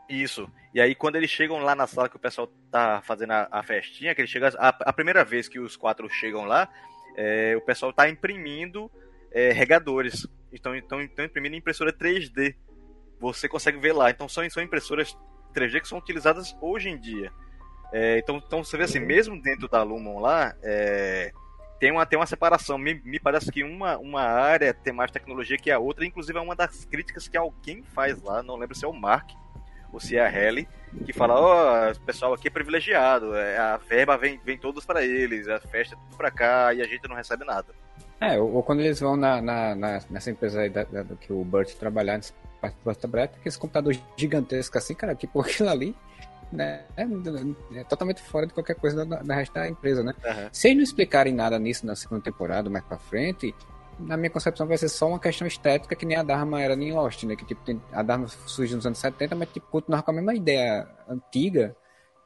[0.10, 0.50] Isso.
[0.74, 3.64] E aí, quando eles chegam lá na sala que o pessoal tá fazendo a, a
[3.64, 4.50] festinha, que eles chegam.
[4.58, 6.68] A, a primeira vez que os quatro chegam lá,
[7.16, 8.92] é, o pessoal tá imprimindo
[9.32, 10.28] é, regadores.
[10.52, 12.56] Então, então, então, imprimindo impressora 3D.
[13.20, 14.10] Você consegue ver lá.
[14.10, 15.16] Então, são, são impressoras
[15.52, 17.32] 3D que são utilizadas hoje em dia.
[17.94, 21.32] É, então, então, você vê assim, mesmo dentro da Lumon lá, é,
[21.80, 22.78] tem, uma, tem uma separação.
[22.78, 26.06] Me, me parece que uma, uma área tem mais tecnologia que a outra.
[26.06, 28.42] Inclusive, é uma das críticas que alguém faz lá.
[28.42, 29.30] Não lembro se é o Mark
[29.92, 30.70] ou se é a Helly,
[31.06, 35.04] que fala, ó, o pessoal aqui é privilegiado, é, a verba vem, vem todos para
[35.04, 37.76] eles, a festa é tudo pra cá e a gente não recebe nada.
[38.22, 41.18] É, ou, ou quando eles vão na, na- na- nessa empresa aí da, da- do
[41.18, 42.22] que o Burt trabalhar,
[42.62, 45.96] parte do Burt trabalhar, tem aqueles computadores gigantescos assim, cara, tipo aquilo ali,
[46.52, 47.04] né, é,
[47.80, 50.14] é totalmente fora de qualquer coisa da, da resto da empresa, né?
[50.24, 50.50] Aham.
[50.52, 53.56] Se eles não explicarem nada nisso na segunda temporada, mais pra frente,
[54.00, 56.92] na minha concepção vai ser só uma questão estética que nem a Dharma era em
[56.92, 57.36] Lost, né?
[57.36, 60.34] Que tipo, tem- a Dharma surgiu nos anos 70, mas tipo, continuava com a mesma
[60.34, 61.76] ideia antiga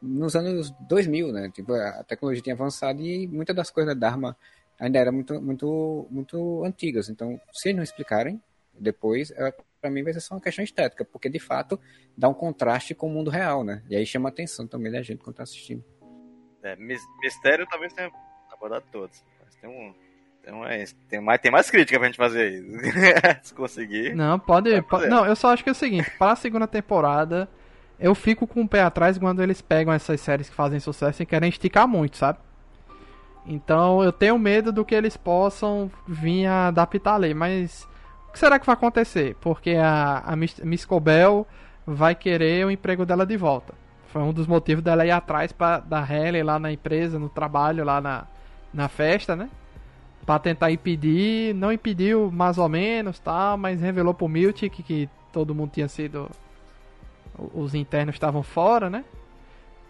[0.02, 1.50] nos anos 2000, né?
[1.54, 4.36] Tipo, a tecnologia tinha avançado e muitas das coisas da Dharma
[4.80, 7.10] ainda eram muito, muito, muito antigas.
[7.10, 8.42] Então, se eles não explicarem
[8.78, 9.54] depois, é,
[9.86, 11.80] para mim vai ser só uma questão estética, porque de fato
[12.18, 13.84] dá um contraste com o mundo real, né?
[13.88, 15.84] E aí chama a atenção também da gente quando tá assistindo.
[16.64, 18.10] É, mis- mistério talvez tenha
[18.52, 19.94] abordado todos, mas tem um.
[20.44, 22.64] Tem, mais, tem, mais, tem mais crítica pra gente fazer aí.
[23.44, 24.16] Se conseguir.
[24.16, 24.72] Não, pode.
[24.72, 25.08] Vai po- fazer.
[25.08, 27.48] não, eu só acho que é o seguinte: para a segunda temporada,
[28.00, 31.26] eu fico com o pé atrás quando eles pegam essas séries que fazem sucesso e
[31.28, 32.40] querem esticar muito, sabe?
[33.46, 37.34] Então eu tenho medo do que eles possam vir a adaptar ali.
[37.36, 37.88] Mas
[38.36, 39.38] que será que vai acontecer?
[39.40, 41.48] Porque a, a Miss, Cobel
[41.88, 43.74] vai querer o emprego dela de volta.
[44.08, 47.86] Foi um dos motivos dela ir atrás pra, da Halle lá na empresa, no trabalho,
[47.86, 48.26] lá na,
[48.74, 49.50] na festa, né?
[50.26, 53.56] Pra tentar impedir, não impediu mais ou menos, tá?
[53.56, 56.30] Mas revelou pro Miltic que, que todo mundo tinha sido.
[57.54, 59.06] Os internos estavam fora, né?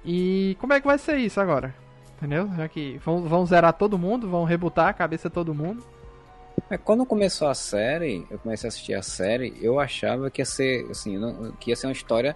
[0.03, 1.73] E como é que vai ser isso agora?
[2.17, 2.47] Entendeu?
[2.55, 5.83] Já que vão, vão zerar todo mundo, vão rebutar a cabeça todo mundo.
[6.69, 10.45] É, quando começou a série, eu comecei a assistir a série, eu achava que ia
[10.45, 11.15] ser, assim,
[11.59, 12.35] que ia ser uma história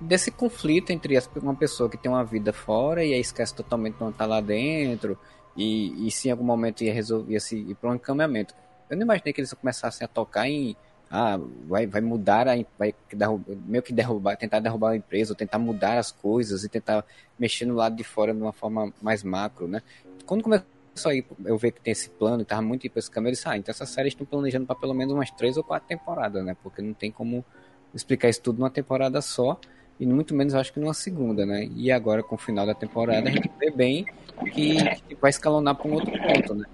[0.00, 4.12] desse conflito entre uma pessoa que tem uma vida fora e aí esquece totalmente não
[4.12, 5.18] tá lá dentro
[5.56, 8.54] e, e se em algum momento ia resolver se ir para um encaminhamento.
[8.88, 10.76] Eu não imaginei que eles começassem a tocar em
[11.10, 11.38] ah,
[11.68, 15.58] vai, vai mudar, a, vai derru- meio que derrubar, tentar derrubar a empresa, ou tentar
[15.58, 17.04] mudar as coisas e tentar
[17.38, 19.80] mexer no lado de fora de uma forma mais macro, né?
[20.26, 20.66] Quando começou
[21.06, 23.32] aí eu ver que tem esse plano e tava muito ir pra esse caminho, eu
[23.34, 26.44] disse, ah, então essas séries estão planejando para pelo menos umas três ou quatro temporadas,
[26.44, 26.56] né?
[26.62, 27.44] Porque não tem como
[27.92, 29.58] explicar isso tudo numa temporada só,
[29.98, 31.68] e muito menos acho que numa segunda, né?
[31.74, 34.06] E agora com o final da temporada a gente vê bem
[34.52, 34.76] que,
[35.08, 36.64] que vai escalonar para um outro ponto, né?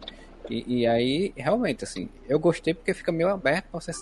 [0.48, 3.92] E, e aí, realmente, assim, eu gostei porque fica meio aberto pra você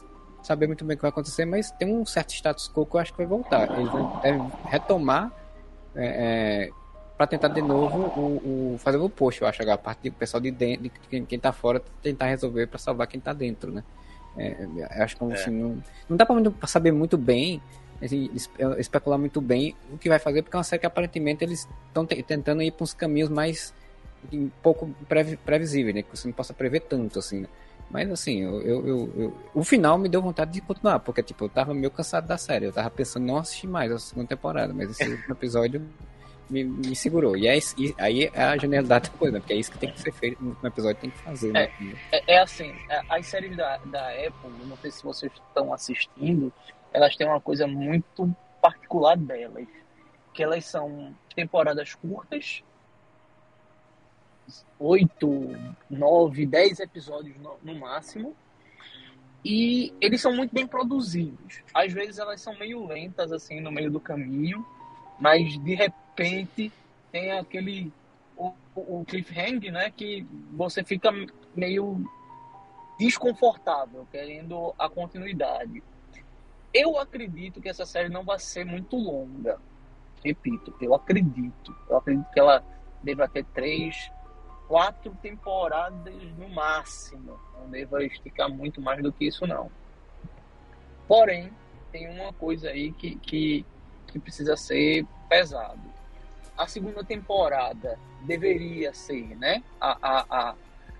[0.43, 3.01] saber muito bem o que vai acontecer, mas tem um certo status quo que eu
[3.01, 3.69] acho que vai voltar.
[3.78, 3.93] Eles
[4.23, 5.31] devem retomar
[5.95, 6.70] é,
[7.19, 10.40] para tentar de novo o, o- fazer o post, eu acho, a parte do pessoal
[10.40, 13.82] de dentro, de quem, quem tá fora, tentar resolver para salvar quem tá dentro, né?
[14.36, 14.57] É,
[14.97, 17.61] eu acho que assim, não, não dá pra saber muito bem,
[18.01, 21.43] assim, es- especular muito bem o que vai fazer, porque é uma série que aparentemente
[21.45, 23.74] eles estão tentando ir para uns caminhos mais
[24.32, 26.03] um pouco previ- previsíveis, né?
[26.03, 27.49] Que você não possa prever tanto, assim, né?
[27.90, 31.47] Mas assim, eu, eu, eu- eu- o final me deu vontade de continuar, porque tipo,
[31.47, 34.73] eu tava meio cansado da série, eu tava pensando não assistir mais a segunda temporada,
[34.73, 35.82] mas esse último episódio
[36.49, 37.37] me, me segurou.
[37.37, 39.41] E, é, e aí é a genialidade da coisa, né?
[39.41, 41.70] Porque é isso que tem que ser feito no episódio, tem que fazer, né?
[42.11, 46.53] É, é assim, é, as séries da, da Apple, não sei se vocês estão assistindo,
[46.93, 49.66] elas têm uma coisa muito particular delas.
[50.33, 52.62] Que elas são temporadas curtas,
[54.79, 55.29] oito,
[55.91, 58.37] nove, dez episódios no, no máximo.
[59.45, 61.62] E eles são muito bem produzidos.
[61.73, 64.66] Às vezes elas são meio lentas, assim, no meio do caminho,
[65.19, 66.07] mas de repente
[67.12, 67.93] tem aquele
[68.36, 69.90] o, o cliffhanger, né?
[69.90, 71.11] Que você fica
[71.55, 72.05] meio
[72.99, 75.82] desconfortável, querendo a continuidade.
[76.73, 79.59] Eu acredito que essa série não vai ser muito longa.
[80.24, 81.74] Repito, eu acredito.
[81.89, 82.65] Eu acredito que ela
[83.03, 84.11] deva ter três,
[84.66, 87.39] quatro temporadas no máximo.
[87.59, 89.70] Não deva esticar muito mais do que isso, não.
[91.07, 91.51] Porém,
[91.90, 93.65] tem uma coisa aí que, que,
[94.09, 95.98] que precisa ser pesado.
[96.59, 99.62] A segunda temporada deveria ser, né?
[99.80, 100.55] A, a,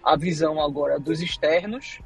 [0.05, 2.01] a, visão agora dos externos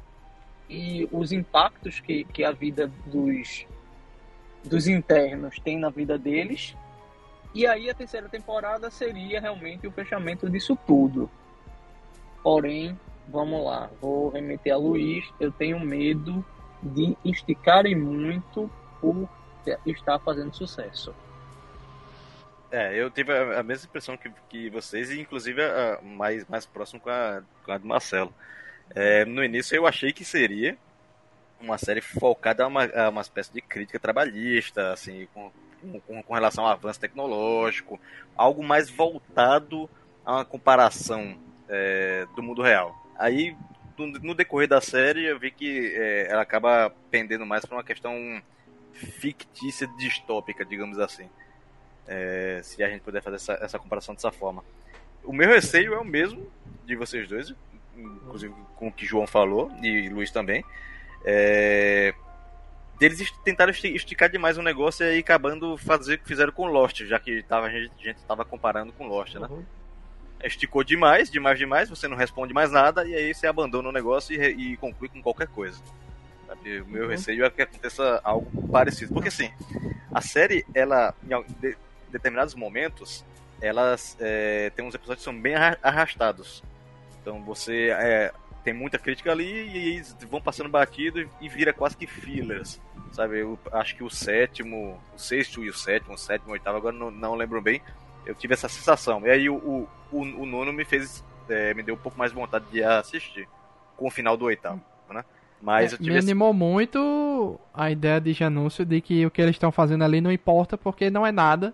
[0.67, 3.67] e os impactos que, que a vida dos,
[4.63, 6.75] dos internos tem na vida deles.
[7.53, 11.29] E aí a terceira temporada seria realmente o fechamento disso tudo.
[12.41, 16.43] Porém, vamos lá, vou remeter a Luiz, eu tenho medo
[16.81, 18.67] de esticarem muito
[18.99, 19.29] por
[19.85, 21.13] estar fazendo sucesso.
[22.73, 26.99] É, eu tive a, mesma impressão que, que vocês, e inclusive a mais, mais próximo
[26.99, 28.33] com a, com a do Marcelo.
[28.95, 30.75] É, no início eu achei que seria
[31.61, 35.51] uma série focada a uma, a uma espécie de crítica trabalhista, assim, com,
[36.07, 38.01] com, com relação ao avanço tecnológico,
[38.35, 39.87] algo mais voltado
[40.25, 41.37] a uma comparação
[41.69, 42.95] é, do mundo real.
[43.19, 43.55] Aí,
[43.95, 47.83] no, no, decorrer da série, eu vi que é, ela acaba pendendo mais para uma
[47.83, 48.41] questão
[48.93, 51.29] fictícia distópica, digamos assim.
[52.07, 54.63] É, se a gente puder fazer essa, essa, comparação dessa forma.
[55.23, 56.51] O meu receio é o mesmo
[56.85, 57.53] de vocês dois,
[57.95, 60.65] inclusive com o que João falou e Luiz também.
[61.23, 62.13] É,
[62.99, 67.19] deles tentaram esticar demais o negócio e acabando fazer o que fizeram com Lost, já
[67.19, 69.47] que tava, a gente estava comparando com Lost, né?
[69.49, 69.63] Uhum.
[70.43, 74.35] Esticou demais, demais, demais, você não responde mais nada e aí você abandona o negócio
[74.35, 75.79] e, e conclui com qualquer coisa.
[76.45, 76.81] Sabe?
[76.81, 77.09] O meu uhum.
[77.09, 79.13] receio é que aconteça algo parecido.
[79.13, 79.49] Porque assim,
[80.11, 81.33] a série, ela, em
[82.13, 83.25] determinados momentos,
[83.59, 86.63] elas é, tem uns episódios que são bem arrastados.
[87.21, 88.31] Então você é,
[88.63, 92.79] tem muita crítica ali e eles vão passando batido e vira quase que fillers.
[93.11, 96.77] Sabe, eu acho que o sétimo, o sexto e o sétimo, o sétimo o oitavo,
[96.77, 97.81] agora não, não lembro bem.
[98.25, 99.25] Eu tive essa sensação.
[99.25, 101.23] E aí o, o, o, o nono me fez.
[101.49, 103.47] É, me deu um pouco mais vontade de assistir.
[103.97, 105.23] Com o final do oitavo, né?
[105.61, 106.59] Mas é, me animou esse...
[106.59, 110.77] muito a ideia de Janúncio de que o que eles estão fazendo ali não importa
[110.77, 111.73] porque não é nada.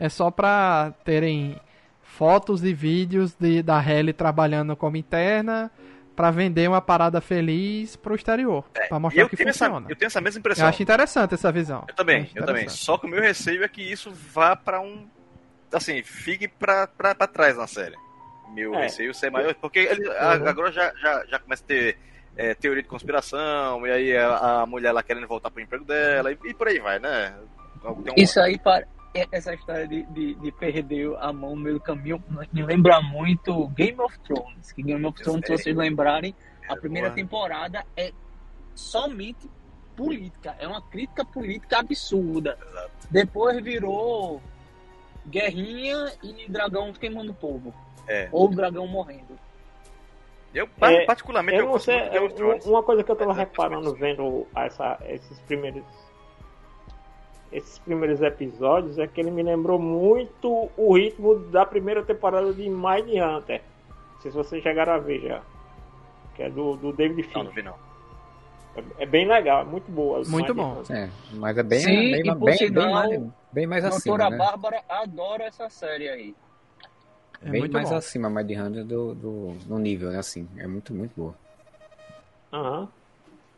[0.00, 1.60] É só pra terem
[2.02, 5.70] fotos e vídeos de, da Helly trabalhando como interna
[6.16, 9.84] para vender uma parada feliz pro exterior, é, para mostrar que funciona.
[9.84, 10.64] Essa, eu tenho essa mesma impressão.
[10.64, 11.84] Eu acho interessante essa visão.
[11.88, 12.68] Eu também, eu, eu também.
[12.68, 15.06] Só que o meu receio é que isso vá para um
[15.72, 17.96] assim, fique pra, pra, pra trás na série.
[18.52, 18.82] Meu é.
[18.82, 20.48] receio ser maior, porque ele, uhum.
[20.48, 21.96] agora já, já, já começa a ter
[22.36, 26.32] é, teoria de conspiração, e aí a, a, mulher lá querendo voltar pro emprego dela,
[26.32, 27.34] e, e por aí vai, né?
[27.84, 28.02] Um...
[28.16, 28.86] Isso aí, para,
[29.32, 32.22] essa história de, de, de, perder a mão no meio do caminho
[32.52, 34.72] me lembra muito Game of Thrones.
[34.72, 36.34] Que Game of Thrones, se vocês lembrarem,
[36.68, 38.12] a primeira temporada é
[38.74, 39.50] somente
[39.96, 40.54] política.
[40.58, 42.56] É uma crítica política absurda.
[42.60, 42.90] Exato.
[43.10, 44.40] Depois virou
[45.26, 47.74] guerrinha e dragão queimando o povo.
[48.06, 48.28] É.
[48.30, 49.38] Ou dragão morrendo.
[50.52, 52.00] Eu, é, particularmente, eu, eu não sei,
[52.64, 55.84] uma coisa que eu tava reparando vendo essa, esses primeiros
[57.52, 62.68] esses primeiros episódios é que ele me lembrou muito o ritmo da primeira temporada de
[62.68, 63.62] Mind Hunter.
[64.14, 65.42] Não sei se vocês chegaram a ver já.
[66.34, 67.38] Que é do, do David Fincher.
[67.38, 67.90] Não, não vi não.
[68.76, 70.22] É, é bem legal, é muito boa.
[70.28, 70.82] Muito bom.
[70.90, 73.22] É, mas é bem, Sim, bem, bem, bem, sinal, mais,
[73.52, 74.16] bem mais acima.
[74.16, 74.36] Doutora né?
[74.36, 76.34] Bárbara adora essa série aí.
[77.42, 77.96] É bem mais bom.
[77.96, 80.18] acima Mind Hunter do, do, do nível, né?
[80.18, 81.34] Assim, é muito, muito boa.
[82.52, 82.80] Aham.
[82.80, 82.99] Uhum.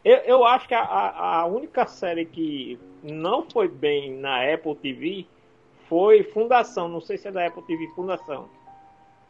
[0.04, 5.26] Eu, eu acho que a, a única série que não foi bem na Apple TV
[5.88, 6.88] foi Fundação.
[6.88, 8.48] Não sei se é da Apple TV Fundação.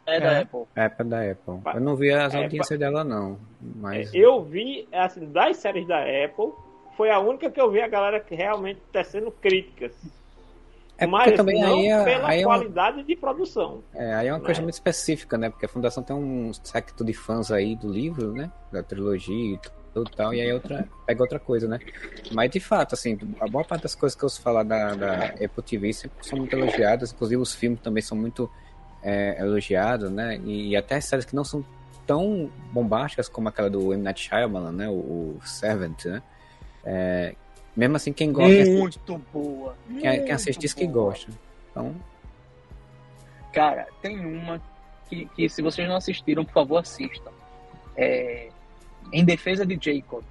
[0.07, 0.65] É da é, Apple.
[0.75, 1.61] É da Apple.
[1.75, 3.39] Eu não vi as é, audiências dela, não.
[3.61, 4.13] Mas...
[4.15, 6.53] Eu vi, assim, das séries da Apple,
[6.97, 9.93] foi a única que eu vi a galera que realmente tecendo críticas.
[10.99, 13.05] É mas também não aí é, pela aí é qualidade uma...
[13.05, 13.83] de produção.
[13.95, 14.63] É, aí é uma coisa é?
[14.63, 15.51] muito específica, né?
[15.51, 18.53] Porque a Fundação tem um secto de fãs aí do livro, né?
[18.71, 19.59] Da trilogia e
[20.17, 21.79] tal, e aí outra, pega outra coisa, né?
[22.33, 25.63] Mas de fato, assim, a boa parte das coisas que eu falar da, da Apple
[25.65, 28.51] TV são muito elogiadas, inclusive os filmes também são muito
[29.03, 30.39] é, elogiados, né?
[30.45, 31.65] E até séries que não são
[32.07, 34.03] tão bombásticas como aquela do M.
[34.03, 34.89] Night Shyamalan, né?
[34.89, 36.23] O, o Servant, né?
[36.85, 37.35] É,
[37.77, 38.71] mesmo assim, quem gosta...
[38.71, 39.77] Muito assiste, boa!
[40.01, 41.31] Quem, quem assiste diz que gosta.
[41.71, 41.95] Então...
[43.53, 44.61] Cara, tem uma
[45.09, 47.31] que, que se vocês não assistiram, por favor, assistam.
[47.95, 48.49] É,
[49.13, 50.25] em defesa de Jacob.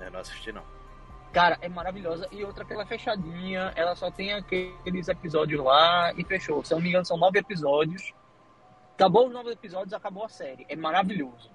[0.00, 0.62] Eu não assisti, não.
[1.32, 2.26] Cara, é maravilhosa.
[2.32, 6.64] E outra que ela é fechadinha, ela só tem aqueles episódios lá e fechou.
[6.64, 8.14] Se eu não me engano, são nove episódios.
[8.94, 10.64] Acabou os nove episódios, acabou a série.
[10.68, 11.50] É maravilhoso.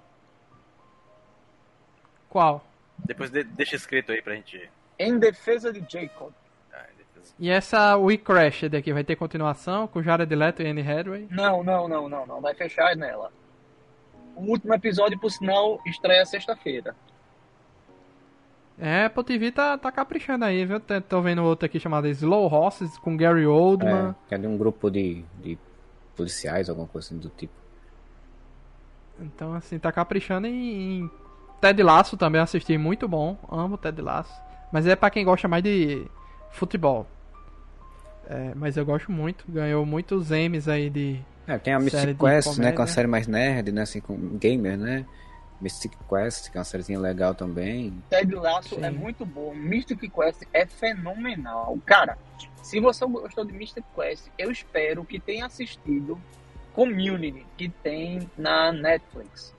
[2.28, 2.64] Qual?
[2.96, 4.70] Depois de, deixa escrito aí pra gente.
[4.98, 6.30] Em defesa de Jacob.
[6.72, 7.34] Ah, defesa.
[7.38, 11.26] E essa We Crashed aqui vai ter continuação com Jared Leto e Anne Hathaway?
[11.28, 12.40] Não, não, não, não, não.
[12.40, 13.32] Vai fechar nela.
[14.36, 16.94] O último episódio, por sinal, estreia sexta-feira.
[18.78, 20.80] É, Apple TV tá, tá caprichando aí, viu?
[20.80, 24.10] Tô- vendo outro aqui chamado Slow Horses com Gary Oldman.
[24.10, 25.58] É, que é de um grupo de, de
[26.16, 27.52] policiais, alguma coisa assim do tipo.
[29.20, 31.10] Então, assim, tá caprichando em, em
[31.60, 33.36] Ted Lasso também assisti, muito bom.
[33.48, 34.32] Amo Ted Lasso.
[34.72, 36.06] Mas é pra quem gosta mais de
[36.50, 37.06] futebol.
[38.26, 39.44] É, mas eu gosto muito.
[39.48, 41.20] Ganhou muitos M's aí de.
[41.46, 42.54] É, tem a Mystic Quest, né?
[42.54, 42.72] comédia.
[42.72, 43.82] Com a série mais nerd, né?
[43.82, 45.04] Assim, com gamer, né?
[45.60, 48.02] Mystic Quest, que é uma sériezinha legal também.
[48.10, 48.84] Ted Lasso Sim.
[48.84, 49.54] é muito bom.
[49.54, 51.78] Mystic Quest é fenomenal.
[51.86, 52.18] Cara,
[52.62, 56.20] se você gostou de Mystic Quest, eu espero que tenha assistido
[56.72, 59.54] Community, que tem na Netflix.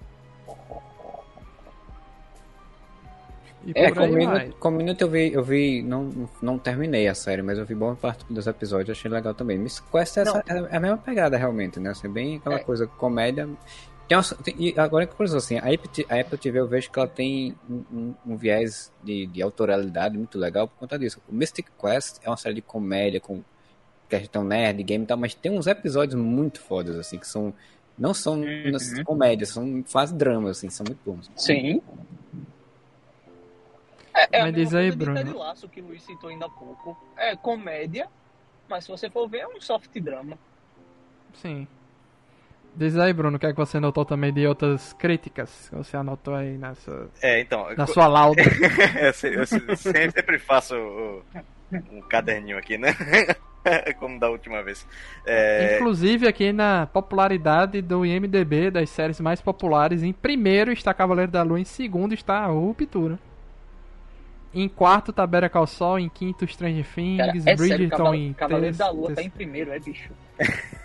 [3.66, 3.92] E É.
[3.92, 7.96] Community, Community eu vi, eu vi não, não terminei a série, mas eu vi boa
[7.96, 9.58] parte dos episódios, achei legal também.
[9.58, 11.92] Mystic Quest é, essa- é a mesma pegada realmente, né?
[11.92, 12.60] Assim, bem aquela É.
[12.60, 13.48] coisa, comédia.
[14.08, 16.92] Tem uma- tem- e agora que curioso, assim, a Apple, a Apple TV eu vejo
[16.92, 21.22] que ela tem um, um- um viés de, de autoralidade muito legal por conta disso.
[21.30, 23.42] O Mystic Quest é uma série de comédia com
[24.10, 27.54] questão nerd, game e tal, mas tem uns episódios muito fodas, assim, que são.
[27.98, 29.04] Não são Uhum.
[29.06, 31.32] comédias, são quase dramas, assim, são muito bons.
[31.38, 31.82] Sim.
[34.16, 35.18] É, é a Mas mesma diz aí, coisa de Bruno.
[35.24, 36.98] Ted Lasso, que o Luiz citou ainda há pouco.
[37.18, 38.08] É comédia,
[38.70, 40.38] mas se você for ver, é um soft drama.
[41.34, 41.68] Sim.
[42.76, 45.96] Diz aí, Bruno, o que é que você notou também de outras críticas que você
[45.96, 47.68] anotou aí nessa, É, então.
[47.76, 48.42] na sua lauda?
[49.00, 51.24] eu, se- eu se- sempre faço o-
[51.92, 52.96] um caderninho aqui, né?
[54.00, 54.88] Como da última vez.
[55.26, 61.32] É, Inclusive aqui na popularidade do IMDB das séries mais populares, em primeiro está Cavaleiro
[61.32, 63.20] da Lua, em segundo está a Ruptura.
[64.54, 68.18] Em quarto tá Better Call Saul, em quinto Stranger Things, Cara, é sério, Bridgerton Cavale-
[68.28, 69.16] em Cavaleiro da Lua terceiro.
[69.16, 70.12] tá em primeiro, é bicho.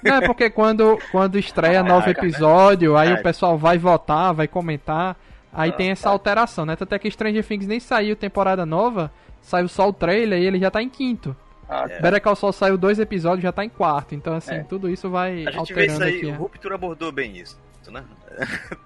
[0.03, 2.13] Não, é porque quando, quando estreia Caraca, novo né?
[2.13, 3.15] episódio, aí É.
[3.15, 5.17] o pessoal vai votar, vai comentar,
[5.53, 6.11] aí Ah, tem essa tá.
[6.11, 6.77] alteração, né?
[6.81, 9.11] Até que Stranger Things nem saiu temporada nova,
[9.43, 11.37] saiu só o trailer e ele já tá em quinto.
[11.69, 12.01] Ah, É.
[12.01, 14.63] Better Call Saul saiu dois episódios já tá em quarto, então assim, É.
[14.63, 16.27] tudo isso vai a gente vê isso alterando aí, aqui.
[16.27, 16.37] o né?
[16.39, 17.59] Ruptura abordou bem isso,
[17.91, 18.05] né?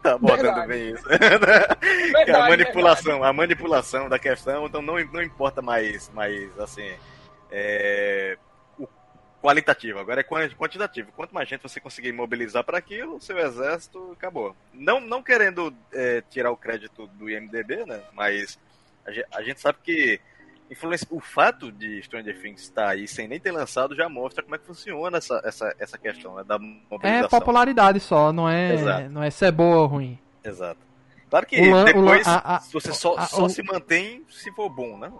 [0.03, 0.69] tá abordando Verdade.
[0.69, 1.05] bem isso.
[1.09, 1.77] Verdade,
[2.25, 6.91] Que a manipulação, a manipulação da questão, então não, não importa mais, mais assim,
[7.51, 8.37] é,
[8.79, 8.87] o
[9.43, 11.13] qualitativo, agora é quan- quantitativo.
[11.13, 14.57] Quanto mais gente você conseguir mobilizar para aquilo, seu exército acabou.
[14.73, 18.03] Não, não querendo é, tirar o crédito do IMDB, né?
[18.13, 18.59] Mas
[19.07, 20.21] a a gente, sabe que
[20.73, 24.55] influencia, o fato de Stranger Things estar aí sem nem ter lançado já mostra como
[24.55, 26.59] é que funciona essa, essa, essa questão né, da É
[26.91, 27.29] mobilização.
[27.29, 29.11] popularidade só, não é, Exato.
[29.11, 30.19] não é ser boa ou ruim.
[30.45, 30.81] Exato.
[31.31, 34.51] Claro que lan- depois lan- a- a- você só, a- só o- se mantém se
[34.53, 35.11] for bom, né?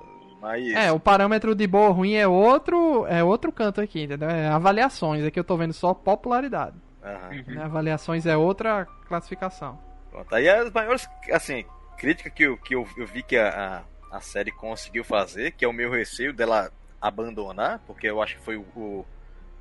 [0.41, 4.29] Mas É, o parâmetro de boa ou ruim é outro, é outro canto aqui, entendeu?
[4.29, 6.77] É avaliações, aqui eu tô vendo só popularidade.
[7.03, 7.55] Uhum.
[7.55, 7.63] né?
[7.65, 9.79] Avaliações é outra classificação.
[10.11, 10.35] Pronto.
[10.35, 11.65] Aí as maiores, assim,
[11.97, 13.83] crítica que eu, que eu, eu vi que a,
[14.17, 16.71] a, série conseguiu fazer, que é o meu receio dela
[17.01, 19.05] abandonar, porque eu acho que foi o, o,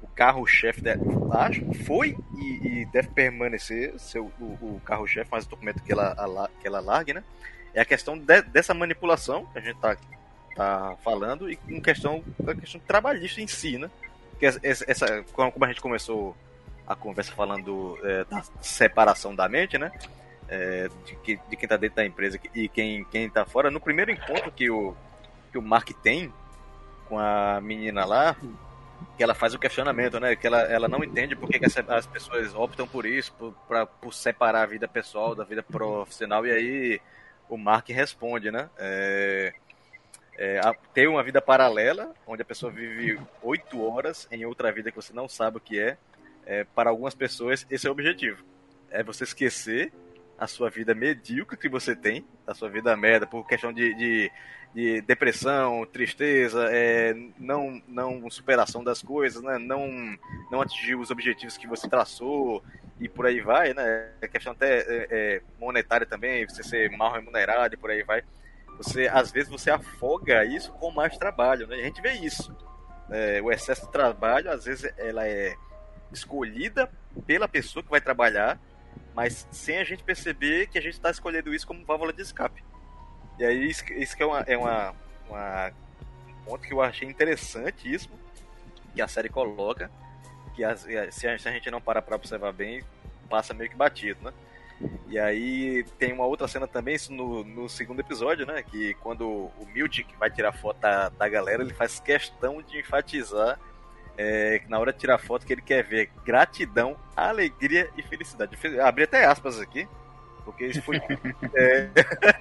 [0.02, 1.02] o carro-chefe dela.
[1.32, 5.92] Acho foi e, e deve permanecer ser o, o, o carro-chefe, mas com medo que
[5.92, 7.24] ela, que ela largue, né?
[7.74, 9.98] É a questão de- dessa manipulação que a gente tá,
[10.56, 13.90] tá falando e com questão, a questão trabalhista em si, né?
[14.38, 16.36] Que essa, essa- como a gente começou
[16.86, 19.92] a conversa falando é, da separação da mente, né?
[20.54, 23.72] É, de, que, de quem tá dentro da empresa e quem, quem tá fora.
[23.72, 24.94] No primeiro encontro que o,
[25.50, 26.32] que o Mark tem
[27.08, 28.36] com a menina lá,
[29.16, 30.36] que ela faz o questionamento, né?
[30.36, 33.86] Que ela, ela não entende por que, as, as pessoas optam por isso, por, pra,
[33.86, 37.02] por separar a vida pessoal da vida profissional, e aí
[37.48, 38.70] o Mark responde, né?
[38.78, 39.54] É,
[40.38, 40.60] é,
[40.94, 45.14] ter uma vida paralela, onde a pessoa vive oito horas em outra vida que você
[45.14, 45.98] não sabe o que é,
[46.46, 48.44] é, para algumas pessoas esse é o objetivo.
[48.90, 49.94] É você esquecer
[50.42, 54.32] a sua vida medíocre que você tem, a sua vida merda, por questão de, de,
[54.74, 59.60] de depressão, tristeza, é, não, não superação das coisas, né?
[59.60, 59.88] não,
[60.50, 62.64] não atingir os objetivos que você traçou
[63.00, 64.10] e por aí vai, né?
[64.20, 68.24] É questão até é, é, monetária também, você ser mal remunerado e por aí vai.
[68.78, 71.76] Você, às vezes você afoga isso com mais trabalho, né?
[71.76, 72.52] A gente vê isso.
[73.12, 75.54] É, o excesso de trabalho, às vezes, ela é
[76.12, 76.90] escolhida
[77.28, 78.60] pela pessoa que vai trabalhar,
[79.16, 82.64] mas sem a gente perceber que a gente está escolhendo isso como válvula de escape.
[83.40, 84.96] E aí isso, isso que é, uma, é uma,
[85.28, 85.72] uma,
[86.28, 88.20] um ponto que eu achei interessantíssimo
[88.94, 89.90] que a série coloca,
[90.54, 92.84] que as, se a gente não parar para observar bem,
[93.30, 94.34] passa meio que batido, né?
[95.08, 98.64] E aí tem uma outra cena também, isso no, no segundo episódio, né?
[98.64, 103.60] Que quando o Miltic vai tirar foto da, da galera, ele faz questão de enfatizar
[104.18, 108.58] é, na hora de tirar foto que ele quer ver gratidão, alegria e felicidade.
[108.80, 109.88] Abri até aspas aqui,
[110.44, 110.98] porque isso foi.
[111.56, 111.90] é,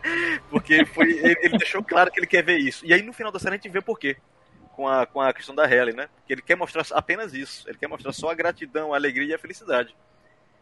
[0.51, 1.11] porque foi.
[1.11, 2.85] Ele, ele, deixou claro que ele quer ver isso.
[2.85, 4.17] E aí no final da série a gente vê por quê.
[4.75, 6.09] Com a, com a questão da Halle, né?
[6.17, 7.69] Porque ele quer mostrar apenas isso.
[7.69, 9.95] Ele quer mostrar só a gratidão, a alegria e a felicidade.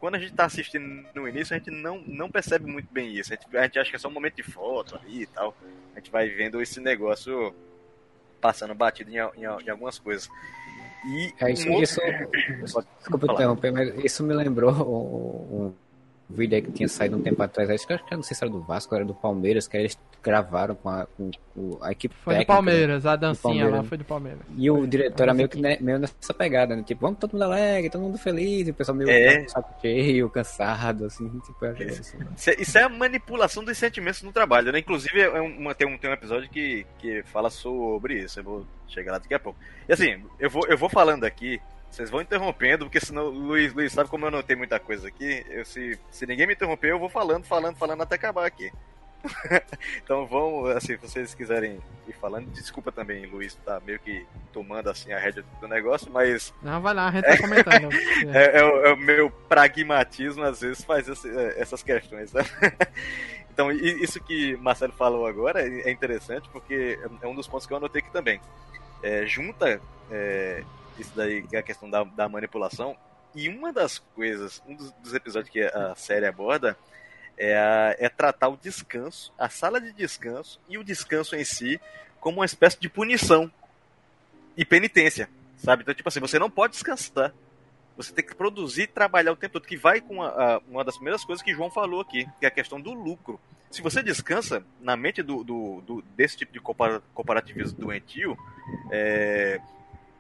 [0.01, 3.33] Quando a gente está assistindo no início, a gente não, não percebe muito bem isso.
[3.33, 5.55] A gente, a gente acha que é só um momento de foto ali e tal.
[5.95, 7.55] A gente vai vendo esse negócio
[8.41, 10.29] passando batido em, em, em algumas coisas.
[11.07, 12.01] E é, isso, um isso,
[12.99, 15.75] desculpa interromper, mas isso me lembrou um, um
[16.29, 18.53] vídeo aí que tinha saído um tempo atrás, acho que eu não sei se era
[18.53, 22.35] do Vasco, era do Palmeiras, que eles gravaram com a, com, com a equipe Foi
[22.35, 23.73] técnica, do Palmeiras, a dancinha Palmeiras.
[23.73, 24.41] lá foi do Palmeiras.
[24.57, 26.83] E o diretor era meio que né, meio nessa pegada, né?
[26.83, 29.47] Tipo, vamos todo mundo alegre, todo mundo feliz, e o pessoal meio é.
[29.49, 31.71] saco cheio, cansado, assim, tipo, é.
[31.71, 34.79] Assim, isso, é, isso é a manipulação dos sentimentos no trabalho, né?
[34.81, 38.67] Inclusive, é uma, tem, um, tem um episódio que, que fala sobre isso, eu vou
[38.89, 39.59] chegar lá daqui a pouco.
[39.89, 43.93] E assim, eu vou, eu vou falando aqui, vocês vão interrompendo, porque senão, Luiz, Luiz,
[43.93, 45.45] sabe como eu não tenho muita coisa aqui?
[45.49, 48.71] Eu, se, se ninguém me interromper, eu vou falando, falando, falando até acabar aqui.
[50.03, 55.13] então vão, assim, vocês quiserem ir falando, desculpa também, Luiz, tá meio que tomando assim
[55.13, 56.53] a rédea do negócio, mas.
[56.63, 57.93] Não, vai lá, a gente tá comentando.
[58.35, 62.33] é, é, o, é, o, meu pragmatismo, às vezes, faz esse, é, essas questões.
[62.33, 62.43] Né?
[63.53, 67.77] então, isso que Marcelo falou agora é interessante, porque é um dos pontos que eu
[67.77, 68.41] anotei aqui também.
[69.03, 69.81] É, junta
[70.11, 70.63] é,
[70.99, 72.97] isso daí, que é a questão da, da manipulação,
[73.35, 76.77] e uma das coisas, um dos, dos episódios que a série aborda
[77.39, 81.81] é, é tratar o descanso, a sala de descanso e o descanso em si
[82.21, 83.51] como uma espécie de punição
[84.57, 85.83] e penitência, sabe?
[85.83, 87.33] Então, tipo assim, você não pode descansar.
[87.97, 90.97] Você tem que produzir trabalhar o tempo todo, que vai com a, a, uma das
[90.97, 93.41] primeiras coisas que João falou aqui, que é a questão do lucro.
[93.71, 98.37] Se você descansa, na mente do, do, do desse tipo de comparativismo doentio,
[98.91, 99.61] é,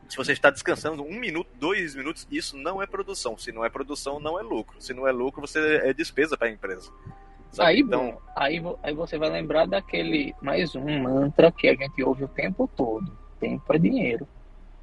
[0.08, 3.36] se você está descansando um minuto, dois minutos, isso não é produção.
[3.36, 4.80] Se não é produção, não é lucro.
[4.80, 6.90] Se não é lucro, você é despesa para a empresa.
[7.52, 7.68] Sabe?
[7.68, 8.18] Aí, então...
[8.34, 12.68] aí, aí você vai lembrar daquele mais um mantra que a gente ouve o tempo
[12.74, 14.26] todo: tempo é dinheiro.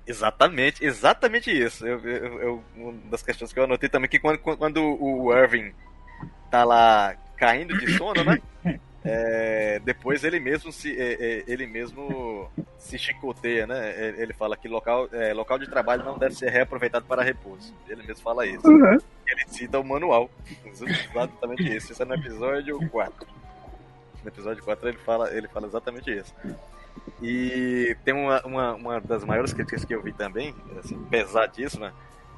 [0.08, 1.86] Exatamente, exatamente isso.
[1.86, 5.74] Eu, eu, eu, uma das questões que eu anotei também que quando, quando o Irving
[6.52, 8.40] tá lá caindo de sono, né?
[9.08, 13.94] É, depois ele mesmo se é, é, ele mesmo se chicoteia, né?
[14.18, 17.72] Ele fala que local, é, local de trabalho não deve ser reaproveitado para repouso.
[17.88, 18.68] Ele mesmo fala isso.
[18.68, 18.98] Uhum.
[19.28, 20.28] Ele cita o manual.
[20.66, 21.92] Exatamente isso.
[21.92, 23.28] Isso é no episódio 4.
[24.24, 26.34] No episódio 4 ele fala, ele fala exatamente isso.
[27.22, 31.94] E tem uma, uma, uma das maiores críticas que eu vi também, assim, pesadíssima,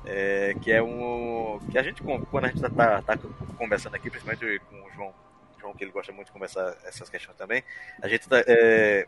[0.05, 1.59] é, que é um.
[1.71, 3.17] que a gente, quando a gente tá, tá, tá
[3.57, 5.13] conversando aqui, principalmente com o João
[5.67, 7.63] João, que ele gosta muito de conversar essas questões também,
[8.01, 9.05] a gente tá, é,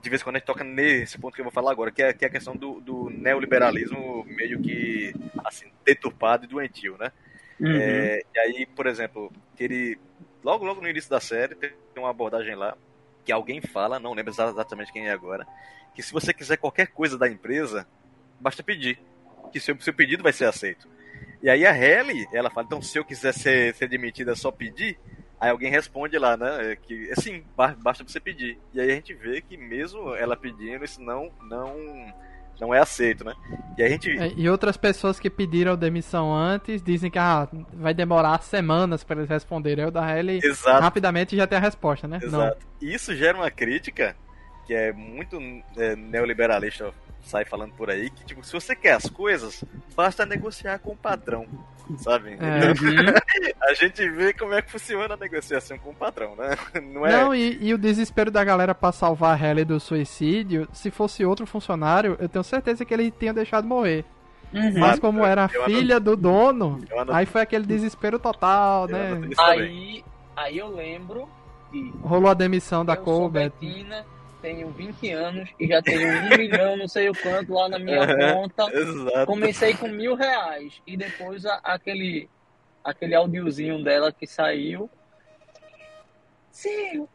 [0.00, 2.02] de vez em quando a gente toca nesse ponto que eu vou falar agora, que
[2.02, 7.10] é, que é a questão do, do neoliberalismo meio que assim, deturpado e doentio, né?
[7.58, 7.76] Uhum.
[7.76, 9.98] É, e aí, por exemplo, que ele
[10.44, 12.76] logo logo no início da série tem uma abordagem lá
[13.24, 15.46] que alguém fala, não lembro exatamente quem é agora,
[15.94, 17.86] que se você quiser qualquer coisa da empresa,
[18.40, 18.98] basta pedir,
[19.52, 20.88] que seu, seu pedido vai ser aceito.
[21.42, 24.50] E aí a Helly, ela fala, então se eu quiser ser, ser demitida é só
[24.50, 24.98] pedir,
[25.40, 26.76] Aí alguém responde lá, né?
[26.82, 27.44] Que assim,
[27.78, 28.58] basta você pedir.
[28.74, 31.76] E aí a gente vê que mesmo ela pedindo, isso não, não,
[32.60, 33.34] não é aceito, né?
[33.76, 34.10] E a gente.
[34.18, 39.18] É, e outras pessoas que pediram demissão antes dizem que ah, vai demorar semanas para
[39.18, 39.84] eles responderem.
[39.84, 42.18] Aí o da Ellie rapidamente já tem a resposta, né?
[42.20, 42.66] Exato.
[42.82, 42.88] Não.
[42.88, 44.16] Isso gera uma crítica
[44.66, 45.38] que é muito
[45.76, 46.92] é, neoliberalista
[47.22, 49.62] sai falando por aí que tipo, se você quer as coisas,
[49.94, 51.46] basta negociar com o patrão
[51.98, 52.30] sabe?
[52.32, 52.70] É.
[52.70, 53.14] Então,
[53.68, 56.56] a gente vê como é que funciona a negociação com o patrão, né?
[56.82, 57.12] Não, é...
[57.12, 61.24] Não e, e, o desespero da galera pra salvar a Halle do suicídio, se fosse
[61.24, 64.04] outro funcionário, eu tenho certeza que ele tinha deixado morrer.
[64.52, 64.78] Uhum.
[64.78, 69.28] Mas como era a filha do dono, aí foi aquele desespero total, eu né?
[69.38, 70.04] Aí,
[70.34, 71.28] aí eu lembro
[71.70, 73.52] que Rolou a demissão da sou Colbert.
[73.60, 74.06] Betina,
[74.42, 78.06] tenho 20 anos e já tenho um milhão, não sei o quanto lá na minha
[78.06, 78.64] conta.
[78.72, 79.26] Exato.
[79.26, 82.28] Comecei com mil reais e depois a- aquele,
[82.84, 84.88] aquele audiozinho dela que saiu.
[86.50, 87.06] Sim,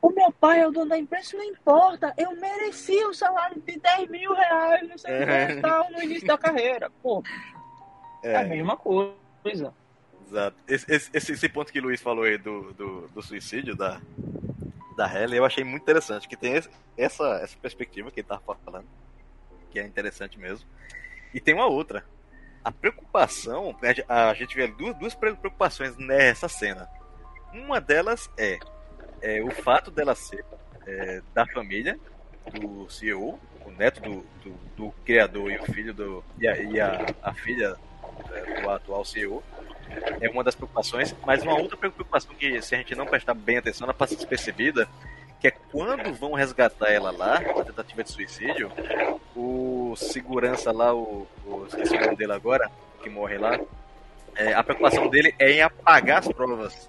[0.00, 2.12] o meu pai é o dono da empresa, não importa.
[2.16, 6.26] Eu mereci o salário de 10 mil reais, não sei o que, tal, no início
[6.26, 6.90] da carreira.
[7.02, 7.22] Pô,
[8.22, 9.72] é, a É, mesma coisa.
[10.24, 10.56] exato.
[10.68, 14.00] Esse, esse- esse, esse ponto que o Luiz falou aí do, do, do suicídio da,
[15.02, 16.54] da Halle, eu achei muito interessante, que tem
[16.96, 18.86] essa, essa perspectiva que ele tava falando,
[19.70, 20.64] que é interessante mesmo.
[21.34, 22.04] E tem uma outra.
[22.64, 26.88] A preocupação, a gente- a gente vê duas, duas preocupações nessa cena.
[27.52, 28.58] Uma delas é,
[29.20, 30.44] é o fato dela ser
[30.86, 31.98] é, da família
[32.52, 36.24] do CEO, o neto do, do, do criador e o filho do.
[36.38, 37.76] e a, e a, a filha
[38.32, 39.42] é, do atual CEO.
[40.20, 43.58] É uma das preocupações, mas uma outra preocupação que, se a gente não prestar bem
[43.58, 44.88] atenção, ela passa despercebida,
[45.40, 48.70] que é quando vão resgatar ela lá, na tentativa de suicídio,
[49.34, 52.70] o segurança lá, o, o esqueci o nome dele agora,
[53.02, 53.58] que morre lá,
[54.36, 56.88] é, a preocupação dele é em apagar as provas.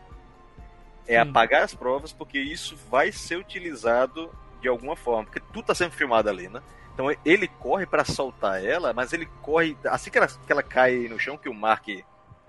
[1.08, 1.30] É Sim.
[1.30, 4.32] apagar as provas, porque isso vai ser utilizado
[4.62, 6.62] de alguma forma, porque tudo está sendo filmado ali, né?
[6.94, 11.08] Então ele corre para soltar ela, mas ele corre assim que ela, que ela cai
[11.10, 11.88] no chão, que o Mark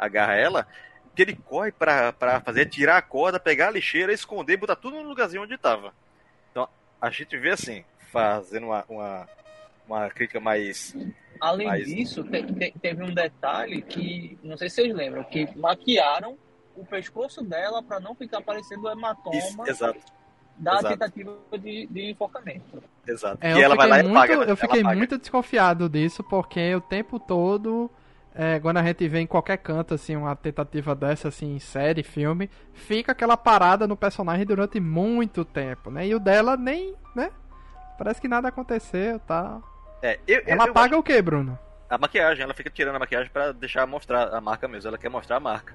[0.04, 0.66] agarra ela,
[1.14, 4.76] que ele corre para fazer é tirar a corda, pegar a lixeira, esconder, e botar
[4.76, 5.92] tudo no lugarzinho onde estava.
[6.50, 6.68] Então
[7.00, 9.28] a gente vê assim, fazendo uma, uma,
[9.88, 10.94] uma crítica mais
[11.40, 15.48] Além Mas- disso, te- te- teve um detalhe que, não sei se vocês lembram, que
[15.56, 16.36] maquiaram
[16.76, 20.00] o pescoço dela para não ficar parecendo o hematoma Isso, exato,
[20.56, 20.88] da exato.
[20.88, 22.82] tentativa de, de enforcamento.
[23.06, 23.38] exato.
[23.40, 24.50] É, e eu ela vai lá e muito, né?
[24.50, 27.90] eu fiquei muito desconfiado disso, porque o tempo todo,
[28.34, 32.02] é, quando a gente vê em qualquer canto, assim, uma tentativa dessa, assim, em série,
[32.02, 36.06] filme, fica aquela parada no personagem durante muito tempo, né?
[36.06, 37.30] E o dela nem, né?
[37.96, 39.62] Parece que nada aconteceu, tá?
[40.02, 41.58] É, eu, Ela eu apaga o que, Bruno?
[41.88, 44.88] a maquiagem, ela fica tirando a maquiagem pra deixar mostrar a marca mesmo.
[44.88, 45.74] Ela quer mostrar a marca.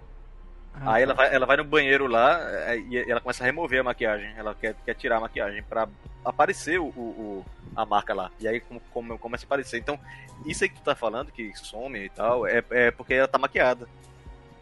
[0.74, 1.24] Ah, Aí ela tá.
[1.24, 2.40] vai, ela vai no banheiro lá
[2.72, 4.34] é, e ela começa a remover a maquiagem.
[4.38, 5.88] Ela quer, quer tirar a maquiagem pra
[6.24, 8.32] aparecer o, o- a marca lá.
[8.40, 9.78] E aí como, como começa a aparecer.
[9.80, 10.00] Então,
[10.46, 13.38] isso aí que tu tá falando, que some e tal, é, é porque ela tá
[13.38, 13.88] maquiada.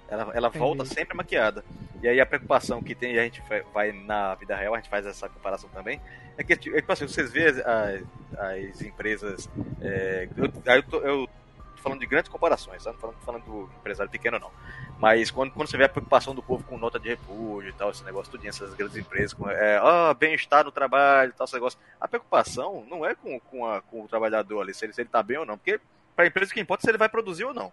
[0.10, 0.60] Ela, ela Entendi.
[0.60, 1.64] volta sempre maquiada.
[2.02, 3.42] E aí a preocupação que tem, e a gente
[3.74, 6.00] vai na vida real, a gente faz essa comparação também,
[6.38, 8.04] é que, é tipo assim, vocês vê as, as-
[8.40, 9.50] as empresas.
[9.82, 11.30] é, eu, eu, tô, eu
[11.78, 12.92] tô falando de grandes comparações, tá?
[12.92, 14.52] não falando, falando do empresário pequeno, não.
[15.00, 17.92] Mas quando, quando você vê a preocupação do povo com nota de repúdio e tal,
[17.92, 21.54] esse negócio tudinho, essas grandes empresas, com é, ah, bem-estar no trabalho e tal, esse
[21.54, 21.80] negócio.
[22.02, 25.10] A preocupação não é com, com, a- com o trabalhador ali, se ele, se ele
[25.10, 25.58] tá bem ou não.
[25.58, 25.80] Porque
[26.16, 27.72] para a empresa o que importa é se ele vai produzir ou não.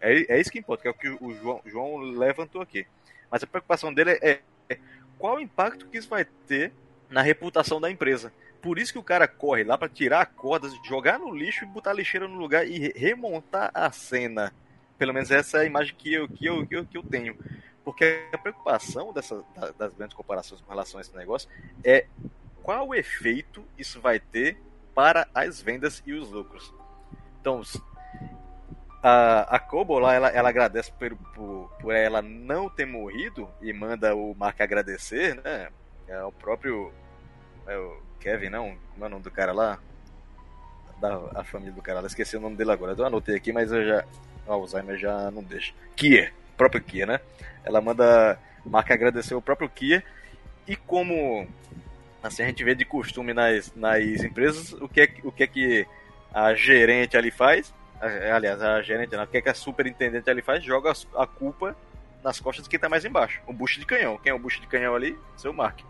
[0.00, 2.86] É, é isso que importa, que é o que o João, João levantou aqui.
[3.30, 4.78] Mas a preocupação dele é, é
[5.18, 6.72] qual o impacto que isso vai ter
[7.08, 8.32] na reputação da empresa.
[8.62, 11.90] Por isso que o cara corre lá para tirar cordas, jogar no lixo e botar
[11.90, 14.52] a lixeira no lugar e re- remontar a cena.
[14.98, 17.36] Pelo menos essa é a imagem que eu, que eu, que eu, que eu tenho.
[17.82, 21.48] Porque a preocupação dessa, da- das grandes comparações com relação a esse negócio
[21.82, 22.06] é
[22.62, 24.60] qual efeito isso vai ter
[24.94, 26.72] para as vendas e os lucros.
[27.40, 27.62] Então,
[29.02, 33.72] a, a Kobo lá, ela, ela agradece por, por, por ela não ter morrido e
[33.72, 35.70] manda o Mark agradecer, né?
[36.06, 36.92] É o próprio
[37.66, 38.76] é o Kevin, não?
[38.92, 39.78] Como é o nome do cara lá?
[41.00, 42.94] Da a família do cara lá, esqueci o nome dele agora.
[42.96, 44.04] Eu anotei aqui, mas eu já.
[44.46, 45.72] O Alzheimer já não deixa.
[45.96, 47.20] Kia, próprio Kia, né?
[47.64, 50.04] Ela manda Mark agradecer o próprio Kia.
[50.68, 51.46] E como
[52.22, 55.46] assim a gente vê de costume nas, nas empresas, o que, é, o que é
[55.46, 55.86] que
[56.32, 57.72] a gerente ali faz?
[58.34, 60.64] Aliás, a gerente não, o que é que a superintendente ali faz?
[60.64, 61.76] Joga a, culpa
[62.22, 63.40] nas costas de quem tá mais embaixo.
[63.46, 64.18] O bucho de canhão.
[64.18, 65.18] Quem é o bucho de canhão ali?
[65.36, 65.80] Seu Mark.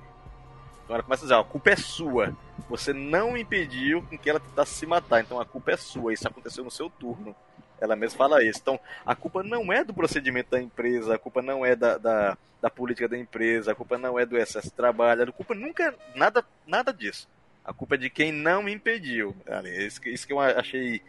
[0.94, 2.36] Ela começa a dizer, ó, a culpa é sua.
[2.68, 6.12] Você não impediu com que ela tentasse se matar, então a culpa é sua.
[6.12, 7.34] Isso aconteceu no seu turno.
[7.80, 8.58] Ela mesma fala isso.
[8.60, 12.38] Então, a culpa não é do procedimento da empresa, a culpa não é da, da,
[12.60, 15.84] da política da empresa, a culpa não é do excesso de trabalho, a culpa nunca
[15.84, 17.26] é nada, nada disso.
[17.64, 19.34] A culpa é de quem não impediu.
[19.64, 21.00] Isso que, isso que eu achei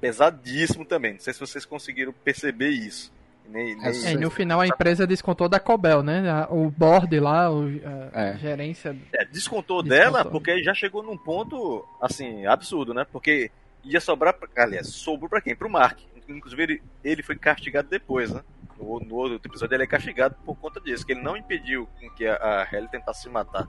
[0.00, 1.14] pesadíssimo também.
[1.14, 3.12] Não sei se vocês conseguiram perceber isso.
[3.50, 6.46] Nem, nem- É, e no final a empresa descontou da Cobel, né?
[6.50, 7.64] O board lá, o,
[8.12, 8.36] a É.
[8.38, 8.90] gerência.
[9.12, 9.82] É, descontou, Descontou.
[9.82, 13.06] dela porque já chegou num ponto, assim, absurdo, né?
[13.10, 13.50] Porque
[13.84, 15.56] ia sobrar, pra, aliás, sobrou pra quem?
[15.56, 15.98] Pro Mark.
[16.28, 18.42] Inclusive, ele, ele foi castigado depois, né?
[18.78, 22.10] No, no outro episódio, ele é castigado por conta disso, que ele não impediu com
[22.10, 22.36] que a,
[22.70, 23.66] a Ellie tentasse se matar.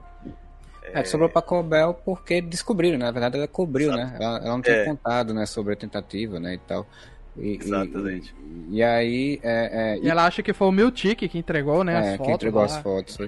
[0.82, 3.06] É, sobrou pra Cobel porque descobriram, né?
[3.06, 4.12] na verdade ela cobriu, Exato.
[4.12, 4.16] né?
[4.20, 4.84] Ela, ela não tinha É.
[4.84, 6.86] contado, né, sobre a tentativa, né, e tal.
[7.40, 8.34] E, Exatamente.
[8.70, 9.40] E, e aí.
[9.42, 11.96] É, é, E ela acha que foi o Miltic que entregou, né?
[11.98, 12.26] As é, fotos.
[12.26, 12.66] que entregou lá.
[12.66, 13.18] as fotos.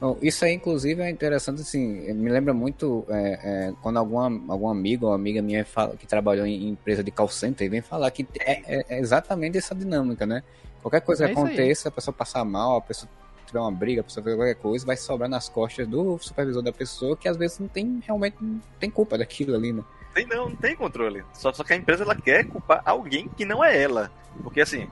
[0.00, 3.38] Bom, isso aí, inclusive, é interessante, assim, me lembra muito é,
[3.68, 7.28] é, quando alguma, algum amigo ou amiga minha fala, que trabalhou em empresa de call
[7.28, 10.42] center vem falar que é, é- é exatamente essa dinâmica, né?
[10.82, 11.38] Qualquer coisa É que aí.
[11.44, 13.08] aconteça, a pessoa passar mal, a pessoa
[13.46, 16.72] tiver uma briga, a pessoa fazer qualquer coisa, vai sobrar nas costas do supervisor da
[16.72, 19.82] pessoa que às vezes não tem, realmente não tem culpa daquilo ali, né?
[20.14, 21.24] Tem, não, não tem controle.
[21.34, 24.10] Só, só que a empresa ela quer culpar alguém que não é ela.
[24.42, 24.88] Porque assim,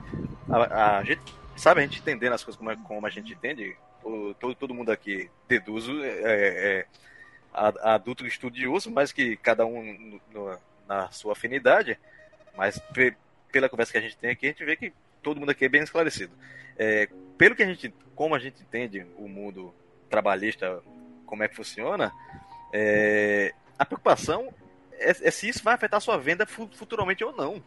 [0.49, 1.21] a, a gente
[1.55, 4.73] sabe, a gente entendendo as coisas como, é- como a gente entende, o- todo, todo
[4.73, 6.85] mundo aqui deduz é, é,
[7.53, 11.97] a- adulto estudioso, mas que cada um no- na sua afinidade.
[12.57, 13.15] Mas pe-
[13.51, 14.91] pela conversa que a gente tem aqui, a gente vê que
[15.21, 16.33] todo mundo aqui é bem esclarecido.
[16.77, 19.73] É, pelo que a gente, como a gente entende o mundo
[20.09, 20.81] trabalhista,
[21.25, 22.11] como é que funciona,
[22.71, 24.53] é, a preocupação
[24.99, 27.61] é, é se isso vai afetar a sua venda fu- futuramente ou não.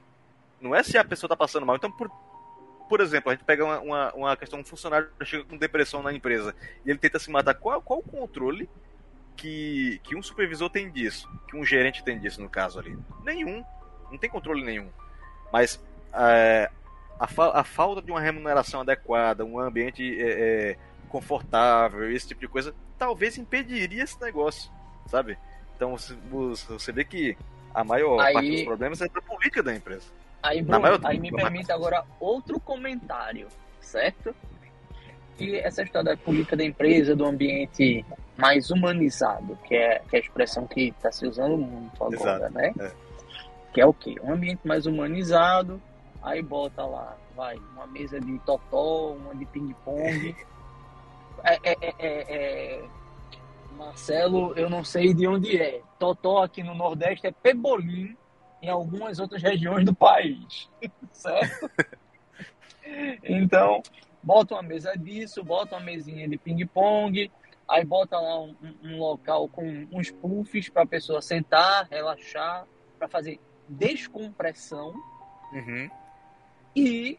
[0.60, 1.76] Não é se a pessoa está passando mal.
[1.76, 2.10] Então, por,
[2.88, 6.12] por exemplo, a gente pega uma, uma, uma questão, um funcionário chega com depressão na
[6.12, 6.54] empresa
[6.84, 7.54] e ele tenta se matar.
[7.54, 8.68] Qual, qual o controle
[9.36, 11.28] que, que um supervisor tem disso?
[11.48, 12.96] Que um gerente tem disso, no caso ali?
[13.22, 13.64] Nenhum.
[14.10, 14.88] Não tem controle nenhum.
[15.52, 15.78] Mas
[16.14, 16.70] é,
[17.18, 20.30] a, fa- a falta de uma remuneração adequada, um ambiente é,
[20.72, 20.78] é,
[21.08, 24.70] confortável, esse tipo de coisa, talvez impediria esse negócio,
[25.06, 25.36] sabe?
[25.76, 27.36] Então você, vê que
[27.74, 30.06] a maior Aí- parte dos problemas é da política da empresa.
[30.42, 33.48] Aí, Bruno, maior- aí me permite agora outro comentário,
[33.80, 34.34] certo?
[35.36, 38.04] Que essa história da política da empresa, do ambiente
[38.38, 42.14] mais humanizado, que é, que é a expressão que está se usando muito agora,
[42.46, 42.72] Exato, né?
[42.80, 42.92] é.
[43.74, 44.14] Que é o quê?
[44.22, 45.80] Um ambiente mais humanizado,
[46.22, 50.34] aí bota lá, vai, uma mesa de totó, uma de ping-pong.
[51.44, 52.84] É, é, é, é, é,
[53.76, 55.82] Marcelo, eu não sei de onde é.
[55.98, 58.16] Totó aqui no Nordeste é pebolim
[58.62, 60.68] em algumas outras regiões do país,
[61.12, 61.70] certo?
[63.24, 63.82] Então,
[64.22, 67.30] bota uma mesa disso, bota uma mesinha de ping-pong,
[67.68, 72.66] aí bota lá um, um- local com uns puffs para a pessoa sentar, relaxar,
[72.98, 73.38] para fazer
[73.68, 74.94] descompressão
[75.52, 75.88] Uhum.
[76.74, 77.18] e,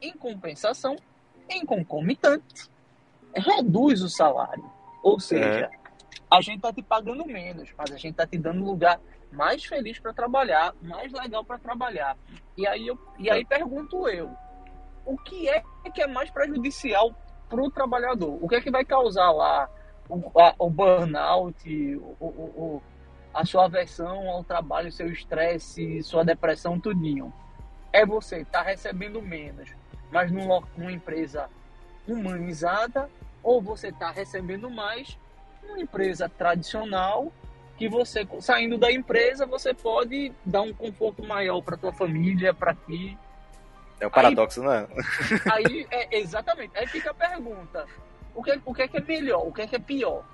[0.00, 0.96] em compensação,
[1.48, 2.70] em concomitante,
[3.34, 4.64] reduz o salário.
[5.02, 5.70] Ou seja,
[6.30, 9.00] a gente tá te pagando menos, mas a gente tá te dando um lugar
[9.32, 12.16] mais feliz para trabalhar, mais legal para trabalhar.
[12.56, 14.30] E aí, eu, e aí pergunto eu,
[15.06, 15.62] o que é
[15.94, 17.14] que é mais prejudicial
[17.48, 18.38] para o trabalhador?
[18.42, 19.68] O que é que vai causar lá
[20.08, 22.82] o, a- o burnout, o, o- o-
[23.32, 27.32] a sua aversão ao trabalho, seu estresse, sua depressão, tudinho?
[27.92, 29.72] É você estar recebendo menos,
[30.12, 31.48] mas num lo- numa empresa
[32.06, 33.08] humanizada,
[33.42, 35.18] ou você está recebendo mais
[35.62, 37.32] numa empresa tradicional
[37.76, 42.74] que você saindo da empresa você pode dar um conforto maior para tua família, para
[42.74, 43.16] ti.
[43.98, 44.86] É o paradoxo, não é?
[45.50, 46.76] Aí é exatamente.
[46.76, 47.86] Aí fica a pergunta:
[48.34, 49.46] o que, o que é que é melhor?
[49.46, 50.24] O que é que é pior?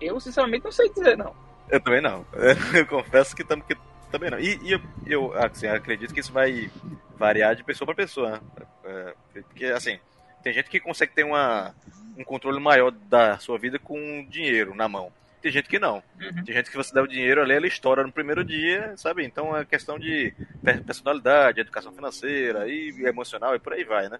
[0.00, 1.34] Eu sinceramente não sei dizer não.
[1.68, 2.24] Eu também não.
[2.74, 3.76] Eu confesso que, tam, que
[4.10, 4.38] também não.
[4.38, 6.70] E, e eu, eu assim, acredito que isso vai
[7.16, 8.30] variar de pessoa para pessoa.
[8.30, 8.40] né?
[8.84, 9.98] É, porque, assim,
[10.44, 11.74] tem gente que consegue ter uma,
[12.18, 15.10] um controle maior da sua vida com dinheiro na mão.
[15.40, 16.02] Tem gente que não.
[16.20, 16.44] Uhum.
[16.44, 19.24] Tem gente que você dá o dinheiro ali, ela estoura no primeiro dia, sabe?
[19.24, 24.18] Então é questão de per- personalidade, educação financeira e emocional e por aí vai, né?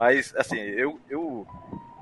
[0.00, 0.98] Mas, assim, eu.
[1.08, 1.46] eu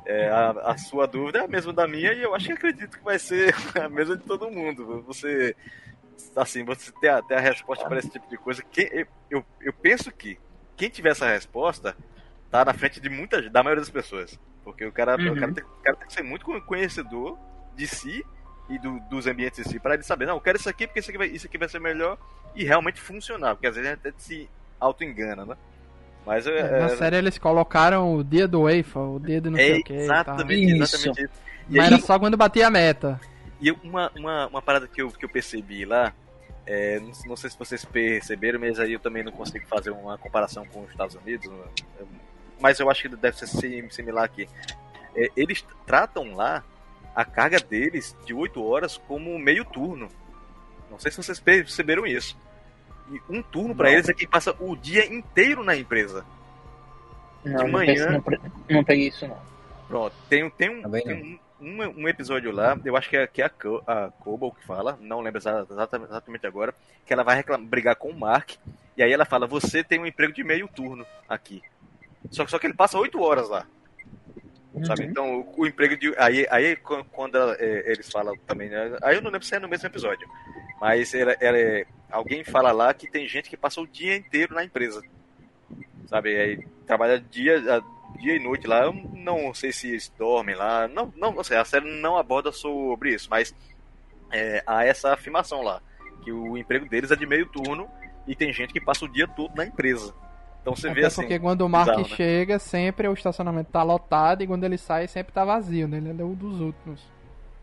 [0.04, 2.98] é, a, a sua dúvida é a mesma da minha e eu acho que acredito
[2.98, 5.02] que vai ser a mesma de todo mundo.
[5.02, 5.54] Você.
[6.34, 8.62] Assim, você ter a, ter a resposta para esse tipo de coisa.
[8.72, 10.38] Quem, eu, eu penso que
[10.76, 11.96] quem tiver essa resposta
[12.52, 14.38] tá na frente de muita da maioria das pessoas.
[14.62, 15.32] Porque o cara, Uhum.
[15.32, 17.36] o cara, tem, o cara tem que ser muito conhecedor
[17.74, 18.24] de si
[18.70, 21.00] e do- dos ambientes em si, para ele saber, não, eu quero isso aqui porque
[21.00, 22.16] isso aqui, vai, isso aqui vai ser melhor
[22.54, 24.48] e realmente funcionar, porque às vezes a gente até se
[24.78, 25.56] auto-engana, né?
[26.24, 29.72] Mas é, Na série eles colocaram o dia do UEFA, o dia do não sei
[29.72, 29.92] é o que.
[29.94, 30.82] exatamente, Isso.
[30.96, 31.32] exatamente isso.
[31.68, 33.20] E, Mas aí, era só quando batia a meta.
[33.60, 36.12] e uma, uma, uma parada que eu, que eu percebi lá,
[36.64, 40.16] é, não, não sei se vocês perceberam, mas aí eu também não consigo fazer uma
[40.16, 41.64] comparação com os Estados Unidos, né?
[42.62, 44.48] Mas eu acho que deve ser sim- similar aqui.
[45.14, 46.64] É, eles tratam lá
[47.14, 50.08] a carga deles de 8 horas como meio turno.
[50.90, 52.36] Não sei se vocês perceberam isso.
[53.10, 56.24] E um turno para eles é quem passa o dia inteiro na empresa.
[57.44, 58.40] Não, De não, manhã- peguei- não, pre-
[58.70, 59.36] não peguei isso não.
[59.88, 63.26] Pronto, tem, tem, um, Também tem um, um, um episódio lá, eu acho que é,
[63.26, 66.72] que é a, Co- a Cobalt que fala, não lembro exa- exata- exatamente agora,
[67.04, 68.52] que ela vai reclamar, brigar com o Mark,
[68.96, 71.62] e aí ela fala, você tem um emprego de meio turno aqui.
[72.30, 73.66] Só, só que ele passa 8 horas lá.
[74.86, 75.04] Sabe?
[75.04, 75.10] Uhum.
[75.10, 76.14] Então, o, o emprego de.
[76.16, 78.70] Aí, aí qu- quando ela- é, eles falam também.
[78.70, 78.96] né?
[79.02, 80.26] Aí eu não lembro se é no mesmo episódio.
[80.80, 84.54] Mas ela, ela é- alguém fala lá que tem gente que passa o dia inteiro
[84.54, 85.02] na empresa.
[86.06, 86.36] sabe?
[86.38, 87.60] Aí trabalha dia,
[88.18, 88.84] dia e noite lá.
[88.84, 90.88] Eu não sei se eles dormem lá.
[90.88, 93.54] Não, não, não sei, a série não aborda sobre isso, mas
[94.30, 95.80] é, há essa afirmação lá.
[96.24, 97.88] Que o emprego deles é de meio turno
[98.26, 100.14] e tem gente que passa o dia todo na empresa.
[100.62, 101.22] Então você Até vê assim.
[101.22, 102.16] porque quando o Mark bizarro, né?
[102.16, 105.98] chega, sempre o estacionamento tá lotado e quando ele sai, sempre tá vazio, né?
[105.98, 107.00] Ele é um dos últimos.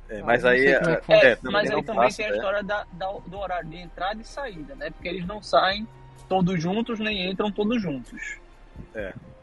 [0.10, 0.66] É, mas aí.
[0.66, 3.38] é é, é, É, também mas aí também passa, tem a história da, da- do
[3.40, 4.90] horário de entrada e saída, né?
[4.90, 5.88] Porque eles não saem
[6.28, 8.38] todos juntos, nem entram todos juntos.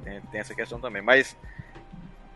[0.04, 1.00] Tem, tem essa questão também.
[1.00, 1.36] Mas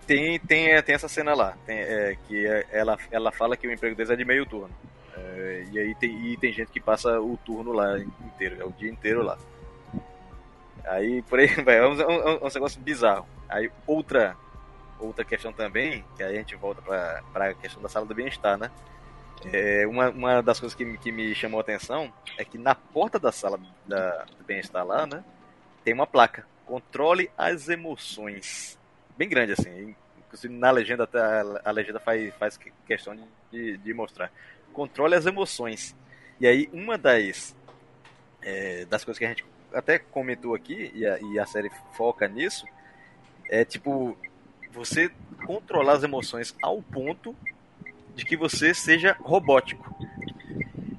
[0.07, 3.73] tem, tem, tem essa cena lá, tem, é, que é- ela, ela fala que o
[3.73, 4.75] emprego deles é de meio turno.
[5.17, 8.73] É, e aí tem, e tem gente que passa o turno lá inteiro, é o
[8.73, 9.37] dia inteiro lá.
[10.87, 13.27] Aí por aí vai, é um, é um- é um negócio bizarro.
[13.49, 14.37] Aí outra,
[14.99, 18.57] outra questão também, que aí a gente volta pra, pra questão da sala do bem-estar,
[18.59, 18.71] né?
[19.53, 23.19] É, uma, uma das coisas que, que me chamou a atenção é que na porta
[23.19, 25.25] da sala da, do bem-estar lá, né?
[25.83, 26.47] Tem uma placa.
[26.67, 28.79] Controle as emoções.
[29.17, 29.97] Bem grande assim.
[30.19, 31.09] Inclusive na legenda
[31.65, 33.17] a, a legenda faz, faz que- questão
[33.51, 34.31] de, de mostrar.
[34.75, 35.97] Controle as emoções.
[36.39, 37.57] E aí uma das
[38.43, 42.27] é, das coisas que a gente até comentou aqui e a, e a série foca
[42.29, 42.67] nisso
[43.49, 44.17] é tipo
[44.73, 45.11] você
[45.45, 47.35] controlar as emoções ao ponto
[48.15, 49.95] de que você seja robótico.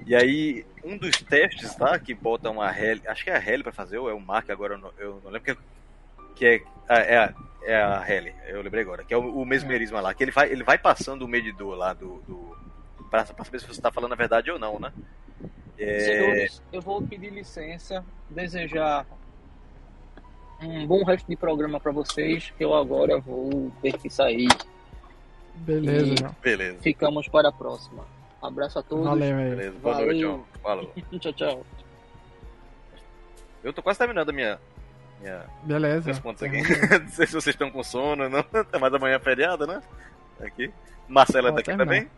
[0.06, 3.64] E aí, um dos testes lá, que bota uma Helly, acho que é a Helly
[3.64, 5.57] pra fazer, ou é o Mark, agora eu não, eu não lembro, que,
[6.35, 7.34] que é, é, a,
[7.64, 10.52] é a Helly, eu lembrei agora, que é o, o mesmerismo lá, que ele vai,
[10.52, 12.22] ele vai passando o medidor lá do.
[12.27, 12.57] do
[13.10, 14.91] pra, pra saber se você tá falando a verdade ou não, né?
[15.77, 19.06] É, Senhores, eu vou pedir licença, desejar
[20.61, 24.48] um bom resto de programa para vocês, que eu agora vou ter que sair.
[25.56, 28.06] Beleza, E- beleza, Ficamos para a próxima.
[28.41, 29.06] Abraço a todos.
[29.06, 29.49] Valeu aí.
[29.49, 29.77] beleza.
[29.80, 30.07] Boa Valeu.
[30.07, 30.45] noite, João.
[30.61, 30.93] Falou.
[31.19, 31.65] Tchau, tchau.
[33.64, 34.60] Eu tô quase terminando a minha.
[35.19, 36.06] minha Beleza.
[36.06, 36.57] meus pontos aqui.
[36.99, 38.43] Não sei se vocês estão com sono, não.
[38.80, 39.81] Mas amanhã é feriado, né?
[40.39, 40.72] Aqui.
[41.07, 41.85] Marcelo é Pode daqui terminar.
[41.85, 42.10] também?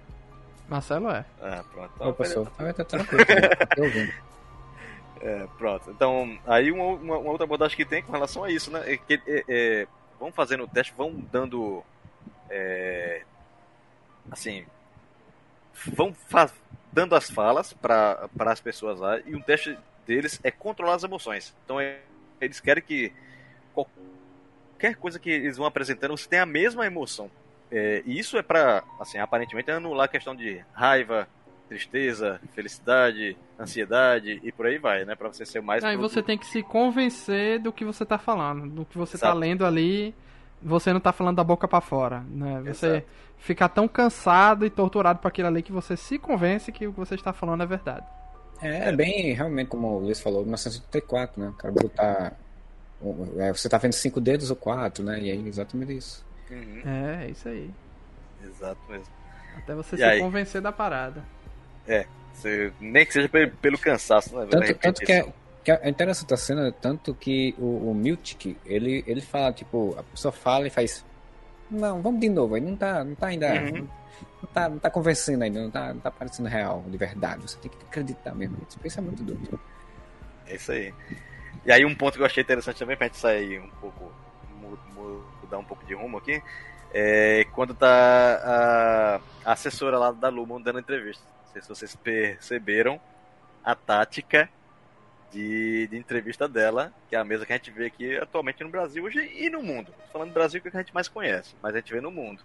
[0.68, 1.26] Marcelo é.
[1.42, 1.92] Ah, pronto.
[1.96, 3.26] Então, Ô, professor, tá, tá tranquilo,
[3.76, 4.14] tô ouvindo.
[5.22, 5.90] É, pronto.
[5.92, 8.94] Então, aí uma, uma- uma outra abordagem que tem com relação a isso, né?
[8.94, 9.88] É que é, é,
[10.20, 11.84] vão fazendo o teste, vão dando.
[12.50, 13.24] é,
[14.32, 14.66] assim.
[15.96, 16.52] Vão fa-
[16.92, 21.54] dando as falas para as pessoas lá, e um teste deles é controlar as emoções.
[21.66, 22.00] Então, é-
[22.42, 23.12] eles querem que
[23.74, 27.30] qualquer coisa que eles vão apresentando, você tenha a mesma emoção.
[27.76, 31.28] É, e isso é para, assim, aparentemente anular a questão de raiva,
[31.68, 35.16] tristeza, felicidade, ansiedade e por aí vai, né?
[35.16, 35.84] Pra você ser mais.
[35.84, 39.18] Aí produ- você tem que se convencer do que você tá falando, do que você
[39.18, 39.40] tá Exato.
[39.40, 40.14] lendo ali,
[40.62, 42.62] você não tá falando da boca pra fora, né?
[42.66, 43.08] Você Exato.
[43.38, 47.00] fica tão cansado e torturado por aquilo ali que você se convence que o que
[47.00, 48.06] você está falando é verdade.
[48.62, 51.50] É, é bem, realmente, como o Luiz falou, 1984, né?
[51.50, 52.34] O cara botar.
[53.38, 55.20] é, você tá vendo cinco dedos ou quatro, né?
[55.20, 56.24] E aí, exatamente isso.
[56.54, 57.72] Uhum, É, é isso aí.
[58.44, 59.08] exato mesmo.
[59.58, 60.20] Até você E se aí?
[60.20, 61.24] convencer da parada.
[62.34, 64.48] Você, nem que seja pelo, pelo cansaço, né?
[64.50, 69.04] Tanto, tanto que, é, que é interessante a cena, tanto que o, o Miltic, ele,
[69.06, 71.06] ele fala, tipo, a pessoa fala e faz.
[71.70, 73.54] Não, vamos de novo, aí não tá, não tá ainda.
[73.54, 73.88] Uhum.
[74.42, 77.44] Não, tá, não tá convencendo ainda, não tá, não tá parecendo real, de verdade.
[77.44, 78.58] Você tem que acreditar mesmo.
[78.84, 79.60] Isso é muito doido.
[80.48, 80.94] É isso aí.
[81.66, 84.12] E aí um ponto que eu achei interessante também, pra gente sair um pouco,
[85.54, 86.42] mudar um pouco de rumo aqui,
[86.94, 87.88] é quando tá
[88.44, 89.16] a,
[89.46, 91.24] a assessora lá da Lumon dando entrevista.
[91.46, 93.00] Não sei se vocês perceberam
[93.64, 94.50] a tática
[95.32, 98.70] de, de entrevista dela, que é a mesma que a gente vê aqui atualmente no
[98.70, 99.94] Brasil hoje e no mundo.
[100.12, 102.44] Falando do Brasil que é a gente mais conhece, mas a gente vê no mundo.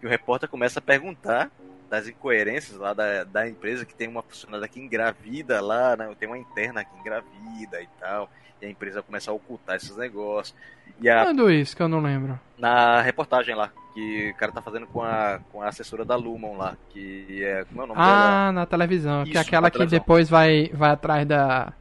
[0.00, 1.50] Que o repórter começa a perguntar
[1.88, 6.14] das incoerências lá da, da empresa, que tem uma funcionária que engravida lá, né?
[6.18, 8.28] Tem uma interna que engravida e tal.
[8.60, 10.56] E a empresa começa a ocultar esses negócios.
[11.00, 12.38] E a, Quando isso que eu não lembro?
[12.58, 16.56] na reportagem lá, que o cara tá fazendo com a, com a assessora da Lumon
[16.56, 17.64] lá, que é.
[17.66, 18.48] Como é o nome dela?
[18.48, 19.24] Ah, na televisão.
[19.24, 19.98] que é Isso, aquela que televisão.
[19.98, 21.72] depois vai, vai atrás da.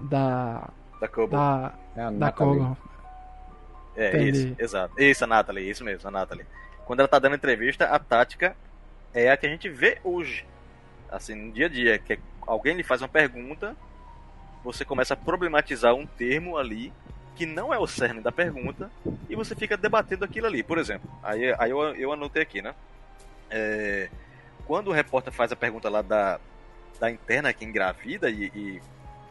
[0.00, 0.68] Da.
[1.00, 1.28] Da Kobo.
[1.36, 1.72] Da.
[1.96, 2.58] É a Da Natalie.
[2.58, 2.76] Kogo.
[3.96, 4.30] É, Entendi.
[4.30, 4.94] isso, exato.
[5.00, 6.46] Isso, a Nathalie, isso mesmo, a Nathalie.
[6.86, 8.56] Quando ela tá dando entrevista, a tática
[9.12, 10.44] é a que a gente vê hoje.
[11.10, 13.76] Assim, no dia a dia, que é alguém lhe faz uma pergunta,
[14.62, 16.92] você começa a problematizar um termo ali
[17.36, 18.90] que não é o cerne da pergunta
[19.28, 20.62] e você fica debatendo aquilo ali.
[20.62, 22.74] Por exemplo, aí, aí eu, eu anotei aqui, né?
[23.50, 24.10] É,
[24.66, 26.38] quando o repórter faz a pergunta lá da,
[26.98, 28.82] da interna que engravida e, e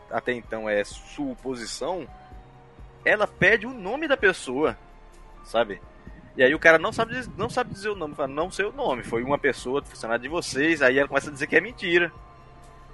[0.09, 2.07] até então é suposição,
[3.05, 4.77] ela pede o nome da pessoa,
[5.45, 5.79] sabe?
[6.35, 8.71] E aí o cara não sabe, não sabe dizer o nome, fala, não sei o
[8.71, 12.11] nome, foi uma pessoa funcionária de vocês, aí ela começa a dizer que é mentira.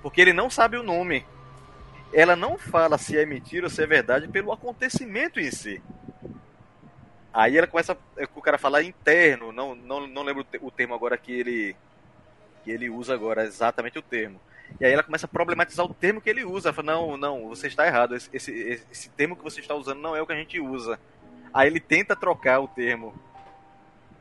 [0.02, 1.26] Porque ele não sabe o nome.
[2.15, 5.83] Ela não fala se é mentira ou se é verdade pelo acontecimento em si.
[7.33, 7.97] Aí ela começa,
[8.33, 11.75] o cara falar interno, não, não, não lembro o termo agora que ele,
[12.63, 14.39] que ele usa agora, exatamente o termo.
[14.79, 16.69] E aí ela começa a problematizar o termo que ele usa.
[16.69, 19.99] Ela fala, não, não, você está errado, esse, esse, esse termo que você está usando
[19.99, 20.97] não é o que a gente usa.
[21.53, 23.13] Aí ele tenta trocar o termo.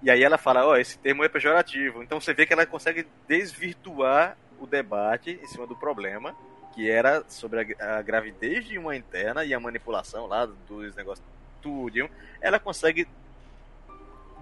[0.02, 2.02] E aí ela fala, ó, oh, esse termo é pejorativo.
[2.02, 6.34] Então você vê que ela consegue desvirtuar o debate em cima do problema,
[6.74, 11.24] que era sobre a, a gravidez de uma interna e a manipulação lá dos negócios
[11.62, 12.08] tudo.
[12.40, 13.08] Ela consegue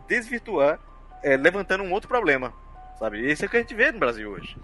[0.09, 0.81] desvirtuar,
[1.23, 2.53] é, levantando um outro problema,
[2.99, 3.31] sabe?
[3.31, 4.57] Isso é o que a gente vê no Brasil hoje.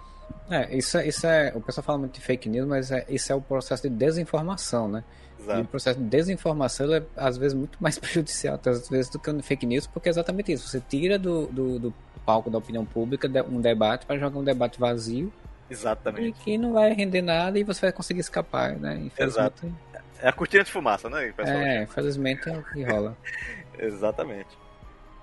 [0.51, 1.53] É, isso, é, isso é.
[1.55, 4.89] O pessoal fala muito de fake news, mas é, isso é o processo de desinformação,
[4.89, 5.05] né?
[5.39, 5.59] Exato.
[5.59, 9.31] E o processo de desinformação é, às vezes, muito mais prejudicial, às vezes, do que
[9.31, 10.67] o fake news, porque é exatamente isso.
[10.69, 14.81] Você tira do, do, do palco da opinião pública um debate para jogar um debate
[14.81, 15.33] vazio.
[15.71, 16.41] Exatamente.
[16.41, 19.11] E que não vai render nada e você vai conseguir escapar, né?
[19.19, 19.73] Exato.
[20.21, 21.33] É a cortina de fumaça, né?
[21.39, 23.17] É, infelizmente é o que rola.
[23.79, 24.49] Exatamente.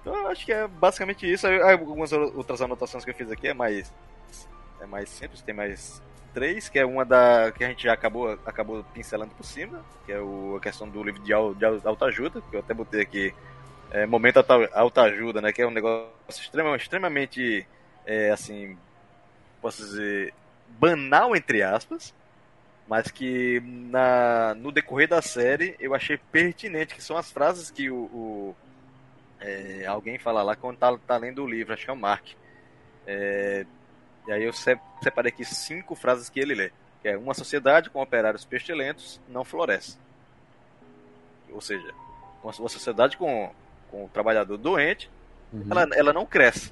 [0.02, 1.48] Então eu acho que é basicamente isso.
[1.48, 3.92] Algumas outras anotações que eu fiz aqui é mais.
[4.80, 6.02] É mais simples, tem mais
[6.34, 7.52] três, que é uma da.
[7.52, 11.02] que a gente já acabou, acabou pincelando por cima, que é o, a questão do
[11.02, 13.34] livro de, de autoajuda, que eu até botei aqui.
[13.92, 14.44] É, momento
[14.74, 15.52] autoajuda, né?
[15.52, 17.68] Que é um negócio extremamente, extremamente
[18.06, 18.78] é, assim.
[19.66, 20.34] Posso dizer.
[20.80, 22.14] banal, entre aspas
[22.88, 27.90] mas que na, no decorrer da série eu achei pertinente, que são as frases que
[27.90, 28.56] o, o
[29.40, 32.28] é, alguém fala lá quando tá, tá, lendo o livro, acho que é o Mark.
[33.08, 33.66] É,
[34.28, 36.72] e aí eu separei aqui cinco frases que ele lê.
[37.02, 39.98] Que é uma sociedade com operários pestilentos não floresce.
[41.52, 41.92] Ou seja,
[42.44, 43.52] uma, uma sociedade com,
[43.90, 45.10] com um trabalhador doente,
[45.52, 45.66] uhum.
[45.70, 46.72] ela, ela não cresce.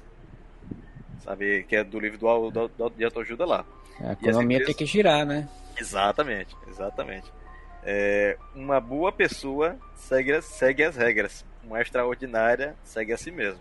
[1.24, 1.64] Sabe?
[1.64, 3.64] Que é do livro do, do, do, de autoajuda lá.
[4.00, 5.48] A economia tem que girar, né?
[5.76, 7.32] Exatamente, exatamente.
[7.82, 11.44] É, uma boa pessoa segue, segue as regras.
[11.62, 13.60] Uma extraordinária segue a si mesmo.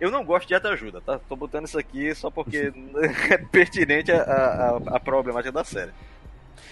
[0.00, 1.20] Eu não gosto de autoajuda, tá?
[1.28, 2.72] Tô botando isso aqui só porque
[3.30, 5.92] é pertinente a, a, a, problemática da série.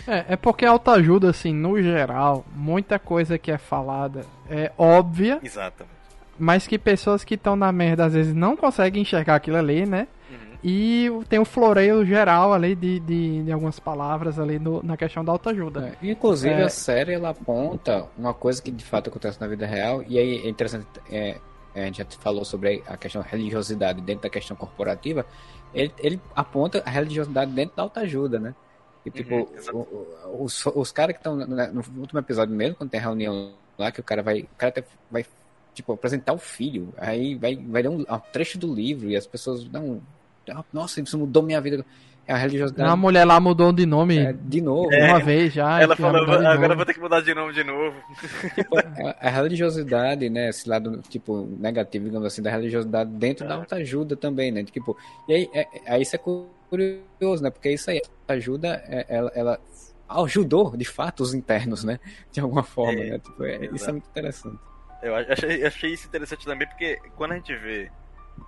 [0.06, 5.38] É, é porque autoajuda, assim, no geral, muita coisa que é falada é óbvia.
[5.42, 6.02] Exatamente.
[6.38, 10.08] Mas que pessoas que estão na merda às vezes não conseguem enxergar aquilo ali, né?
[10.64, 15.24] E tem o floreio geral ali de, de, de algumas palavras ali no, na questão
[15.24, 15.96] da autoajuda.
[16.00, 16.62] É, inclusive é...
[16.62, 20.46] a série ela aponta uma coisa que de fato acontece na vida real, e aí
[20.46, 21.38] é interessante, é,
[21.74, 25.26] a gente já falou sobre a questão da religiosidade dentro da questão corporativa,
[25.74, 28.54] ele, ele aponta a religiosidade dentro da autoajuda, né?
[29.04, 29.86] E tipo, uhum,
[30.26, 33.90] o, os, os caras que estão no último episódio mesmo, quando tem a reunião lá,
[33.90, 34.42] que o cara vai.
[34.42, 34.72] O cara
[35.10, 35.26] vai
[35.74, 36.92] tipo, apresentar o filho.
[36.96, 40.00] Aí vai, vai dar um, um trecho do livro e as pessoas não
[40.72, 41.84] nossa, isso mudou minha vida.
[42.26, 42.88] É a religiosidade.
[42.88, 44.18] A mulher lá mudou de nome.
[44.18, 44.92] É, de novo.
[44.92, 45.80] É, uma vez já.
[45.80, 47.96] Ela falou, agora vou ter que mudar de nome de novo.
[48.54, 50.48] Tipo, a, a, religiosidade, né?
[50.48, 54.62] Esse lado, tipo, negativo, digamos assim, da religiosidade dentro da autoajuda também, né?
[54.62, 54.96] Tipo,
[55.28, 57.50] e aí, é, aí isso é curioso, né?
[57.50, 59.60] Porque isso aí, a ajuda, é, ela, ela
[60.08, 61.98] ajudou, de fato, os internos, né?
[62.30, 63.18] De alguma forma, é, né?
[63.18, 64.58] Tipo, é, isso é muito interessante.
[65.02, 67.90] Eu achei, achei isso interessante também, porque quando a gente vê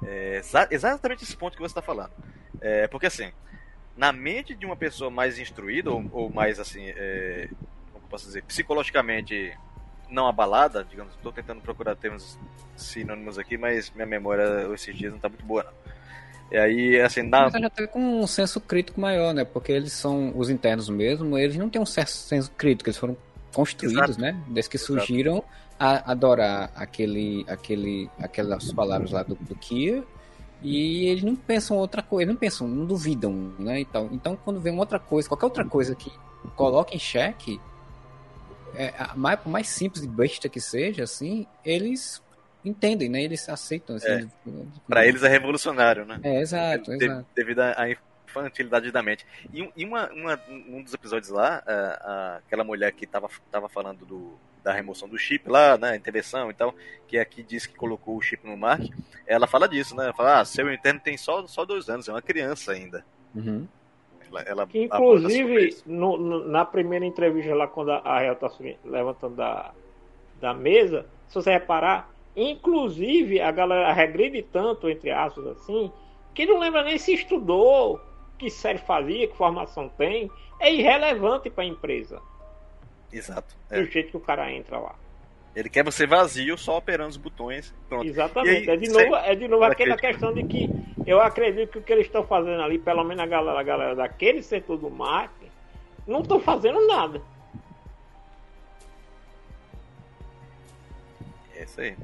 [0.05, 0.41] é,
[0.71, 2.13] exatamente esse ponto que você está falando.
[2.61, 3.31] É, porque assim,
[3.97, 7.49] na mente de uma pessoa mais instruída, ou, ou mais assim, é,
[7.93, 9.57] como posso dizer, psicologicamente
[10.11, 12.39] não abalada, digamos, estou tentando procurar termos
[12.77, 15.73] sinônimos aqui, mas minha memória esses dias não está muito boa, não.
[16.53, 17.51] E aí, assim, na...
[17.51, 19.45] Mas já tá com um senso crítico maior, né?
[19.45, 23.17] Porque eles são os internos mesmo, eles não têm um senso crítico, eles foram
[23.53, 24.21] construídos, Exato.
[24.21, 24.37] né?
[24.49, 30.05] Desde que surgiram Exato a adorar aquele, aquele, aquelas palavras lá do, do Kia
[30.63, 33.81] e eles não pensam outra coisa, não pensam, não duvidam, né?
[33.81, 36.11] Então, então quando vem outra coisa, qualquer outra coisa que
[36.57, 37.61] coloca em xeque,
[38.75, 42.23] é, mais, por mais simples e besta que seja, assim, eles
[42.65, 43.23] entendem, né?
[43.23, 43.97] Eles aceitam.
[43.97, 44.27] Assim, é.
[44.89, 46.19] Para eles é revolucionário, né?
[46.23, 47.27] É, exato, de, exato.
[47.35, 47.87] Devido à
[48.27, 49.27] infantilidade da mente.
[49.53, 53.69] E, e uma, uma, um dos episódios lá, a, a, aquela mulher que tava, tava
[53.69, 54.33] falando do
[54.65, 56.75] da remoção do chip lá, né, intervenção e tal,
[57.07, 58.83] que aqui diz que colocou o chip no Mark,
[59.27, 60.05] ela fala disso, né?
[60.05, 63.05] Ela fala, ah, seu interno tem só, só dois anos, é uma criança ainda.
[63.35, 63.69] Uhum.
[64.27, 68.51] Ela, ela que, inclusive, no, no, na primeira entrevista lá, quando a Real tá
[68.85, 69.73] levantando da,
[70.41, 75.93] da mesa, se você reparar, inclusive a galera regride tanto, entre aspas, assim,
[76.33, 78.01] que não lembra nem se estudou,
[78.39, 82.21] que série fazia, que formação tem, é irrelevante para a empresa.
[83.15, 83.57] Exato.
[83.71, 83.81] É.
[83.81, 84.97] Do jeito que o cara entra lá.
[85.55, 87.73] Ele quer você vazio, só operando os botões.
[87.89, 88.05] Pronto.
[88.05, 88.69] Exatamente.
[88.69, 90.69] Aí, é de novo, é de novo aquela questão de que
[91.07, 93.95] eu acredito que o que eles estão fazendo ali, pelo menos a galera, a galera
[93.95, 95.53] daquele setor do marketing,
[96.07, 97.23] não estão fazendo nada.
[101.55, 101.97] É isso aí.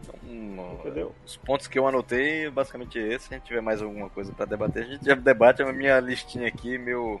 [0.00, 1.14] Então, Entendeu?
[1.26, 3.26] Os pontos que eu anotei, basicamente esse.
[3.26, 5.98] Se a gente tiver mais alguma coisa para debater, a gente já debate a minha
[5.98, 7.20] listinha aqui, meu.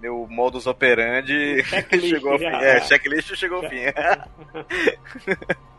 [0.00, 2.44] meu modus operandi Checklist, chegou ao fim.
[2.44, 3.76] É, checklist chegou ao fim.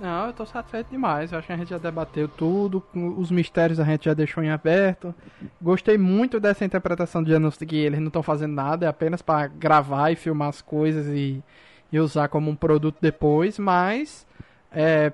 [0.00, 1.32] Não, eu tô satisfeito demais.
[1.32, 2.82] Eu acho que a gente já debateu tudo.
[3.16, 5.12] Os mistérios a gente já deixou em aberto.
[5.60, 9.22] Gostei muito dessa interpretação de Janus de que eles não estão fazendo nada, é apenas
[9.22, 11.42] pra gravar e filmar as coisas e,
[11.90, 13.58] e usar como um produto depois.
[13.58, 14.24] Mas
[14.70, 15.12] é,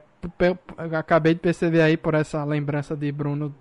[0.98, 3.54] acabei de perceber aí por essa lembrança de Bruno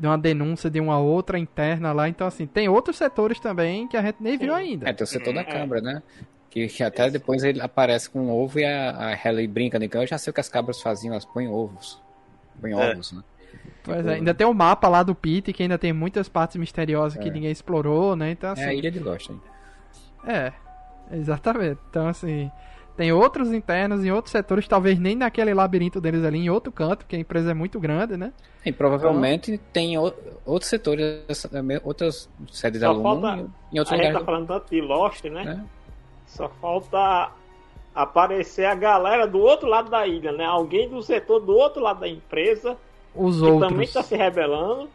[0.00, 2.08] de uma denúncia de uma outra interna lá.
[2.08, 4.88] Então, assim, tem outros setores também que a gente nem viu ainda.
[4.88, 5.44] É, tem o setor da É.
[5.44, 6.02] cabra, né?
[6.48, 9.86] Que, que até depois ele aparece com um ovo e a, a Helly brinca, né?
[9.86, 12.00] Que eu já sei o que as cabras faziam, elas põem ovos.
[12.60, 12.90] Põem É.
[12.92, 13.22] ovos, né?
[13.82, 17.18] Pois é, ainda tem o mapa lá do Pit, que ainda tem muitas partes misteriosas
[17.22, 17.32] que É.
[17.32, 18.30] ninguém explorou, né?
[18.30, 19.40] Então, assim, É a ilha de Lost, hein?
[20.26, 20.52] É,
[21.12, 21.78] exatamente.
[21.90, 22.50] Então, assim,
[22.96, 26.98] tem outros internos em outros setores, talvez nem naquele labirinto deles ali, em outro canto,
[26.98, 28.32] porque a empresa é muito grande, né?
[28.64, 30.12] E provavelmente tem o-
[30.44, 34.26] outros setores, eh, outras sedes Só aluno falta- em, outros A gente tá lugares.
[34.26, 35.44] falando tanto de Lost, né?
[35.44, 35.64] né?
[36.26, 37.30] Só falta
[37.94, 40.44] aparecer a galera do outro lado da ilha, né?
[40.44, 42.76] Alguém do setor do outro lado da empresa
[43.14, 43.68] Os que outros.
[43.68, 44.88] também está se rebelando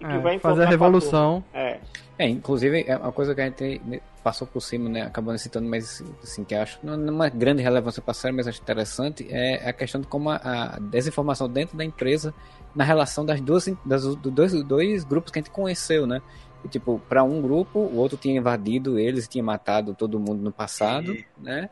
[0.00, 1.42] e que é, vai fazer a revolução.
[1.54, 1.58] a.
[1.58, 1.80] É.
[2.18, 3.80] É, inclusive, é uma coisa que a gente
[4.22, 5.02] passou por cima, né?
[5.02, 8.34] Acabando citando, mas assim, que acho não não é uma grande relevância para a série,
[8.34, 12.32] mas acho interessante, é a questão de como a, a desinformação dentro da empresa
[12.74, 16.22] na relação das duas, das, dos dois, dois grupos que a gente conheceu, né?
[16.64, 20.52] E, tipo, para um grupo, o outro tinha invadido eles, tinha matado todo mundo no
[20.52, 21.68] passado, E- né?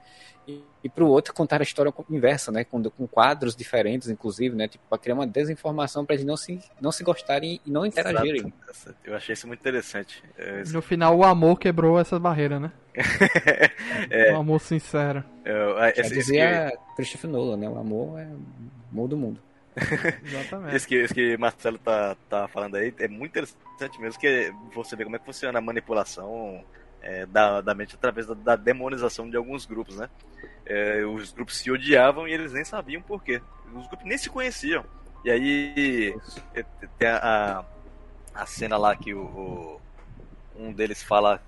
[0.82, 2.64] E, para o outro contar a história inversa, né?
[2.64, 4.66] Com, com quadros diferentes, inclusive, né?
[4.66, 8.52] Tipo, para criar uma desinformação para eles não se, não se gostarem e não interagirem.
[8.68, 8.96] Exato.
[9.04, 10.22] Eu achei isso muito interessante.
[10.38, 12.72] É, No final, o amor quebrou essas barreiras, né?
[14.10, 14.32] É.
[14.32, 15.22] O amor sincero.
[15.44, 17.68] eu- Já esse, esse que, dizia Christopher Nolan, né?
[17.68, 18.38] O amor é o
[18.92, 19.40] amor do mundo.
[20.24, 20.76] Exatamente.
[20.76, 24.96] esse que, esse que Marcelo tá, tá falando aí é muito interessante mesmo, que você
[24.96, 26.62] vê como é que funciona a manipulação
[27.02, 30.08] é, da, da mente através da, da demonização de alguns grupos, né?
[30.66, 33.40] É, os grupos se odiavam e eles nem sabiam por quê.
[33.74, 34.84] Os grupos nem se conheciam.
[35.24, 36.14] E aí
[36.54, 36.64] é,
[36.98, 37.64] tem a,
[38.34, 39.80] a, a cena lá que o, o-
[40.56, 41.40] um deles fala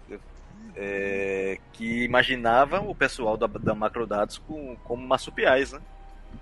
[0.76, 5.80] é, que imaginava o pessoal da, da Macrodados com, como marsupiais, né?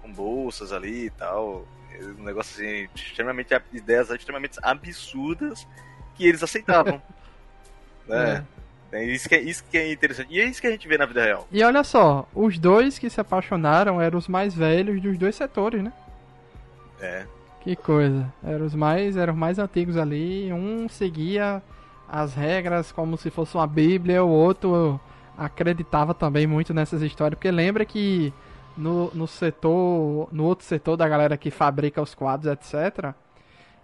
[0.03, 1.67] Com bolsas ali e tal.
[1.93, 5.67] É Um negócio assim, extremamente, ideias extremamente absurdas
[6.15, 7.03] que eles aceitavam.
[8.07, 8.45] né?
[8.57, 8.60] É
[8.93, 10.29] isso que é, isso que é interessante.
[10.33, 11.47] E é isso que a gente vê na vida real.
[11.51, 15.83] E olha só, os dois que se apaixonaram eram os mais velhos dos dois setores,
[15.83, 15.93] né?
[17.01, 17.25] É.
[17.61, 18.33] Que coisa.
[18.43, 20.53] Eram os mais, eram os mais antigos ali.
[20.53, 21.63] Um seguia
[22.09, 25.01] as regras como se fosse uma bíblia, o outro
[25.39, 27.39] acreditava também muito nessas histórias.
[27.39, 28.33] Porque lembra que
[28.77, 33.15] no, no setor, no outro setor da galera que fabrica os quadros, etc.,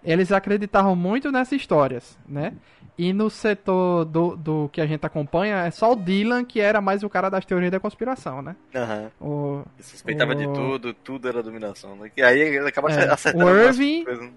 [0.03, 2.53] eles acreditavam muito nessas histórias, né?
[2.97, 6.81] E no setor do, do que a gente acompanha, é só o Dylan que era
[6.81, 8.55] mais o cara das teorias da conspiração, né?
[8.75, 9.11] Aham.
[9.21, 11.95] Ele Suspeitava de O- tudo, tudo era dominação.
[11.95, 12.09] Né?
[12.17, 14.29] E aí ele acaba É, acertando o Irving- né?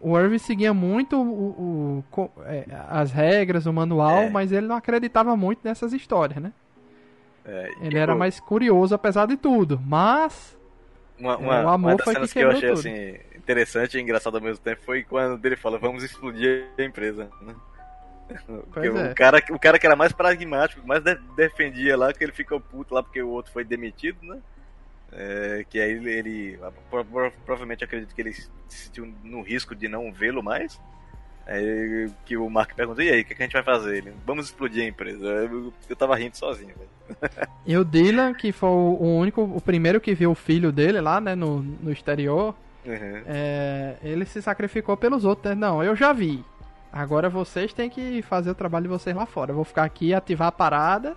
[0.00, 4.30] O Irving seguia muito o, o- é, as regras, o manual, É.
[4.30, 6.52] mas ele não acreditava muito nessas histórias, né?
[7.44, 10.56] É, Ele tipo, era mais curioso apesar de tudo, mas
[11.18, 13.18] Uma, É, uma, o amor uma das foi cenas que que, eu quebrou achei tudo.
[13.18, 17.28] assim, interessante e engraçado ao mesmo tempo foi quando ele fala, vamos explodir a empresa.
[17.42, 17.54] Né?
[18.26, 19.10] É.
[19.10, 22.58] o, cara, o cara que era mais pragmático, mais de- defendia lá, que ele ficou
[22.58, 24.38] puto lá porque o outro foi demitido, né?
[25.12, 26.58] É, que aí ele, ele
[26.90, 30.80] pro- pro- provavelmente acredito que ele se sentiu no risco de não vê-lo mais.
[31.46, 33.98] Aí que o Mark perguntou, e aí, o que, que a gente vai fazer?
[33.98, 35.26] Ele, vamos explodir a empresa.
[35.26, 37.30] Eu, eu tava rindo sozinho, velho.
[37.66, 40.98] e o Dylan, que foi o o único, o primeiro que viu o filho dele
[41.02, 42.54] lá, né, no, no exterior,
[42.84, 43.22] Uhum.
[43.26, 45.54] é, ele se sacrificou pelos outros, né?
[45.54, 46.44] Não, eu já vi.
[46.92, 49.50] Agora vocês têm que fazer o trabalho de vocês lá fora.
[49.50, 51.16] Eu vou ficar aqui, ativar a parada,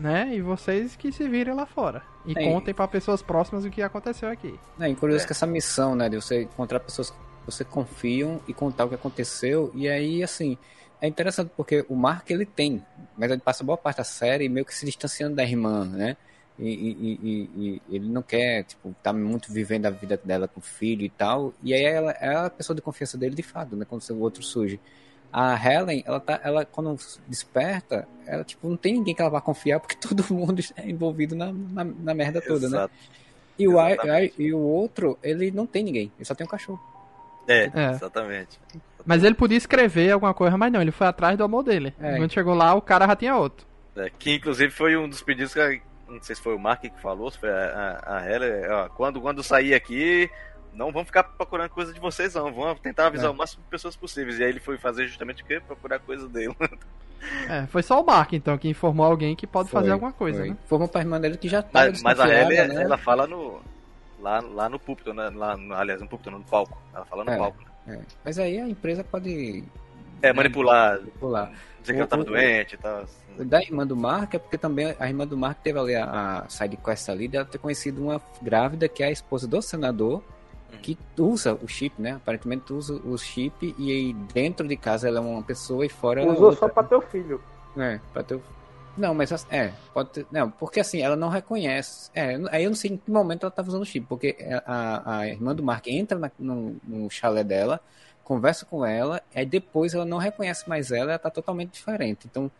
[0.00, 0.34] né?
[0.34, 2.02] E vocês que se virem lá fora.
[2.24, 4.58] E É, contem pra pessoas próximas o que aconteceu aqui.
[4.80, 8.54] É, e curioso que essa missão, né, de você encontrar pessoas que você confiam e
[8.54, 10.56] contar o que aconteceu, e aí, assim,
[11.00, 12.82] é interessante porque o Mark ele tem,
[13.16, 16.16] mas ele passa boa parte da série meio que se distanciando da irmã, né?
[16.58, 20.60] E, e- e- e- ele não quer, tipo, tá muito vivendo a vida dela com
[20.60, 23.74] o filho e tal, e aí ela é a pessoa de confiança dele de fato,
[23.74, 24.78] né, quando o outro surge.
[25.32, 26.94] A Helen, ela tá, ela quando
[27.26, 31.34] desperta, ela, tipo, não tem ninguém que ela vá confiar porque todo mundo é envolvido
[31.34, 32.76] na, na, na merda toda, né?
[32.76, 32.94] Exato.
[33.58, 34.34] E o, I- Exatamente.
[34.42, 36.80] I- e o outro, ele não tem ninguém, ele só tem um cachorro.
[37.48, 37.90] É, É.
[37.92, 38.60] exatamente.
[39.04, 41.92] Mas ele podia escrever alguma coisa, mas não, ele foi atrás do amor dele.
[41.98, 42.16] É.
[42.18, 43.66] Quando chegou lá, o cara já tinha outro.
[43.96, 47.00] É, que inclusive foi um dos pedidos que, não sei se foi o Mark que
[47.00, 50.30] falou, se foi a, a, a Heller, ó, quando, quando sair aqui,
[50.74, 52.52] não vamos ficar procurando coisa de vocês, não.
[52.52, 53.30] Vamos tentar avisar É.
[53.30, 54.38] o máximo de pessoas possíveis.
[54.38, 55.60] E aí ele foi fazer justamente o quê?
[55.66, 56.56] Procurar coisa dele.
[57.48, 60.40] É, foi só o Mark, então, que informou alguém que pode fazer Foi, alguma coisa,
[60.40, 60.50] foi.
[60.50, 60.56] né?
[60.66, 62.82] Formou pra irmã dele que já tava Mas, mas a Heller, né?
[62.82, 63.60] ela fala no.
[64.20, 65.30] Lá, lá no púlpito, né?
[65.34, 66.80] Lá, aliás, no púlpito, não, no palco.
[66.94, 67.36] Ela fala no É.
[67.36, 67.58] palco.
[67.86, 67.98] né?
[68.00, 69.62] É, Mas aí a empresa pode
[70.22, 71.52] É, manipular, pular.
[71.80, 73.04] dizer que ela tava doente e tal.
[73.38, 76.44] O da irmã do Mark é porque também a irmã do Mark teve ali a,
[76.44, 80.22] a side quest ali dela ter conhecido uma grávida que é a esposa do senador
[80.82, 82.12] que usa o chip, né?
[82.12, 86.20] Aparentemente usa o chip e aí dentro de casa ela é uma pessoa e fora
[86.20, 86.60] ela é Usou outra.
[86.60, 87.40] só pra teu filho.
[87.76, 88.38] É, pra ter...
[88.96, 90.26] Não, mas assim, é, pode ter...
[90.30, 92.10] Não, porque assim, ela não reconhece.
[92.14, 94.36] É, aí eu não sei em que momento ela tava usando o chip, porque
[94.66, 97.80] a, a irmã do Mark entra na- no, no chalé dela,
[98.24, 102.26] conversa com ela, aí depois ela não reconhece mais ela, ela tá totalmente diferente.
[102.30, 102.50] Então,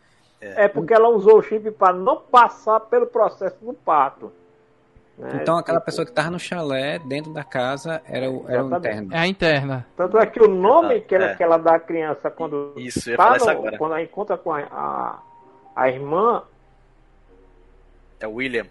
[0.41, 4.31] É porque ela usou o chip para não passar pelo processo do parto.
[5.17, 5.39] né?
[5.41, 8.75] então aquela Tipo, pessoa que tava no chalé, dentro da casa, era o, era o
[8.75, 9.13] interno.
[9.13, 9.85] É a interna.
[9.95, 11.35] Tanto é que o nome que ela, é.
[11.35, 13.77] que ela dá à criança quando Isso, tá no- agora.
[13.77, 15.19] quando ela encontra com a, a,
[15.75, 16.43] a irmã,
[18.19, 18.65] É William.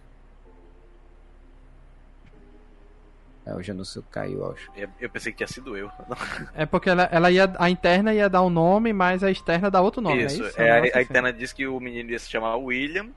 [3.44, 4.70] É, o Janúcio caiu, eu acho.
[4.76, 5.90] Eu, eu pensei que tinha sido eu.
[6.54, 9.80] É porque ela, ela ia, a interna ia dar um nome, mas a externa dá
[9.80, 10.60] outro nome, isso, é isso?
[10.60, 11.00] é, a, a assim.
[11.00, 13.08] interna diz que o menino ia se chamar William.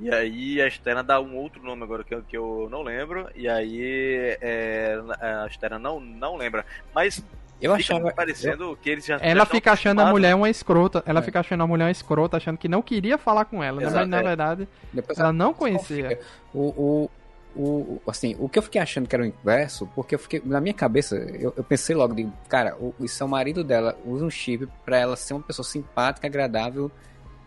[0.00, 3.28] E aí a externa dá um outro nome agora que eu, que eu não lembro.
[3.34, 6.64] E aí é, a externa não, não lembra.
[6.94, 7.22] Mas
[7.60, 8.12] Eu fica achava.
[8.12, 9.18] parecendo que eles já.
[9.18, 11.02] já Ela estão fica achando a mulher uma escrota.
[11.04, 11.22] Ela É.
[11.22, 13.78] fica achando a mulher uma escrota, achando que não queria falar com ela.
[13.80, 13.86] né?
[13.86, 14.22] Exato, mas na é.
[14.22, 16.20] verdade, Depois ela não conhecia.
[16.54, 17.10] O, o,
[17.56, 20.60] o, assim, o que eu fiquei achando que era o inverso, porque eu fiquei, na
[20.60, 24.30] minha cabeça, eu, eu pensei logo, de, cara, o, é o marido dela, usa um
[24.30, 26.90] chip pra ela ser uma pessoa simpática, agradável,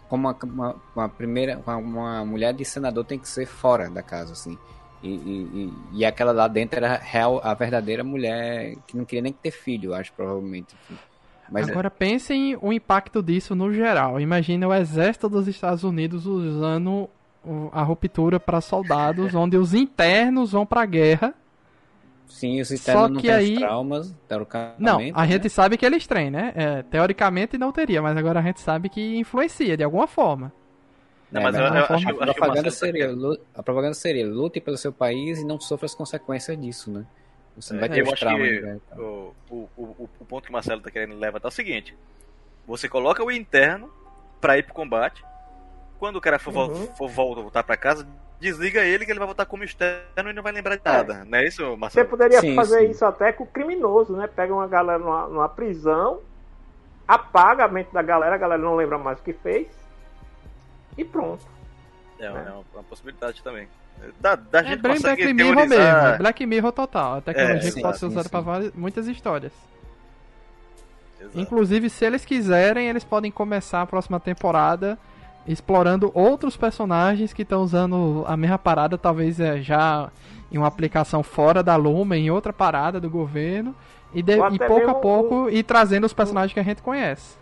[0.09, 4.03] como uma, uma, uma primeira, uma, uma mulher de senador tem que ser fora da
[4.03, 4.57] casa, assim.
[5.01, 9.33] E, e, e, aquela lá dentro era real, a verdadeira mulher que não queria nem
[9.33, 10.75] ter filho, acho, provavelmente.
[11.49, 14.19] Mas é, Agora pensem o impacto disso no geral.
[14.19, 17.09] Imagina o exército dos Estados Unidos usando
[17.71, 21.33] a ruptura para soldados, onde os internos vão pra guerra.
[22.27, 24.81] sim, os externos não que têm aí- os traumas, teoricamente.
[24.81, 25.27] Não, a né?
[25.27, 26.53] gente sabe que eles têm, né?
[26.55, 30.51] É, teoricamente não teria, mas agora a gente sabe que influencia de alguma forma.
[31.31, 32.71] Não, É, mas eu, a eu acho, forma- que- A acho que o propaganda, tá
[32.71, 36.59] seria, querendo- lu- a propaganda seria lute pelo seu país e não sofra as consequências
[36.59, 37.05] disso, né?
[37.55, 38.47] Você não vai É, ter eu acho traumas.
[38.49, 41.51] que né, o, o, o, o ponto que o Marcelo tá querendo levar é o
[41.51, 41.95] seguinte:
[42.65, 43.89] você coloca o interno
[44.39, 45.21] pra ir pro combate.
[46.01, 46.87] Quando o cara for, Uhum.
[46.95, 48.07] for voltar, voltar pra casa,
[48.39, 50.91] desliga ele que ele vai voltar como externo e não vai lembrar de É.
[50.91, 51.23] nada.
[51.29, 52.09] Não é isso, você Marcelo?
[52.09, 52.89] poderia Sim, fazer sim.
[52.89, 54.25] isso até com o criminoso, né?
[54.25, 56.19] Pega uma galera numa, numa prisão,
[57.07, 59.67] apaga a mente da galera, a galera não lembra mais o que fez.
[60.97, 61.45] E pronto.
[62.19, 63.67] É, uma, é uma- uma possibilidade também.
[64.19, 66.03] Da, da É gente bem Black Mirror teorizar...
[66.03, 66.17] mesmo.
[66.17, 67.17] Black Mirror total.
[67.17, 69.53] A tecnologia É, que sim, pode ser usada para várias, muitas histórias.
[71.19, 71.39] Exato.
[71.39, 74.97] Inclusive, se eles quiserem, eles podem começar a próxima temporada
[75.47, 80.09] explorando outros personagens que estão usando a mesma parada, talvez é, já
[80.51, 83.73] em uma aplicação fora da Luma, em outra parada do governo,
[84.13, 87.37] e, de- e pouco a pouco ir trazendo os personagens que a gente conhece.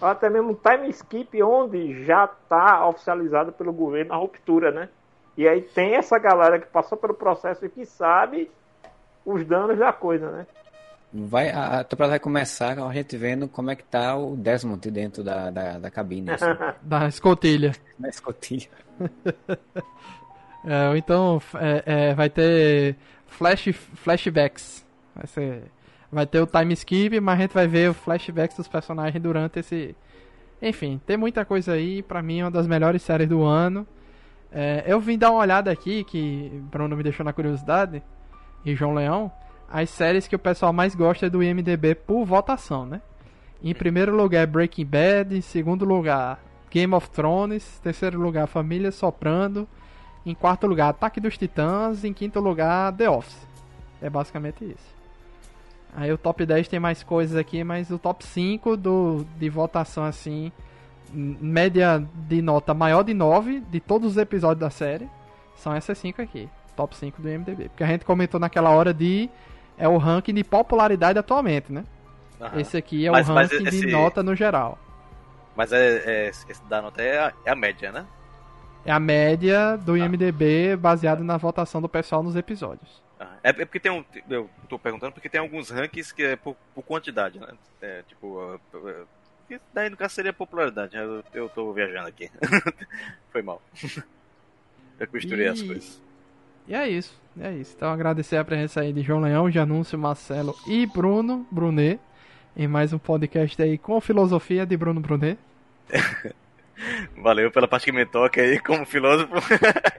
[0.00, 4.88] Até mesmo um time skip onde já está oficializado pelo governo a ruptura, né?
[5.36, 8.50] E aí tem essa galera que passou pelo processo e que sabe
[9.26, 10.46] os danos da coisa, né?
[11.12, 14.36] Vai, a, a temporada vai começar com a gente vendo como é que tá o
[14.36, 16.44] Desmond dentro da, da, da cabine, assim,
[16.82, 17.72] Da escotilha.
[17.98, 18.68] na escotilha.
[20.64, 24.84] É, ou então é, é, vai ter flash, flashbacks.
[25.14, 25.62] Vai, ser,
[26.10, 29.60] vai ter o time skip, mas a gente vai ver o flashbacks dos personagens durante
[29.60, 29.96] esse.
[30.60, 32.02] Enfim, tem muita coisa aí.
[32.02, 33.86] Pra mim, é uma das melhores séries do ano.
[34.50, 38.02] É, eu vim dar uma olhada aqui, que Bruno me deixou na curiosidade,
[38.64, 39.30] e João Leão,
[39.70, 43.00] as séries que o pessoal mais gosta do IMDB por votação, né?
[43.62, 46.40] Em primeiro lugar é Breaking Bad, em segundo lugar
[46.70, 49.68] Game of Thrones, terceiro lugar Família Soprando,
[50.24, 52.04] em quarto lugar, Ataque dos Titãs.
[52.04, 53.46] Em quinto lugar, The Office.
[54.00, 54.98] É basicamente isso.
[55.96, 60.04] Aí o top 10 tem mais coisas aqui, mas o top 5 do, de votação,
[60.04, 60.52] assim,
[61.12, 65.08] média de nota maior de 9 de todos os episódios da série,
[65.56, 66.48] são essas 5 aqui.
[66.76, 67.70] Top 5 do IMDB.
[67.70, 69.28] Porque a gente comentou naquela hora de.
[69.78, 71.84] É o ranking de popularidade atualmente, né?
[72.40, 72.60] Aham.
[72.60, 74.78] Esse aqui é Mas- o ranking esse- de nota no geral.
[75.56, 78.06] Mas é, é, esse da nota é a, é a média, né?
[78.84, 79.98] É a média do Ah.
[79.98, 83.02] IMDB baseado na votação do pessoal nos episódios.
[83.18, 84.04] Ah, É, é porque tem um.
[84.30, 87.48] Eu tô perguntando porque tem alguns rankings que é por, por quantidade, né?
[87.82, 88.38] É, tipo.
[88.40, 89.04] ah, ah,
[89.48, 91.02] que daí no caso seria popularidade, né?
[91.02, 92.30] eu, eu tô viajando aqui.
[93.32, 93.60] Foi mal.
[95.00, 96.02] Eu costurei E- as coisas.
[96.68, 97.74] E é isso, é isso.
[97.76, 101.98] Então agradecer a presença aí de João Leão, Janúncio, Marcelo e Bruno Brunet
[102.56, 105.38] em mais um podcast aí com filosofia de Bruno Brunet.
[107.22, 109.32] Valeu pela parte que me toca aí como filósofo.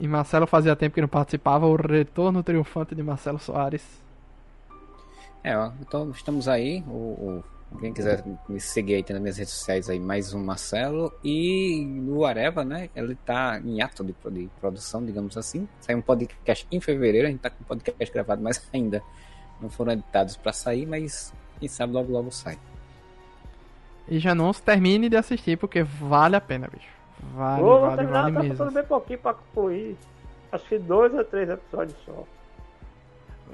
[0.00, 4.02] E Marcelo fazia tempo que não participava, o retorno triunfante de Marcelo Soares.
[5.42, 6.82] É, ó, então estamos aí.
[6.88, 7.44] O, o-
[7.80, 11.12] quem quiser me seguir aí tem nas minhas redes sociais aí, mais um Marcelo.
[11.22, 12.88] E no Areva, né?
[12.94, 15.68] Ele tá em ato de, de produção, digamos assim.
[15.80, 19.02] Saiu um podcast em fevereiro, a gente tá com um podcast gravado, mas ainda
[19.60, 22.58] não foram editados pra sair, mas quem sabe logo logo sai.
[24.06, 26.88] E Janúncio, termine de assistir, porque vale a pena, bicho.
[27.34, 28.56] Vale, Vou vale, terminar, vale tá mesmo.
[28.56, 29.96] faltando bem pouquinho pra concluir.
[30.52, 32.24] Acho que dois ou três episódios só.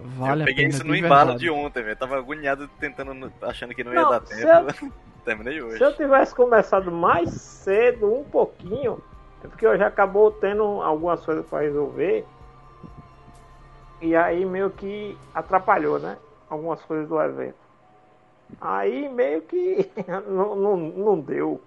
[0.02, 1.96] Vale eu a peguei pena isso no embalo de ontem, velho.
[1.96, 4.92] Tava agoniado tentando, achando que não ia Não, dar se tempo.
[5.24, 5.78] Terminei hoje.
[5.78, 9.02] Se eu tivesse começado mais cedo, um pouquinho,
[9.44, 12.24] é porque eu já acabou tendo algumas coisas pra resolver.
[14.00, 16.16] E aí meio que atrapalhou, né?
[16.48, 17.58] Algumas coisas do evento.
[18.60, 19.90] Aí meio que
[20.26, 21.60] não, não, não deu.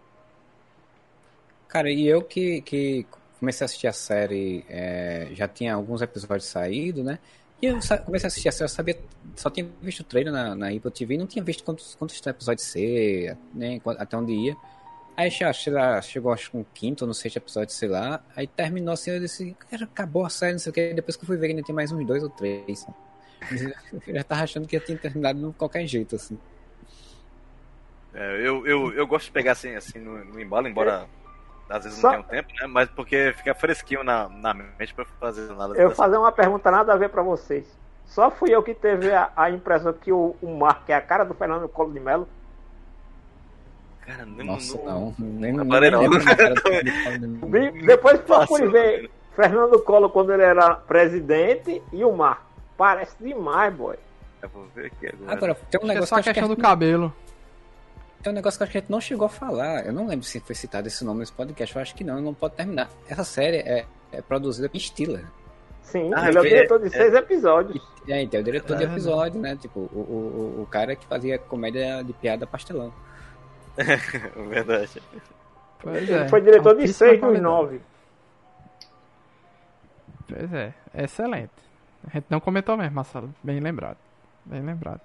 [1.67, 3.05] Cara, e eu que, que
[3.39, 7.19] comecei a assistir a série, é, já tinha alguns episódios saídos, né?
[7.61, 8.99] E eu comecei a assistir a série, eu sabia,
[9.37, 12.67] só tinha visto o trailer na, na Apple TV, não tinha visto quantos, quantos episódios
[12.67, 14.55] ser, nem quan- até onde ia.
[15.15, 15.29] Aí
[15.71, 18.21] lá, chegou acho que um quinto ou sexto episódio, sei lá.
[18.35, 20.93] Aí terminou assim, eu disse, cara, acabou a série, não sei o que.
[20.93, 22.85] Depois que eu fui ver, ainda tem mais uns dois ou três.
[24.07, 26.37] Eu já tava achando que eu tinha terminado de qualquer jeito, assim.
[28.13, 31.07] É, eu, eu, eu gosto de pegar assim, assim no, no embalo, embora
[31.69, 32.67] às vezes Só- não tenha tempo, né?
[32.67, 35.73] Mas porque fica fresquinho na, na mente pra fazer nada.
[35.75, 37.65] Eu vou fazer uma pergunta nada a ver pra vocês.
[38.05, 41.23] Só fui eu que teve a, a impressão que o, o Mark é a cara
[41.23, 42.27] do Fernando Collor de Mello.
[44.05, 45.15] Cara, não, Nossa, não- não.
[45.17, 45.67] Nem, nem, não.
[45.67, 45.89] cara
[47.19, 49.09] do- Vi- Depois procure ver?
[49.35, 52.41] Fernando Collor quando ele era presidente e o Mark.
[52.77, 53.95] Parece demais, boy.
[54.41, 55.31] Eu vou ver aqui agora.
[55.31, 57.13] Agora, tem um que é negócio só que, a que questão a do gente- cabelo.
[58.23, 59.85] Tem um negócio que acho que a gente não chegou a falar.
[59.85, 61.75] Eu não lembro se foi citado esse nome nesse podcast.
[61.75, 62.89] Eu acho que não, não pode terminar.
[63.07, 65.25] Essa série é, é produzida por Stiller.
[65.81, 67.85] Sim, Ah, ele é o é- diretor de é- seis episódios.
[68.07, 69.55] E aí, tem o diretor de É, episódio, né?
[69.57, 69.99] Tipo, o,
[70.57, 72.91] o, o- cara que fazia comédia de piada pastelão.
[74.49, 75.01] Verdade.
[75.79, 76.29] Pois Ele é.
[76.29, 77.81] foi diretor de seis dos nove.
[80.27, 81.51] Pois é, excelente.
[82.07, 83.33] A gente não comentou mesmo, Marcelo.
[83.43, 83.97] Bem lembrado.
[84.45, 85.01] Bem lembrado.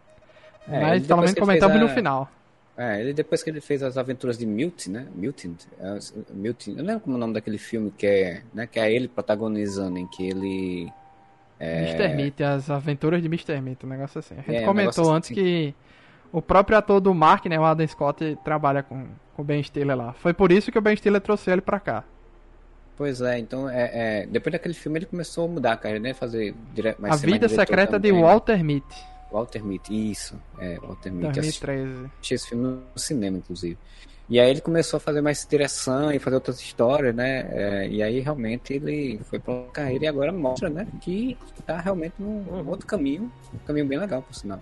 [0.68, 2.28] É, Mas pelo menos comentamos fez no a- final.
[2.78, 5.06] É, ele depois que ele fez as aventuras de Milton, né?
[5.14, 5.98] Milton, é,
[6.30, 8.68] Milton, eu não lembro como é o nome daquele filme que é, né?
[8.68, 10.92] Que é ele protagonizando, em que ele
[11.60, 12.14] Mr.
[12.14, 13.60] Meat, as aventuras de Mr.
[13.60, 14.34] Meat, um negócio assim.
[14.34, 15.40] A gente É, um comentou negócio antes assim.
[15.40, 15.74] que
[16.32, 19.96] o próprio ator do Mark, né, o Adam Scott, trabalha com, com o Ben Stiller
[19.96, 20.12] lá.
[20.12, 22.04] Foi por isso que o Ben Stiller trouxe ele pra cá.
[22.96, 23.90] Pois é, então é,
[24.22, 26.14] é, depois daquele filme ele começou a mudar a carreira, né?
[26.14, 26.96] Fazer dire...
[26.98, 28.22] mais a Vida Secreta de também.
[28.22, 28.96] Walter Mitty,
[29.30, 31.38] Walter Mitty, isso, é, Walter Mitty.
[31.38, 32.06] Eu assisti, 2013.
[32.06, 33.78] assisti esse filme no cinema, inclusive.
[34.28, 37.48] E aí ele começou a fazer mais direção e fazer outras histórias, né?
[37.50, 40.86] É, e aí realmente ele foi pra uma carreira e agora mostra, né?
[41.00, 44.60] Que tá realmente num outro caminho, um caminho bem legal, por sinal.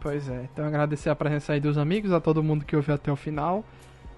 [0.00, 3.10] Pois é, então agradecer a presença aí dos amigos, a todo mundo que ouviu até
[3.10, 3.64] o final.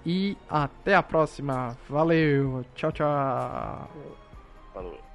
[0.05, 1.77] E até a próxima.
[1.89, 3.89] Valeu, tchau, tchau.
[4.73, 5.08] Falou.